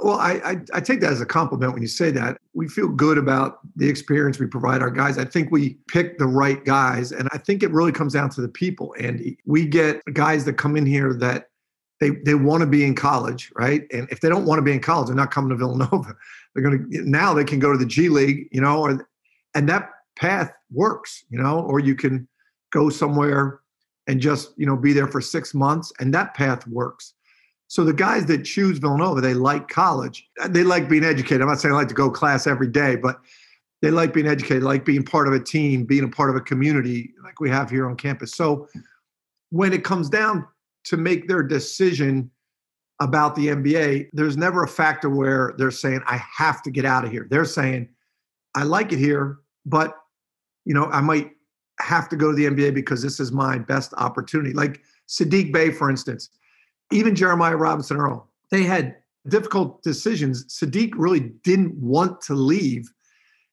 well, 0.02 0.18
I, 0.18 0.34
I, 0.34 0.62
I 0.74 0.80
take 0.80 1.02
that 1.02 1.12
as 1.12 1.22
a 1.22 1.26
compliment 1.26 1.74
when 1.74 1.82
you 1.82 1.88
say 1.88 2.12
that. 2.12 2.38
We 2.54 2.68
feel 2.68 2.88
good 2.88 3.18
about 3.18 3.60
the 3.76 3.90
experience 3.90 4.40
we 4.40 4.48
provide 4.48 4.82
our 4.82 4.92
guys. 4.92 5.18
I 5.18 5.26
think 5.26 5.52
we 5.52 5.78
pick 5.88 6.18
the 6.18 6.28
right 6.28 6.64
guys, 6.64 7.12
and 7.12 7.28
I 7.34 7.38
think 7.38 7.64
it 7.64 7.72
really 7.72 7.92
comes 7.92 8.14
down 8.14 8.30
to 8.32 8.42
the 8.42 8.48
people. 8.48 8.96
Andy, 9.00 9.38
we 9.46 9.66
get 9.66 10.02
guys 10.14 10.46
that 10.46 10.54
come 10.54 10.78
in 10.78 10.86
here 10.86 11.14
that 11.16 11.50
they 12.00 12.12
they 12.12 12.36
want 12.36 12.62
to 12.62 12.68
be 12.68 12.84
in 12.86 12.96
college, 12.96 13.52
right? 13.56 13.86
And 13.92 14.08
if 14.12 14.22
they 14.22 14.30
don't 14.30 14.46
want 14.46 14.60
to 14.60 14.64
be 14.64 14.72
in 14.72 14.80
college, 14.80 15.08
they're 15.08 15.16
not 15.16 15.32
coming 15.32 15.50
to 15.50 15.56
Villanova. 15.56 16.16
They're 16.54 16.62
going 16.62 16.88
to 16.92 17.10
now 17.10 17.34
they 17.34 17.44
can 17.44 17.58
go 17.58 17.72
to 17.72 17.80
the 17.80 17.86
G 17.86 18.10
League, 18.10 18.48
you 18.52 18.62
know, 18.62 18.84
or, 18.84 19.08
and 19.56 19.68
that 19.70 19.90
path 20.16 20.54
works, 20.72 21.26
you 21.32 21.42
know, 21.42 21.62
or 21.62 21.80
you 21.80 21.96
can 21.96 22.28
go 22.72 22.92
somewhere 22.92 23.62
and 24.08 24.20
just 24.20 24.54
you 24.58 24.66
know 24.66 24.76
be 24.76 24.94
there 24.94 25.08
for 25.08 25.22
six 25.22 25.54
months, 25.54 25.92
and 26.00 26.14
that 26.14 26.34
path 26.34 26.68
works. 26.68 27.14
So 27.68 27.84
the 27.84 27.94
guys 27.94 28.26
that 28.28 28.46
choose 28.46 28.78
Villanova, 28.78 29.20
they 29.20 29.34
like 29.34 29.68
college. 29.68 30.30
They 30.50 30.64
like 30.64 30.88
being 30.88 31.04
educated. 31.04 31.42
I'm 31.42 31.48
not 31.48 31.60
saying 31.60 31.74
I 31.74 31.78
like 31.78 31.88
to 31.88 31.96
go 31.96 32.10
class 32.10 32.46
every 32.46 32.68
day, 32.68 32.96
but 32.96 33.20
they 33.82 33.90
like 33.90 34.14
being 34.14 34.28
educated, 34.28 34.64
like 34.64 34.86
being 34.86 35.04
part 35.04 35.28
of 35.28 35.34
a 35.34 35.40
team, 35.40 35.84
being 35.84 36.04
a 36.04 36.08
part 36.08 36.30
of 36.30 36.36
a 36.36 36.42
community 36.42 37.12
like 37.24 37.40
we 37.40 37.50
have 37.50 37.70
here 37.70 37.90
on 37.90 37.98
campus. 37.98 38.34
So 38.34 38.68
when 39.50 39.74
it 39.74 39.84
comes 39.84 40.10
down 40.10 40.48
to 40.86 40.98
make 40.98 41.28
their 41.28 41.44
decision 41.44 42.30
about 43.02 43.36
the 43.36 43.48
NBA, 43.48 44.10
there's 44.14 44.38
never 44.38 44.64
a 44.64 44.68
factor 44.68 45.10
where 45.10 45.54
they're 45.58 45.72
saying, 45.72 46.02
I 46.06 46.22
have 46.38 46.62
to 46.64 46.72
get 46.72 46.86
out 46.86 47.04
of 47.04 47.12
here. 47.12 47.28
They're 47.30 47.44
saying, 47.44 47.90
I 48.56 48.64
like 48.64 48.94
it 48.94 49.00
here, 49.00 49.40
but 49.66 49.98
you 50.64 50.74
know, 50.74 50.86
I 50.86 51.02
might 51.02 51.32
have 51.80 52.10
to 52.10 52.16
go 52.16 52.32
to 52.32 52.36
the 52.36 52.46
NBA 52.46 52.74
because 52.74 53.02
this 53.02 53.20
is 53.20 53.32
my 53.32 53.58
best 53.58 53.94
opportunity. 53.98 54.54
Like 54.54 54.82
Saddiq 55.08 55.52
Bey, 55.52 55.72
for 55.72 55.90
instance, 55.90 56.30
even 56.92 57.16
Jeremiah 57.16 57.56
Robinson 57.56 57.98
Earl, 57.98 58.28
they 58.52 58.64
had 58.64 58.96
difficult 59.28 59.82
decisions. 59.84 60.46
Sadiq 60.46 60.94
really 60.96 61.32
didn't 61.44 61.76
want 61.76 62.22
to 62.22 62.34
leave. 62.34 62.92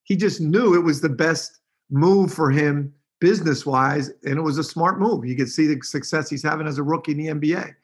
He 0.05 0.17
just 0.17 0.41
knew 0.41 0.75
it 0.75 0.85
was 0.85 1.01
the 1.01 1.09
best 1.09 1.61
move 1.91 2.33
for 2.33 2.51
him 2.51 2.93
business 3.21 3.67
wise, 3.67 4.11
and 4.25 4.39
it 4.39 4.43
was 4.43 4.59
a 4.59 4.65
smart 4.65 4.99
move. 4.99 5.27
You 5.27 5.37
can 5.37 5.47
see 5.47 5.67
the 5.67 5.81
success 5.83 6.31
he's 6.31 6.43
having 6.43 6.67
as 6.67 6.79
a 6.79 6.83
rookie 6.83 7.13
in 7.13 7.19
the 7.19 7.27
NBA. 7.27 7.75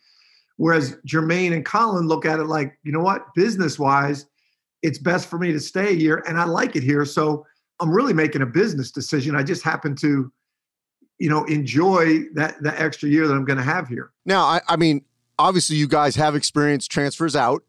Whereas 0.57 0.96
Jermaine 1.07 1.53
and 1.53 1.64
Collin 1.64 2.09
look 2.09 2.25
at 2.25 2.40
it 2.40 2.46
like, 2.46 2.79
you 2.83 2.90
know 2.90 3.01
what, 3.01 3.35
business 3.35 3.79
wise, 3.79 4.27
it's 4.83 4.99
best 4.99 5.29
for 5.29 5.38
me 5.38 5.53
to 5.53 5.61
stay 5.61 5.94
here, 5.94 6.25
and 6.27 6.38
I 6.40 6.44
like 6.44 6.75
it 6.75 6.83
here. 6.83 7.05
So 7.05 7.46
I'm 7.80 7.90
really 7.90 8.14
making 8.14 8.42
a 8.42 8.46
business 8.46 8.90
decision. 8.90 9.36
I 9.36 9.42
just 9.42 9.62
happen 9.62 9.94
to, 9.96 10.32
you 11.18 11.30
know, 11.30 11.44
enjoy 11.44 12.24
that 12.34 12.62
that 12.62 12.80
extra 12.80 13.08
year 13.08 13.26
that 13.26 13.34
I'm 13.34 13.44
going 13.44 13.58
to 13.58 13.64
have 13.64 13.88
here. 13.88 14.12
Now, 14.24 14.44
I, 14.44 14.60
I 14.68 14.76
mean, 14.76 15.04
obviously 15.38 15.76
you 15.76 15.88
guys 15.88 16.16
have 16.16 16.34
experienced 16.34 16.90
transfers 16.90 17.36
out. 17.36 17.62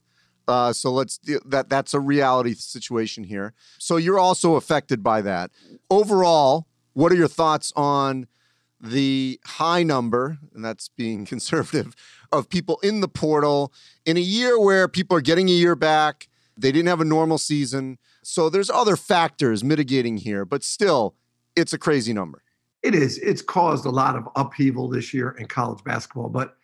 Uh, 0.47 0.71
so 0.71 0.91
let's 0.91 1.19
that 1.45 1.67
that's 1.69 1.93
a 1.93 1.99
reality 1.99 2.53
situation 2.53 3.23
here. 3.23 3.53
So 3.79 3.97
you're 3.97 4.19
also 4.19 4.55
affected 4.55 5.03
by 5.03 5.21
that. 5.21 5.51
Overall, 5.89 6.67
what 6.93 7.11
are 7.11 7.15
your 7.15 7.27
thoughts 7.27 7.73
on 7.75 8.27
the 8.79 9.39
high 9.45 9.83
number, 9.83 10.37
and 10.53 10.63
that's 10.63 10.87
being 10.89 11.25
conservative, 11.33 11.95
of 12.31 12.49
people 12.49 12.79
in 12.81 13.01
the 13.01 13.07
portal 13.07 13.73
in 14.05 14.15
a 14.17 14.21
year 14.21 14.59
where 14.59 14.87
people 14.87 15.17
are 15.17 15.21
getting 15.21 15.49
a 15.49 15.53
year 15.53 15.75
back? 15.75 16.29
They 16.55 16.71
didn't 16.71 16.87
have 16.87 17.01
a 17.01 17.05
normal 17.05 17.37
season. 17.37 17.99
So 18.29 18.49
there's 18.49 18.69
other 18.69 18.97
factors 18.97 19.63
mitigating 19.63 20.17
here, 20.17 20.43
but 20.43 20.61
still, 20.61 21.15
it's 21.55 21.71
a 21.71 21.77
crazy 21.77 22.11
number. 22.11 22.43
It 22.83 22.93
is. 22.93 23.17
It's 23.19 23.41
caused 23.41 23.85
a 23.85 23.89
lot 23.89 24.17
of 24.17 24.27
upheaval 24.35 24.89
this 24.89 25.13
year 25.13 25.29
in 25.39 25.45
college 25.47 25.81
basketball, 25.85 26.27
but 26.27 26.57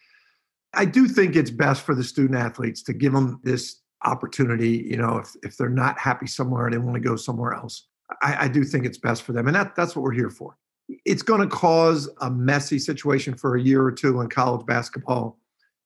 I 0.73 0.83
do 0.83 1.07
think 1.07 1.37
it's 1.37 1.49
best 1.49 1.83
for 1.83 1.95
the 1.95 2.03
student 2.03 2.37
athletes 2.37 2.83
to 2.83 2.93
give 2.93 3.13
them 3.13 3.39
this 3.45 3.77
opportunity. 4.03 4.85
You 4.89 4.97
know, 4.97 5.19
if 5.19 5.29
if 5.41 5.55
they're 5.55 5.69
not 5.69 5.97
happy 5.97 6.27
somewhere 6.27 6.65
and 6.65 6.73
they 6.73 6.79
want 6.79 6.95
to 6.95 6.99
go 6.99 7.15
somewhere 7.15 7.53
else, 7.53 7.87
I, 8.21 8.43
I 8.43 8.47
do 8.49 8.65
think 8.65 8.85
it's 8.85 8.97
best 8.97 9.23
for 9.23 9.31
them, 9.31 9.47
and 9.47 9.55
that 9.55 9.73
that's 9.73 9.95
what 9.95 10.03
we're 10.03 10.11
here 10.11 10.29
for. 10.29 10.57
It's 11.05 11.23
going 11.23 11.39
to 11.39 11.47
cause 11.47 12.09
a 12.19 12.29
messy 12.29 12.77
situation 12.77 13.35
for 13.35 13.55
a 13.55 13.61
year 13.61 13.81
or 13.81 13.91
two 13.93 14.19
in 14.19 14.27
college 14.27 14.65
basketball, 14.65 15.39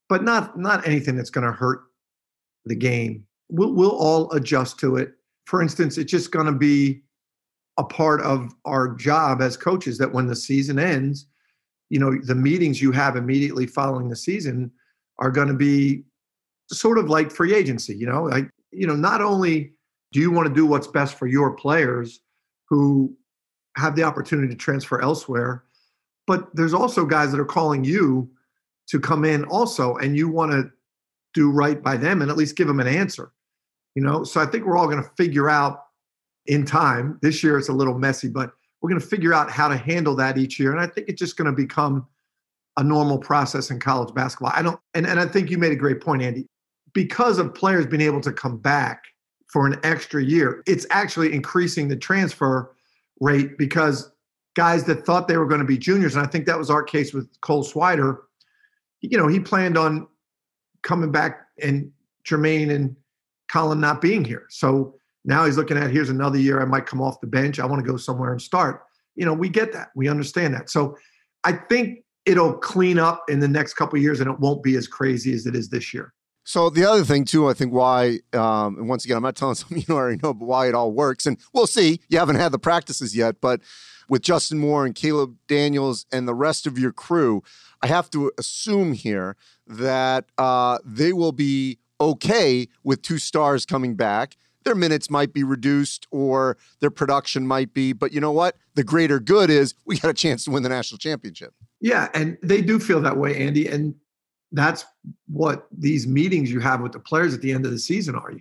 but 0.08 0.24
not 0.24 0.58
not 0.58 0.84
anything 0.88 1.14
that's 1.14 1.30
going 1.30 1.46
to 1.46 1.52
hurt 1.52 1.82
the 2.64 2.74
game. 2.74 3.24
We'll 3.48 3.74
we'll 3.74 3.96
all 3.96 4.32
adjust 4.32 4.80
to 4.80 4.96
it. 4.96 5.12
For 5.48 5.62
instance, 5.62 5.96
it's 5.96 6.10
just 6.10 6.30
going 6.30 6.44
to 6.44 6.52
be 6.52 7.00
a 7.78 7.82
part 7.82 8.20
of 8.20 8.52
our 8.66 8.94
job 8.96 9.40
as 9.40 9.56
coaches 9.56 9.96
that 9.96 10.12
when 10.12 10.26
the 10.26 10.36
season 10.36 10.78
ends, 10.78 11.24
you 11.88 11.98
know, 11.98 12.14
the 12.22 12.34
meetings 12.34 12.82
you 12.82 12.92
have 12.92 13.16
immediately 13.16 13.64
following 13.64 14.10
the 14.10 14.16
season 14.16 14.70
are 15.18 15.30
going 15.30 15.48
to 15.48 15.54
be 15.54 16.04
sort 16.70 16.98
of 16.98 17.08
like 17.08 17.30
free 17.30 17.54
agency, 17.54 17.96
you 17.96 18.06
know, 18.06 18.24
like, 18.24 18.50
you 18.72 18.86
know, 18.86 18.94
not 18.94 19.22
only 19.22 19.72
do 20.12 20.20
you 20.20 20.30
want 20.30 20.46
to 20.46 20.52
do 20.52 20.66
what's 20.66 20.86
best 20.86 21.14
for 21.14 21.26
your 21.26 21.54
players 21.54 22.20
who 22.68 23.16
have 23.78 23.96
the 23.96 24.02
opportunity 24.02 24.48
to 24.48 24.54
transfer 24.54 25.00
elsewhere, 25.00 25.64
but 26.26 26.54
there's 26.54 26.74
also 26.74 27.06
guys 27.06 27.30
that 27.30 27.40
are 27.40 27.46
calling 27.46 27.84
you 27.84 28.30
to 28.88 29.00
come 29.00 29.24
in 29.24 29.44
also, 29.44 29.96
and 29.96 30.14
you 30.14 30.28
want 30.28 30.52
to 30.52 30.70
do 31.32 31.50
right 31.50 31.82
by 31.82 31.96
them 31.96 32.20
and 32.20 32.30
at 32.30 32.36
least 32.36 32.54
give 32.54 32.66
them 32.66 32.80
an 32.80 32.86
answer, 32.86 33.32
you 33.98 34.04
know. 34.04 34.22
So 34.22 34.40
I 34.40 34.46
think 34.46 34.64
we're 34.64 34.76
all 34.76 34.86
going 34.86 35.02
to 35.02 35.10
figure 35.16 35.50
out 35.50 35.86
in 36.46 36.64
time. 36.64 37.18
This 37.20 37.42
year 37.42 37.58
it's 37.58 37.68
a 37.68 37.72
little 37.72 37.98
messy, 37.98 38.28
but 38.28 38.52
we're 38.80 38.90
going 38.90 39.00
to 39.00 39.06
figure 39.06 39.34
out 39.34 39.50
how 39.50 39.66
to 39.66 39.76
handle 39.76 40.14
that 40.14 40.38
each 40.38 40.60
year. 40.60 40.70
And 40.70 40.80
I 40.80 40.86
think 40.86 41.08
it's 41.08 41.18
just 41.18 41.36
going 41.36 41.46
to 41.46 41.52
become 41.52 42.06
a 42.76 42.84
normal 42.84 43.18
process 43.18 43.72
in 43.72 43.80
college 43.80 44.14
basketball. 44.14 44.52
I 44.54 44.62
don't, 44.62 44.78
and, 44.94 45.04
and 45.04 45.18
I 45.18 45.26
think 45.26 45.50
you 45.50 45.58
made 45.58 45.72
a 45.72 45.76
great 45.76 46.00
point, 46.00 46.22
Andy. 46.22 46.46
Because 46.92 47.38
of 47.38 47.52
players 47.52 47.86
being 47.86 48.00
able 48.00 48.20
to 48.20 48.32
come 48.32 48.58
back 48.58 49.02
for 49.48 49.66
an 49.66 49.80
extra 49.82 50.22
year, 50.22 50.62
it's 50.64 50.86
actually 50.90 51.34
increasing 51.34 51.88
the 51.88 51.96
transfer 51.96 52.76
rate 53.20 53.58
because 53.58 54.12
guys 54.54 54.84
that 54.84 55.04
thought 55.04 55.26
they 55.26 55.38
were 55.38 55.46
going 55.48 55.60
to 55.60 55.66
be 55.66 55.76
juniors, 55.76 56.14
and 56.14 56.24
I 56.24 56.28
think 56.28 56.46
that 56.46 56.56
was 56.56 56.70
our 56.70 56.84
case 56.84 57.12
with 57.12 57.28
Cole 57.40 57.64
Swider, 57.64 58.18
you 59.00 59.18
know, 59.18 59.26
he 59.26 59.40
planned 59.40 59.76
on 59.76 60.06
coming 60.82 61.10
back 61.10 61.48
and 61.60 61.90
Jermaine 62.24 62.72
and 62.72 62.94
Collin 63.50 63.80
not 63.80 64.00
being 64.00 64.24
here. 64.24 64.46
So 64.50 64.94
now 65.24 65.44
he's 65.44 65.56
looking 65.56 65.76
at 65.76 65.90
here's 65.90 66.10
another 66.10 66.38
year 66.38 66.60
I 66.60 66.64
might 66.64 66.86
come 66.86 67.00
off 67.00 67.20
the 67.20 67.26
bench. 67.26 67.58
I 67.58 67.66
want 67.66 67.84
to 67.84 67.90
go 67.90 67.96
somewhere 67.96 68.32
and 68.32 68.40
start. 68.40 68.82
You 69.14 69.26
know, 69.26 69.34
we 69.34 69.48
get 69.48 69.72
that. 69.72 69.88
We 69.94 70.08
understand 70.08 70.54
that. 70.54 70.70
So 70.70 70.96
I 71.44 71.52
think 71.52 72.00
it'll 72.24 72.54
clean 72.54 72.98
up 72.98 73.24
in 73.28 73.40
the 73.40 73.48
next 73.48 73.74
couple 73.74 73.98
years 73.98 74.20
and 74.20 74.30
it 74.30 74.38
won't 74.38 74.62
be 74.62 74.76
as 74.76 74.86
crazy 74.86 75.32
as 75.32 75.46
it 75.46 75.56
is 75.56 75.70
this 75.70 75.92
year. 75.92 76.12
So 76.44 76.70
the 76.70 76.84
other 76.84 77.04
thing 77.04 77.26
too, 77.26 77.46
I 77.48 77.52
think 77.52 77.74
why, 77.74 78.20
um, 78.32 78.78
and 78.78 78.88
once 78.88 79.04
again, 79.04 79.18
I'm 79.18 79.22
not 79.22 79.36
telling 79.36 79.54
something 79.56 79.84
you 79.86 79.94
already 79.94 80.18
know, 80.22 80.32
but 80.32 80.46
why 80.46 80.68
it 80.68 80.74
all 80.74 80.92
works, 80.92 81.26
and 81.26 81.36
we'll 81.52 81.66
see. 81.66 82.00
You 82.08 82.18
haven't 82.18 82.36
had 82.36 82.52
the 82.52 82.58
practices 82.58 83.14
yet, 83.14 83.40
but 83.40 83.60
with 84.08 84.22
Justin 84.22 84.58
Moore 84.58 84.86
and 84.86 84.94
Caleb 84.94 85.36
Daniels 85.46 86.06
and 86.10 86.26
the 86.26 86.34
rest 86.34 86.66
of 86.66 86.78
your 86.78 86.92
crew, 86.92 87.42
I 87.82 87.86
have 87.86 88.08
to 88.10 88.32
assume 88.38 88.94
here 88.94 89.36
that 89.66 90.24
uh, 90.38 90.78
they 90.84 91.12
will 91.12 91.32
be 91.32 91.78
okay 92.00 92.68
with 92.84 93.02
two 93.02 93.18
stars 93.18 93.66
coming 93.66 93.94
back 93.94 94.36
their 94.68 94.74
minutes 94.74 95.08
might 95.08 95.32
be 95.32 95.42
reduced 95.42 96.06
or 96.10 96.58
their 96.80 96.90
production 96.90 97.46
might 97.46 97.72
be. 97.72 97.94
But 97.94 98.12
you 98.12 98.20
know 98.20 98.32
what? 98.32 98.56
The 98.74 98.84
greater 98.84 99.18
good 99.18 99.48
is 99.48 99.74
we 99.86 99.98
got 99.98 100.10
a 100.10 100.14
chance 100.14 100.44
to 100.44 100.50
win 100.50 100.62
the 100.62 100.68
national 100.68 100.98
championship. 100.98 101.54
Yeah, 101.80 102.08
and 102.12 102.36
they 102.42 102.60
do 102.60 102.78
feel 102.78 103.00
that 103.00 103.16
way, 103.16 103.36
Andy. 103.36 103.66
And 103.66 103.94
that's 104.52 104.84
what 105.26 105.66
these 105.72 106.06
meetings 106.06 106.50
you 106.50 106.60
have 106.60 106.82
with 106.82 106.92
the 106.92 107.00
players 107.00 107.32
at 107.32 107.40
the 107.40 107.52
end 107.52 107.64
of 107.64 107.72
the 107.72 107.78
season 107.78 108.14
are. 108.14 108.32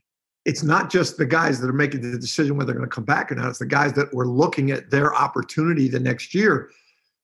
It's 0.46 0.63
not 0.63 0.89
just 0.89 1.17
the 1.17 1.26
guys 1.26 1.60
that 1.60 1.70
are 1.70 1.74
making 1.74 2.10
the 2.10 2.17
decision 2.17 2.58
whether 2.58 2.67
they're 2.67 2.78
going 2.78 2.89
to 2.89 2.93
come 2.93 3.06
back 3.06 3.32
or 3.32 3.36
not. 3.36 3.50
It's 3.50 3.60
the 3.60 3.65
guys 3.65 3.93
that 3.93 4.13
were 4.13 4.28
looking 4.28 4.72
at 4.72 4.89
their 4.89 5.13
opportunity 5.13 5.88
the 5.88 6.00
next 6.00 6.34
year. 6.34 6.70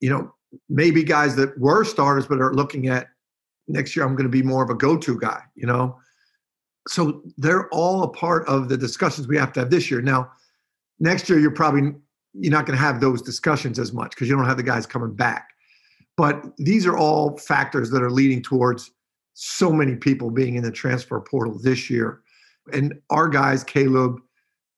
You 0.00 0.10
know, 0.10 0.34
maybe 0.68 1.02
guys 1.02 1.36
that 1.36 1.58
were 1.58 1.84
starters 1.84 2.26
but 2.26 2.40
are 2.40 2.54
looking 2.54 2.88
at 2.88 3.08
next 3.66 3.96
year. 3.96 4.04
I'm 4.04 4.12
going 4.12 4.24
to 4.24 4.30
be 4.30 4.42
more 4.42 4.62
of 4.62 4.70
a 4.70 4.74
go-to 4.74 5.18
guy. 5.18 5.42
You 5.54 5.66
know, 5.66 5.98
so 6.88 7.22
they're 7.38 7.68
all 7.70 8.02
a 8.02 8.08
part 8.08 8.46
of 8.46 8.68
the 8.68 8.76
discussions 8.76 9.26
we 9.26 9.36
have 9.36 9.52
to 9.54 9.60
have 9.60 9.70
this 9.70 9.90
year. 9.90 10.02
Now, 10.02 10.30
next 11.00 11.28
year 11.28 11.38
you're 11.38 11.50
probably 11.50 11.92
you're 12.34 12.52
not 12.52 12.66
going 12.66 12.76
to 12.76 12.84
have 12.84 13.00
those 13.00 13.22
discussions 13.22 13.78
as 13.78 13.92
much 13.92 14.10
because 14.10 14.28
you 14.28 14.36
don't 14.36 14.44
have 14.44 14.56
the 14.56 14.62
guys 14.62 14.86
coming 14.86 15.14
back. 15.14 15.50
But 16.16 16.44
these 16.58 16.86
are 16.86 16.96
all 16.96 17.38
factors 17.38 17.90
that 17.90 18.02
are 18.02 18.10
leading 18.10 18.42
towards 18.42 18.90
so 19.34 19.72
many 19.72 19.96
people 19.96 20.30
being 20.30 20.56
in 20.56 20.62
the 20.62 20.70
transfer 20.70 21.20
portal 21.20 21.58
this 21.58 21.88
year. 21.88 22.20
And 22.72 22.94
our 23.10 23.28
guys, 23.28 23.64
Caleb, 23.64 24.20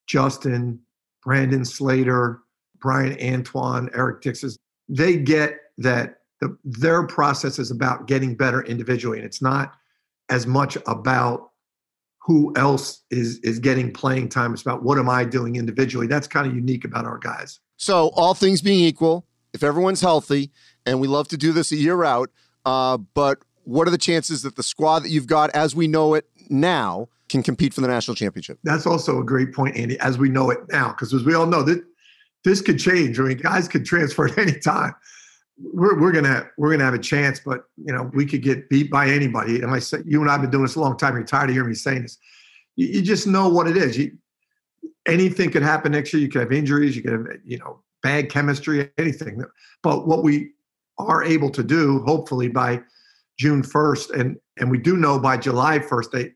Justin, 0.07 0.81
Brandon 1.23 1.65
Slater, 1.65 2.41
Bryan 2.79 3.17
Antoine, 3.23 3.91
Eric 3.95 4.23
Dixon, 4.23 4.51
they 4.89 5.17
get 5.17 5.59
that 5.79 6.21
the, 6.41 6.57
their 6.65 7.07
process 7.07 7.59
is 7.59 7.71
about 7.71 8.07
getting 8.07 8.35
better 8.35 8.63
individually. 8.63 9.19
And 9.19 9.27
it's 9.27 9.43
not 9.43 9.75
as 10.29 10.47
much 10.47 10.77
about 10.87 11.51
who 12.27 12.53
else 12.57 13.05
is 13.13 13.39
is 13.45 13.61
getting 13.61 13.93
playing 13.93 14.29
time. 14.29 14.53
It's 14.53 14.63
about 14.63 14.83
what 14.83 14.99
am 14.99 15.09
I 15.09 15.25
doing 15.25 15.55
individually. 15.55 16.09
That's 16.09 16.27
kind 16.27 16.45
of 16.45 16.57
unique 16.57 16.85
about 16.85 17.05
our 17.05 17.19
guys. 17.19 17.61
So 17.77 18.09
all 18.15 18.35
things 18.35 18.61
being 18.61 18.85
equal, 18.85 19.25
if 19.55 19.63
everyone's 19.63 20.01
healthy, 20.01 20.51
and 20.85 21.01
we 21.01 21.07
love 21.07 21.29
to 21.29 21.37
do 21.37 21.53
this 21.53 21.71
a 21.71 21.77
year 21.77 22.03
out, 22.03 22.31
uh, 22.65 22.97
but 22.97 23.39
what 23.63 23.87
are 23.87 23.93
the 23.93 23.99
chances 23.99 24.43
that 24.43 24.57
the 24.57 24.65
squad 24.65 25.05
that 25.05 25.11
you've 25.11 25.29
got, 25.29 25.51
as 25.51 25.77
we 25.77 25.87
know 25.87 26.15
it 26.15 26.29
now, 26.51 27.09
can 27.29 27.45
compete 27.45 27.73
for 27.73 27.81
the 27.81 27.89
national 27.89 28.17
championship? 28.17 28.59
That's 28.65 28.87
also 28.87 29.21
a 29.21 29.25
great 29.25 29.55
point, 29.55 29.77
Andy. 29.77 29.97
As 30.01 30.19
we 30.19 30.29
know 30.29 30.51
it 30.51 30.59
now, 30.71 30.89
because 30.89 31.15
as 31.15 31.23
we 31.23 31.35
all 31.35 31.47
know, 31.47 31.63
that 31.63 31.85
this 32.45 32.61
could 32.61 32.81
change. 32.81 33.21
I 33.21 33.23
mean, 33.23 33.39
guys 33.39 33.69
could 33.69 33.85
transfer 33.85 34.27
at 34.27 34.37
any 34.37 34.59
time 34.59 34.97
we're, 35.59 35.99
we're 35.99 36.13
gonna 36.13 36.49
we're 36.59 36.71
gonna 36.71 36.85
have 36.85 36.95
a 36.95 36.99
chance, 36.99 37.41
but 37.41 37.65
you 37.77 37.93
know 37.93 38.11
we 38.15 38.27
could 38.27 38.43
get 38.43 38.69
beat 38.69 38.91
by 38.91 39.09
anybody. 39.09 39.63
And 39.63 39.71
I 39.71 39.79
say 39.79 39.99
you 40.05 40.21
and 40.21 40.31
I've 40.31 40.43
been 40.43 40.51
doing 40.51 40.65
this 40.65 40.77
a 40.77 40.81
long 40.81 40.97
time. 40.97 41.15
You're 41.15 41.25
tired 41.25 41.51
of 41.51 41.55
hearing 41.55 41.71
me 41.71 41.75
saying 41.75 42.03
this. 42.03 42.19
You, 42.77 42.89
you 42.89 43.03
just 43.03 43.27
know 43.27 43.49
what 43.49 43.67
it 43.67 43.77
is. 43.77 43.97
You, 43.97 44.17
anything 45.07 45.51
could 45.51 45.63
happen 45.63 45.93
next 45.93 46.13
year. 46.13 46.23
You 46.23 46.29
could 46.29 46.43
have 46.43 46.53
injuries. 46.53 46.95
You 46.97 47.03
could 47.03 47.13
have 47.13 47.27
you 47.45 47.59
know 47.59 47.83
bad 48.03 48.31
chemistry, 48.31 48.91
anything. 48.99 49.43
But 49.83 50.07
what 50.07 50.23
we 50.23 50.53
are 50.99 51.25
able 51.25 51.51
to 51.51 51.63
do, 51.63 52.03
hopefully 52.07 52.49
by 52.49 52.83
June 53.39 53.63
1st, 53.63 54.19
and 54.19 54.37
and 54.59 54.71
we 54.71 54.79
do 54.79 54.97
know 54.97 55.19
by 55.19 55.39
July 55.39 55.79
1st, 55.79 56.11
they 56.11 56.33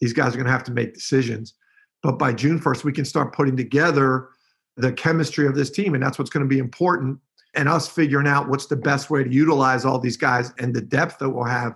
these 0.00 0.12
guys 0.12 0.34
are 0.34 0.42
to 0.42 0.50
have 0.50 0.64
to 0.64 0.72
make 0.72 0.94
decisions. 0.94 1.54
But 2.02 2.18
by 2.18 2.32
June 2.32 2.58
1st, 2.58 2.84
we 2.84 2.92
can 2.92 3.04
start 3.04 3.34
putting 3.34 3.56
together 3.56 4.28
the 4.76 4.92
chemistry 4.92 5.46
of 5.46 5.54
this 5.54 5.70
team, 5.70 5.94
and 5.94 6.02
that's 6.02 6.18
what's 6.18 6.30
going 6.30 6.44
to 6.44 6.48
be 6.48 6.58
important 6.58 7.18
and 7.54 7.68
us 7.68 7.88
figuring 7.88 8.26
out 8.26 8.48
what's 8.48 8.66
the 8.66 8.76
best 8.76 9.10
way 9.10 9.24
to 9.24 9.30
utilize 9.30 9.84
all 9.84 9.98
these 9.98 10.16
guys 10.16 10.52
and 10.58 10.74
the 10.74 10.80
depth 10.80 11.18
that 11.18 11.30
we'll 11.30 11.44
have. 11.44 11.74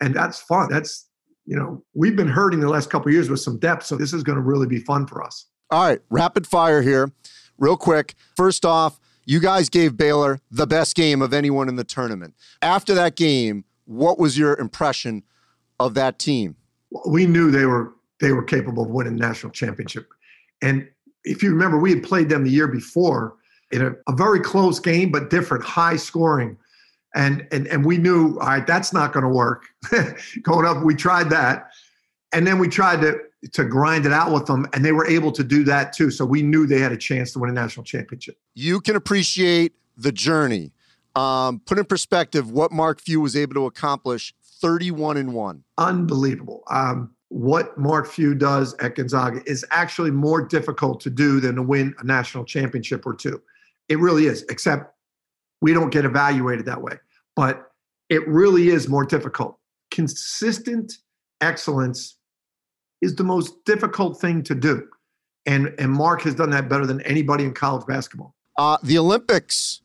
And 0.00 0.14
that's 0.14 0.40
fun. 0.40 0.68
That's, 0.70 1.08
you 1.46 1.56
know, 1.56 1.82
we've 1.94 2.16
been 2.16 2.28
hurting 2.28 2.60
the 2.60 2.68
last 2.68 2.90
couple 2.90 3.10
years 3.10 3.30
with 3.30 3.40
some 3.40 3.58
depth. 3.58 3.86
So 3.86 3.96
this 3.96 4.12
is 4.12 4.22
going 4.22 4.36
to 4.36 4.42
really 4.42 4.66
be 4.66 4.78
fun 4.78 5.06
for 5.06 5.22
us. 5.22 5.46
All 5.70 5.86
right, 5.86 6.00
rapid 6.10 6.46
fire 6.46 6.82
here, 6.82 7.12
real 7.58 7.76
quick. 7.76 8.14
First 8.36 8.64
off, 8.64 9.00
you 9.24 9.40
guys 9.40 9.68
gave 9.68 9.96
Baylor 9.96 10.40
the 10.50 10.66
best 10.66 10.94
game 10.94 11.20
of 11.20 11.32
anyone 11.32 11.68
in 11.68 11.76
the 11.76 11.84
tournament. 11.84 12.34
After 12.62 12.94
that 12.94 13.16
game, 13.16 13.64
what 13.84 14.18
was 14.18 14.38
your 14.38 14.56
impression 14.58 15.24
of 15.80 15.94
that 15.94 16.18
team? 16.18 16.56
We 17.08 17.26
knew 17.26 17.50
they 17.50 17.66
were 17.66 17.94
they 18.20 18.32
were 18.32 18.44
capable 18.44 18.84
of 18.84 18.90
winning 18.90 19.16
the 19.16 19.26
national 19.26 19.52
championship. 19.52 20.08
And 20.62 20.88
if 21.24 21.42
you 21.42 21.50
remember, 21.50 21.78
we 21.78 21.90
had 21.90 22.02
played 22.02 22.28
them 22.28 22.44
the 22.44 22.50
year 22.50 22.68
before 22.68 23.36
in 23.72 23.82
a, 23.82 23.92
a 24.08 24.14
very 24.14 24.40
close 24.40 24.78
game, 24.78 25.10
but 25.10 25.30
different, 25.30 25.64
high 25.64 25.96
scoring. 25.96 26.56
And, 27.14 27.46
and, 27.50 27.66
and 27.68 27.84
we 27.84 27.98
knew, 27.98 28.38
all 28.40 28.46
right, 28.46 28.66
that's 28.66 28.92
not 28.92 29.12
going 29.12 29.24
to 29.24 29.30
work. 29.30 29.66
Going 30.42 30.66
up, 30.66 30.84
we 30.84 30.94
tried 30.94 31.30
that. 31.30 31.70
And 32.32 32.46
then 32.46 32.58
we 32.58 32.68
tried 32.68 33.00
to, 33.00 33.18
to 33.52 33.64
grind 33.64 34.06
it 34.06 34.12
out 34.12 34.32
with 34.32 34.46
them, 34.46 34.66
and 34.72 34.84
they 34.84 34.92
were 34.92 35.06
able 35.06 35.32
to 35.32 35.44
do 35.44 35.64
that 35.64 35.92
too. 35.92 36.10
So 36.10 36.24
we 36.24 36.42
knew 36.42 36.66
they 36.66 36.80
had 36.80 36.92
a 36.92 36.96
chance 36.96 37.32
to 37.32 37.38
win 37.38 37.50
a 37.50 37.52
national 37.52 37.84
championship. 37.84 38.36
You 38.54 38.80
can 38.80 38.96
appreciate 38.96 39.72
the 39.96 40.12
journey. 40.12 40.72
Um, 41.14 41.60
put 41.60 41.78
in 41.78 41.84
perspective 41.86 42.50
what 42.50 42.72
Mark 42.72 43.00
Few 43.00 43.20
was 43.20 43.36
able 43.36 43.54
to 43.54 43.66
accomplish 43.66 44.34
31 44.42 45.16
and 45.16 45.32
1. 45.32 45.64
Unbelievable. 45.78 46.62
Um, 46.68 47.14
what 47.28 47.76
Mark 47.78 48.06
Few 48.06 48.34
does 48.34 48.74
at 48.74 48.94
Gonzaga 48.94 49.40
is 49.46 49.64
actually 49.70 50.10
more 50.10 50.42
difficult 50.42 51.00
to 51.00 51.10
do 51.10 51.40
than 51.40 51.56
to 51.56 51.62
win 51.62 51.94
a 51.98 52.04
national 52.04 52.44
championship 52.44 53.06
or 53.06 53.14
two. 53.14 53.40
It 53.88 53.98
really 53.98 54.26
is, 54.26 54.44
except 54.48 54.92
we 55.60 55.72
don't 55.72 55.90
get 55.90 56.04
evaluated 56.04 56.66
that 56.66 56.82
way. 56.82 56.94
But 57.34 57.70
it 58.08 58.26
really 58.26 58.68
is 58.68 58.88
more 58.88 59.04
difficult. 59.04 59.58
Consistent 59.90 60.92
excellence 61.40 62.18
is 63.02 63.16
the 63.16 63.24
most 63.24 63.64
difficult 63.64 64.20
thing 64.20 64.42
to 64.44 64.54
do. 64.54 64.88
And, 65.44 65.74
and 65.78 65.92
Mark 65.92 66.22
has 66.22 66.34
done 66.34 66.50
that 66.50 66.68
better 66.68 66.86
than 66.86 67.00
anybody 67.02 67.44
in 67.44 67.54
college 67.54 67.86
basketball. 67.86 68.34
Uh, 68.56 68.78
the 68.82 68.98
Olympics, 68.98 69.80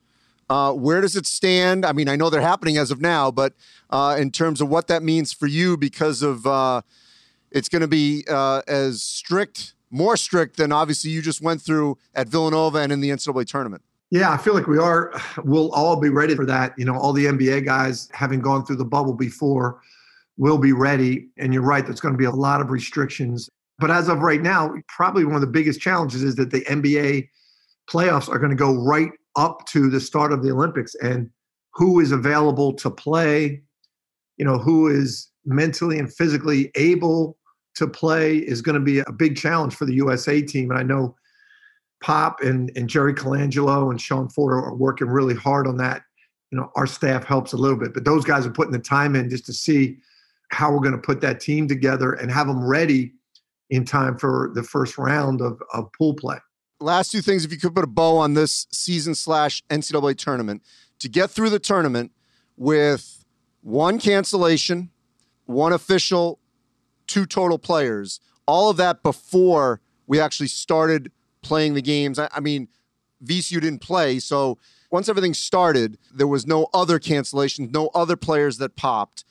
uh, 0.50 0.74
where 0.74 1.02
does 1.02 1.16
it 1.16 1.26
stand? 1.26 1.86
I 1.86 1.92
mean, 1.92 2.10
I 2.10 2.16
know 2.16 2.30
they're 2.30 2.42
happening 2.42 2.78
as 2.78 2.90
of 2.90 3.02
now, 3.02 3.32
but 3.32 3.54
uh, 3.90 4.18
in 4.20 4.32
terms 4.32 4.62
of 4.62 4.70
what 4.70 4.88
that 4.88 5.04
means 5.04 5.34
for 5.34 5.48
you 5.48 5.78
because 5.78 6.22
of 6.22 6.48
uh, 6.48 6.82
it's 7.52 7.70
going 7.70 7.82
to 7.82 7.88
be 7.88 8.24
uh, 8.28 8.62
as 8.68 9.04
strict, 9.04 9.76
more 9.90 10.16
strict 10.16 10.58
than 10.58 10.72
obviously 10.72 11.12
you 11.12 11.22
just 11.22 11.42
went 11.42 11.62
through 11.62 11.98
at 12.16 12.28
Villanova 12.28 12.80
and 12.80 12.92
in 12.92 13.02
the 13.02 13.10
NCAA 13.10 13.46
tournament. 13.46 13.84
Yeah, 14.12 14.30
I 14.30 14.38
feel 14.38 14.54
like 14.54 14.68
we 14.68 14.78
are. 14.78 15.14
We'll 15.46 15.72
all 15.72 15.96
be 15.96 16.10
ready 16.10 16.36
for 16.36 16.46
that. 16.46 16.74
You 16.78 16.84
know, 16.84 16.98
all 16.98 17.14
the 17.14 17.26
NBA 17.26 17.64
guys 17.64 18.10
having 18.12 18.42
gone 18.42 18.66
through 18.66 18.76
the 18.76 18.86
bubble 18.86 19.14
before 19.14 19.80
will 20.38 20.58
be 20.58 20.74
ready. 20.74 21.30
And 21.38 21.54
you're 21.54 21.64
right, 21.64 21.86
there's 21.86 22.02
going 22.02 22.14
to 22.14 22.18
be 22.18 22.26
a 22.26 22.32
lot 22.32 22.60
of 22.60 22.72
restrictions. 22.72 23.50
But 23.80 23.90
as 23.90 24.10
of 24.10 24.20
right 24.20 24.42
now, 24.42 24.74
probably 24.90 25.24
one 25.24 25.36
of 25.36 25.42
the 25.42 25.48
biggest 25.48 25.80
challenges 25.80 26.24
is 26.24 26.36
that 26.36 26.52
the 26.52 26.62
NBA 26.62 27.30
playoffs 27.90 28.28
are 28.28 28.38
going 28.38 28.52
to 28.52 28.56
go 28.56 28.74
right 28.74 29.12
up 29.38 29.66
to 29.68 29.90
the 29.90 30.02
start 30.02 30.34
of 30.34 30.44
the 30.44 30.52
Olympics 30.52 30.94
and 30.96 31.30
who 31.74 32.02
is 32.02 32.12
available 32.12 32.74
to 32.74 32.90
play, 32.90 33.62
you 34.36 34.44
know, 34.44 34.58
who 34.58 34.90
is 34.90 35.30
mentally 35.46 35.98
and 35.98 36.14
physically 36.14 36.70
able 36.76 37.38
to 37.76 37.88
play 37.88 38.38
is 38.38 38.62
going 38.62 38.76
to 38.76 38.82
be 38.82 39.00
a 39.00 39.12
big 39.14 39.38
challenge 39.38 39.74
for 39.74 39.86
the 39.86 39.94
USA 39.94 40.42
team. 40.42 40.70
And 40.70 40.80
I 40.80 40.84
know 40.84 41.16
Pop 42.02 42.42
and, 42.42 42.72
and 42.76 42.90
Jerry 42.90 43.14
Colangelo 43.14 43.92
and 43.92 44.02
Sean 44.02 44.28
Ford 44.30 44.54
are 44.54 44.76
working 44.76 45.08
really 45.08 45.36
hard 45.36 45.68
on 45.68 45.78
that. 45.78 46.02
You 46.52 46.60
know, 46.60 46.72
our 46.76 46.88
staff 46.88 47.24
helps 47.24 47.54
a 47.54 47.58
little 47.58 47.78
bit, 47.78 47.94
but 47.94 48.04
those 48.04 48.26
guys 48.26 48.46
are 48.46 48.52
putting 48.52 48.74
the 48.74 48.80
time 48.80 49.16
in 49.16 49.30
just 49.30 49.46
to 49.46 49.54
see 49.54 49.98
how 50.50 50.72
we're 50.72 50.80
going 50.80 50.92
to 50.92 50.98
put 50.98 51.22
that 51.22 51.40
team 51.40 51.68
together 51.68 52.14
and 52.14 52.30
have 52.30 52.48
them 52.48 52.66
ready 52.66 53.14
in 53.70 53.86
time 53.86 54.18
for 54.18 54.52
the 54.54 54.64
first 54.64 54.98
round 54.98 55.42
of, 55.42 55.62
of 55.74 55.90
pool 55.98 56.14
play. 56.14 56.38
Last 56.80 57.12
two 57.12 57.22
things, 57.22 57.46
if 57.46 57.52
you 57.52 57.58
could 57.58 57.74
put 57.74 57.84
a 57.84 57.88
bow 57.88 58.18
on 58.18 58.34
this 58.34 58.68
season 58.72 59.16
slash 59.16 59.64
NCAA 59.70 60.18
tournament 60.18 60.64
to 61.00 61.08
get 61.08 61.30
through 61.30 61.52
the 61.52 61.60
tournament 61.60 62.12
with 62.58 63.24
one 63.62 64.00
cancellation, 64.00 64.90
one 65.46 65.72
official, 65.72 66.40
two 67.08 67.26
total 67.26 67.58
players, 67.58 68.20
all 68.46 68.70
of 68.70 68.78
that 68.78 69.04
before 69.04 69.80
we 70.08 70.20
actually 70.20 70.48
started 70.48 71.12
playing 71.42 71.74
the 71.74 71.82
games. 71.82 72.20
I, 72.20 72.30
I 72.32 72.40
mean, 72.40 72.68
VCU 73.24 73.62
didn't 73.62 73.82
play, 73.82 74.20
so 74.20 74.58
once 74.92 75.08
everything 75.08 75.34
started, 75.34 75.98
there 76.14 76.28
was 76.28 76.46
no 76.46 76.68
other 76.74 77.00
cancellations, 77.00 77.74
no 77.74 77.90
other 77.96 78.18
players 78.18 78.58
that 78.58 78.76
popped. 78.76 79.24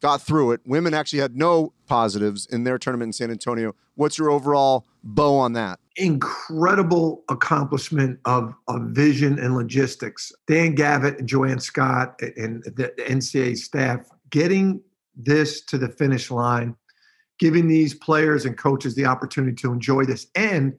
Got 0.00 0.22
through 0.22 0.52
it. 0.52 0.62
Women 0.64 0.94
actually 0.94 1.18
had 1.18 1.36
no 1.36 1.74
positives 1.86 2.46
in 2.46 2.64
their 2.64 2.78
tournament 2.78 3.08
in 3.08 3.12
San 3.12 3.30
Antonio. 3.30 3.74
What's 3.96 4.16
your 4.16 4.30
overall 4.30 4.86
bow 5.04 5.36
on 5.36 5.52
that? 5.54 5.78
Incredible 5.96 7.22
accomplishment 7.28 8.18
of, 8.24 8.54
of 8.66 8.80
vision 8.92 9.38
and 9.38 9.54
logistics. 9.54 10.32
Dan 10.46 10.74
Gavitt 10.74 11.18
and 11.18 11.28
Joanne 11.28 11.60
Scott 11.60 12.18
and 12.38 12.62
the 12.62 12.94
NCAA 12.98 13.58
staff 13.58 14.08
getting 14.30 14.80
this 15.14 15.60
to 15.62 15.76
the 15.76 15.88
finish 15.88 16.30
line, 16.30 16.74
giving 17.38 17.68
these 17.68 17.92
players 17.92 18.46
and 18.46 18.56
coaches 18.56 18.94
the 18.94 19.04
opportunity 19.04 19.54
to 19.56 19.70
enjoy 19.70 20.04
this, 20.04 20.28
and 20.34 20.78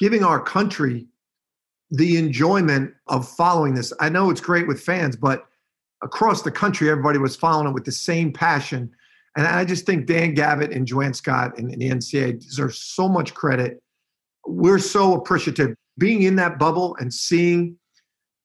giving 0.00 0.24
our 0.24 0.40
country 0.40 1.06
the 1.90 2.16
enjoyment 2.16 2.92
of 3.08 3.28
following 3.28 3.74
this. 3.74 3.92
I 4.00 4.08
know 4.08 4.30
it's 4.30 4.40
great 4.40 4.66
with 4.66 4.80
fans, 4.80 5.14
but 5.14 5.46
across 6.02 6.42
the 6.42 6.50
country, 6.50 6.90
everybody 6.90 7.18
was 7.18 7.36
following 7.36 7.68
it 7.68 7.74
with 7.74 7.84
the 7.84 7.92
same 7.92 8.32
passion. 8.32 8.90
And 9.36 9.46
I 9.46 9.64
just 9.64 9.86
think 9.86 10.06
Dan 10.06 10.34
Gavitt 10.34 10.72
and 10.72 10.86
Joanne 10.86 11.14
Scott 11.14 11.56
and, 11.58 11.70
and 11.70 11.82
the 11.82 11.90
NCAA 11.90 12.40
deserve 12.40 12.74
so 12.74 13.08
much 13.08 13.34
credit. 13.34 13.82
We're 14.46 14.78
so 14.78 15.14
appreciative. 15.14 15.74
Being 15.98 16.22
in 16.22 16.36
that 16.36 16.58
bubble 16.58 16.96
and 16.98 17.12
seeing 17.12 17.76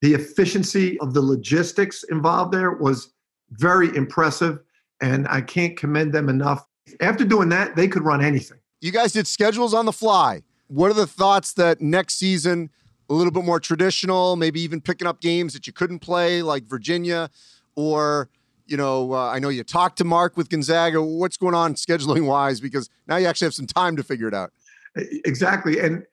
the 0.01 0.13
efficiency 0.13 0.99
of 0.99 1.13
the 1.13 1.21
logistics 1.21 2.03
involved 2.03 2.53
there 2.53 2.71
was 2.71 3.13
very 3.51 3.95
impressive. 3.95 4.59
And 5.01 5.27
I 5.29 5.41
can't 5.41 5.77
commend 5.77 6.13
them 6.13 6.29
enough. 6.29 6.65
After 7.01 7.23
doing 7.23 7.49
that, 7.49 7.75
they 7.75 7.87
could 7.87 8.03
run 8.03 8.23
anything. 8.23 8.57
You 8.81 8.91
guys 8.91 9.13
did 9.13 9.25
schedules 9.25 9.73
on 9.73 9.85
the 9.85 9.93
fly. 9.93 10.43
What 10.67 10.89
are 10.89 10.95
the 10.95 11.07
thoughts 11.07 11.53
that 11.53 11.81
next 11.81 12.15
season, 12.15 12.69
a 13.09 13.13
little 13.13 13.31
bit 13.31 13.45
more 13.45 13.59
traditional, 13.59 14.35
maybe 14.35 14.61
even 14.61 14.81
picking 14.81 15.07
up 15.07 15.21
games 15.21 15.53
that 15.53 15.67
you 15.67 15.73
couldn't 15.73 15.99
play, 15.99 16.41
like 16.41 16.65
Virginia, 16.65 17.29
or 17.75 18.29
you 18.67 18.77
know, 18.77 19.13
uh, 19.13 19.29
I 19.29 19.37
know 19.37 19.49
you 19.49 19.63
talked 19.63 19.97
to 19.99 20.03
Mark 20.03 20.37
with 20.37 20.49
Gonzaga. 20.49 21.01
What's 21.01 21.37
going 21.37 21.53
on 21.53 21.75
scheduling 21.75 22.25
wise? 22.25 22.59
Because 22.59 22.89
now 23.07 23.17
you 23.17 23.27
actually 23.27 23.45
have 23.45 23.53
some 23.53 23.67
time 23.67 23.95
to 23.95 24.03
figure 24.03 24.27
it 24.27 24.33
out. 24.33 24.51
Exactly, 24.95 25.79
and 25.79 26.03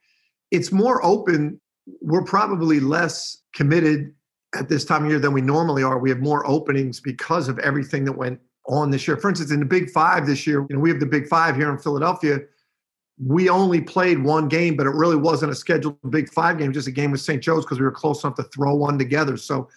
it's 0.51 0.71
more 0.71 1.05
open. 1.05 1.61
We're 2.01 2.25
probably 2.25 2.79
less 2.79 3.39
committed 3.55 4.13
at 4.55 4.69
this 4.69 4.85
time 4.85 5.05
of 5.05 5.11
year 5.11 5.19
than 5.19 5.33
we 5.33 5.41
normally 5.41 5.83
are. 5.83 5.99
We 5.99 6.11
have 6.11 6.21
more 6.21 6.47
openings 6.47 7.01
because 7.01 7.49
of 7.49 7.59
everything 7.61 8.05
that 8.05 8.13
went 8.13 8.39
on 8.67 8.91
this 8.91 9.09
year. 9.09 9.17
For 9.17 9.31
instance, 9.31 9.51
in 9.51 9.61
the 9.61 9.67
Big 9.67 9.89
Five 9.91 10.27
this 10.27 10.47
year, 10.47 10.67
you 10.69 10.77
know, 10.77 10.81
we 10.81 10.91
have 10.91 11.01
the 11.01 11.07
Big 11.07 11.27
Five 11.29 11.57
here 11.57 11.71
in 11.71 11.79
Philadelphia 11.79 12.41
we 13.19 13.49
only 13.49 13.81
played 13.81 14.23
one 14.23 14.49
game, 14.49 14.77
but 14.77 14.87
it 14.87 14.95
really 14.95 15.17
wasn't 15.17 15.53
a 15.53 15.55
scheduled 15.55 15.99
Big 16.11 16.31
Five 16.33 16.59
game, 16.59 16.73
just 16.73 16.89
a 16.89 16.93
game 16.93 17.11
with 17.11 17.21
St. 17.21 17.43
Joe's 17.43 17.65
because 17.65 17.79
we 17.79 17.85
were 17.85 17.93
close 17.93 18.25
enough 18.25 18.37
to 18.37 18.43
throw 18.45 18.75
one 18.75 18.99
together. 18.99 19.37
So 19.37 19.69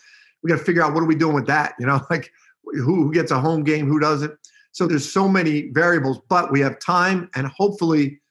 we 0.42 0.50
got 0.50 0.58
to 0.58 0.64
figure 0.64 0.84
out 0.84 0.94
what 0.94 1.04
are 1.04 1.08
we 1.08 1.16
doing 1.16 1.36
with 1.36 1.48
that? 1.48 1.74
You 1.80 1.86
know, 1.86 2.02
like 2.10 2.32
who, 2.64 3.12
gets 3.12 3.32
a 3.32 3.40
home 3.40 3.64
game, 3.64 3.88
who 3.88 4.00
doesn't. 4.00 4.34
So 4.72 4.88
there's 4.88 5.12
so 5.12 5.28
many 5.28 5.70
variables, 5.70 6.20
but 6.30 6.52
we 6.52 6.60
have 6.62 6.80
time, 6.80 7.30
and 7.36 7.48
hopefully, 7.48 8.22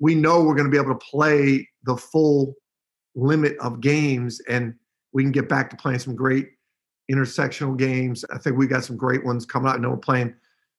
we 0.00 0.14
know 0.14 0.42
we're 0.42 0.54
going 0.54 0.66
to 0.66 0.70
be 0.70 0.76
able 0.76 0.98
to 0.98 1.06
play 1.10 1.68
the 1.84 1.96
full 1.96 2.54
limit 3.14 3.56
of 3.58 3.80
games, 3.80 4.40
and 4.48 4.74
we 5.12 5.22
can 5.22 5.32
get 5.32 5.48
back 5.48 5.70
to 5.70 5.76
playing 5.76 5.98
some 5.98 6.14
great 6.14 6.50
intersectional 7.10 7.76
games. 7.76 8.24
I 8.32 8.38
think 8.38 8.56
we 8.56 8.66
got 8.66 8.84
some 8.84 8.96
great 8.96 9.24
ones 9.24 9.46
coming 9.46 9.68
out. 9.68 9.76
I 9.76 9.78
know 9.78 9.90
we're 9.90 9.96
playing 9.96 10.34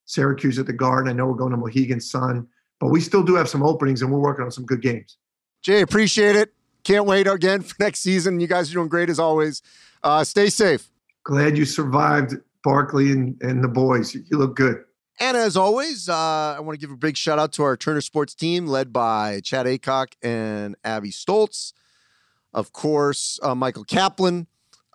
Syracuse 0.05 0.59
at 0.59 0.65
the 0.65 0.73
Garden. 0.73 1.09
I 1.09 1.13
know 1.13 1.27
we're 1.27 1.33
going 1.33 1.51
to 1.51 1.57
Mohegan 1.57 1.99
Sun 1.99 2.47
but 2.79 2.87
we 2.87 3.01
still 3.01 3.23
do 3.23 3.35
have 3.35 3.49
some 3.49 3.63
openings 3.63 4.01
and 4.01 4.11
we're 4.11 4.19
working 4.19 4.45
on 4.45 4.51
some 4.51 4.65
good 4.65 4.81
games. 4.81 5.17
Jay, 5.61 5.81
appreciate 5.81 6.35
it. 6.35 6.53
Can't 6.83 7.05
wait 7.05 7.27
again 7.27 7.61
for 7.61 7.75
next 7.79 7.99
season. 7.99 8.39
You 8.39 8.47
guys 8.47 8.71
are 8.71 8.73
doing 8.73 8.87
great 8.87 9.09
as 9.09 9.19
always. 9.19 9.61
Uh, 10.01 10.23
stay 10.23 10.49
safe. 10.49 10.89
Glad 11.23 11.57
you 11.57 11.65
survived 11.65 12.35
Barkley 12.63 13.11
and, 13.11 13.39
and 13.41 13.63
the 13.63 13.67
boys. 13.67 14.15
You 14.15 14.37
look 14.37 14.55
good. 14.55 14.83
And 15.19 15.35
as 15.35 15.57
always, 15.57 16.07
uh, 16.07 16.15
I 16.15 16.61
want 16.61 16.79
to 16.79 16.85
give 16.85 16.93
a 16.93 16.97
big 16.97 17.17
shout 17.17 17.39
out 17.39 17.51
to 17.53 17.63
our 17.63 17.75
Turner 17.75 17.99
Sports 17.99 18.33
team 18.33 18.67
led 18.67 18.93
by 18.93 19.41
Chad 19.43 19.65
Acock 19.65 20.13
and 20.21 20.77
Abby 20.85 21.11
Stoltz. 21.11 21.73
Of 22.53 22.71
course, 22.71 23.37
uh, 23.43 23.53
Michael 23.53 23.83
Kaplan, 23.83 24.47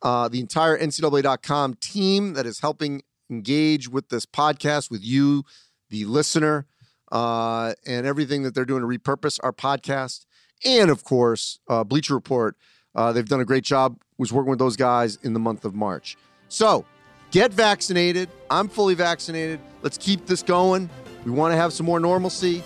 uh, 0.03 0.28
the 0.28 0.41
entire 0.41 0.78
NCAA.com 0.78 1.74
team 1.74 2.32
that 2.32 2.47
is 2.47 2.61
helping 2.61 3.03
engage 3.28 3.89
with 3.89 4.09
this 4.09 4.24
podcast 4.24 4.91
with 4.91 5.05
you, 5.05 5.45
the 5.91 6.07
listener 6.07 6.66
uh, 7.13 7.75
and 7.87 8.07
everything 8.07 8.43
that 8.43 8.55
they're 8.55 8.65
doing 8.65 8.83
to 8.83 8.87
repurpose 8.87 9.39
our 9.43 9.53
podcast. 9.53 10.27
And 10.65 10.91
of 10.91 11.05
course, 11.05 11.59
uh, 11.69 11.85
Bleacher 11.85 12.15
Report. 12.15 12.57
Uh, 12.95 13.13
they've 13.13 13.29
done 13.29 13.41
a 13.41 13.45
great 13.45 13.65
job. 13.65 13.99
Was 14.19 14.33
working 14.33 14.51
with 14.51 14.61
those 14.61 14.77
guys 14.77 15.19
in 15.23 15.33
the 15.33 15.41
month 15.41 15.65
of 15.65 15.75
March. 15.75 16.17
So 16.49 16.85
get 17.33 17.53
vaccinated. 17.53 18.29
I'm 18.49 18.69
fully 18.69 18.95
vaccinated. 18.95 19.59
Let's 19.83 19.99
keep 19.99 20.27
this 20.27 20.43
going. 20.43 20.89
We 21.25 21.33
want 21.33 21.53
to 21.53 21.57
have 21.57 21.73
some 21.73 21.87
more 21.87 21.99
normalcy 21.99 22.63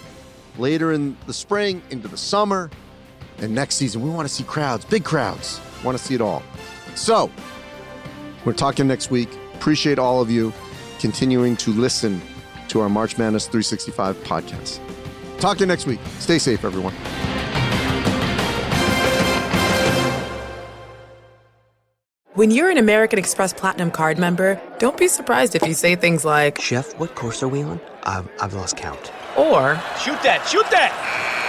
later 0.58 0.92
in 0.92 1.16
the 1.26 1.32
spring, 1.32 1.80
into 1.90 2.08
the 2.08 2.18
summer, 2.18 2.70
and 3.38 3.54
next 3.54 3.76
season. 3.76 4.02
We 4.02 4.10
want 4.10 4.28
to 4.28 4.34
see 4.34 4.44
crowds, 4.44 4.84
big 4.84 5.04
crowds. 5.04 5.60
Want 5.84 5.96
to 5.96 6.04
see 6.04 6.14
it 6.14 6.20
all. 6.20 6.42
So 6.94 7.30
we're 8.44 8.52
talking 8.52 8.86
next 8.86 9.10
week. 9.10 9.28
Appreciate 9.54 9.98
all 9.98 10.20
of 10.20 10.30
you 10.30 10.52
continuing 10.98 11.56
to 11.56 11.70
listen 11.70 12.20
to 12.68 12.80
our 12.80 12.88
March 12.88 13.18
Madness 13.18 13.46
365 13.46 14.16
podcast. 14.24 14.80
Talk 15.40 15.56
to 15.58 15.60
you 15.64 15.66
next 15.66 15.86
week. 15.86 16.00
Stay 16.18 16.38
safe, 16.38 16.64
everyone. 16.64 16.94
When 22.34 22.50
you're 22.52 22.70
an 22.70 22.78
American 22.78 23.18
Express 23.18 23.52
Platinum 23.52 23.90
card 23.90 24.16
member, 24.18 24.60
don't 24.78 24.96
be 24.96 25.08
surprised 25.08 25.56
if 25.56 25.66
you 25.66 25.74
say 25.74 25.96
things 25.96 26.24
like, 26.24 26.60
Chef, 26.60 26.96
what 26.98 27.14
course 27.16 27.42
are 27.42 27.48
we 27.48 27.62
on? 27.62 27.80
I've, 28.04 28.28
I've 28.40 28.54
lost 28.54 28.76
count. 28.76 29.12
or, 29.36 29.74
Shoot 29.98 30.22
that, 30.22 30.46
shoot 30.48 30.66
that! 30.70 30.94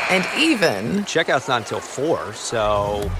and 0.09 0.25
even 0.41 1.03
Checkout's 1.03 1.47
not 1.47 1.61
until 1.61 1.79
4, 1.79 2.33
so. 2.33 3.11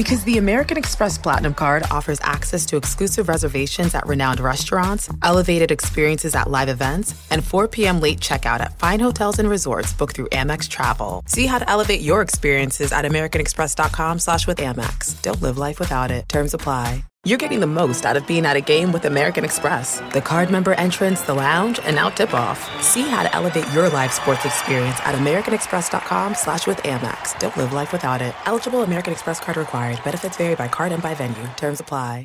Because 0.00 0.24
the 0.24 0.38
American 0.38 0.78
Express 0.78 1.18
Platinum 1.18 1.52
Card 1.52 1.82
offers 1.90 2.18
access 2.22 2.64
to 2.64 2.78
exclusive 2.78 3.28
reservations 3.28 3.94
at 3.94 4.06
renowned 4.06 4.40
restaurants, 4.40 5.10
elevated 5.22 5.70
experiences 5.70 6.34
at 6.34 6.48
live 6.48 6.70
events, 6.70 7.14
and 7.30 7.44
4 7.44 7.68
p.m. 7.68 8.00
late 8.00 8.18
checkout 8.18 8.60
at 8.60 8.78
fine 8.78 8.98
hotels 8.98 9.38
and 9.38 9.50
resorts 9.50 9.92
booked 9.92 10.16
through 10.16 10.30
Amex 10.30 10.70
Travel. 10.70 11.22
See 11.26 11.44
how 11.44 11.58
to 11.58 11.68
elevate 11.68 12.00
your 12.00 12.22
experiences 12.22 12.92
at 12.92 13.04
americanexpress.com 13.04 14.20
slash 14.20 14.46
with 14.46 14.56
Amex. 14.56 15.20
Don't 15.20 15.42
live 15.42 15.58
life 15.58 15.78
without 15.78 16.10
it. 16.10 16.26
Terms 16.30 16.54
apply. 16.54 17.04
You're 17.26 17.36
getting 17.36 17.60
the 17.60 17.66
most 17.66 18.06
out 18.06 18.16
of 18.16 18.26
being 18.26 18.46
at 18.46 18.56
a 18.56 18.62
game 18.62 18.92
with 18.92 19.04
American 19.04 19.44
Express. 19.44 20.00
The 20.14 20.22
card 20.22 20.50
member 20.50 20.72
entrance, 20.72 21.20
the 21.20 21.34
lounge, 21.34 21.78
and 21.84 21.94
now 21.94 22.08
tip-off. 22.08 22.58
See 22.82 23.02
how 23.02 23.22
to 23.22 23.34
elevate 23.36 23.70
your 23.74 23.90
live 23.90 24.10
sports 24.14 24.46
experience 24.46 24.98
at 25.00 25.14
americanexpress.com 25.14 26.34
slash 26.34 26.66
with 26.66 26.78
Amex. 26.78 27.38
Don't 27.38 27.54
live 27.58 27.74
life 27.74 27.92
without 27.92 28.22
it. 28.22 28.34
Eligible 28.46 28.84
American 28.84 29.12
Express 29.12 29.38
card 29.38 29.58
required. 29.58 30.02
Benefits 30.02 30.38
vary 30.38 30.54
by 30.54 30.68
card 30.68 30.92
and 30.92 31.02
by 31.02 31.14
venue. 31.14 31.46
Terms 31.58 31.80
apply. 31.80 32.18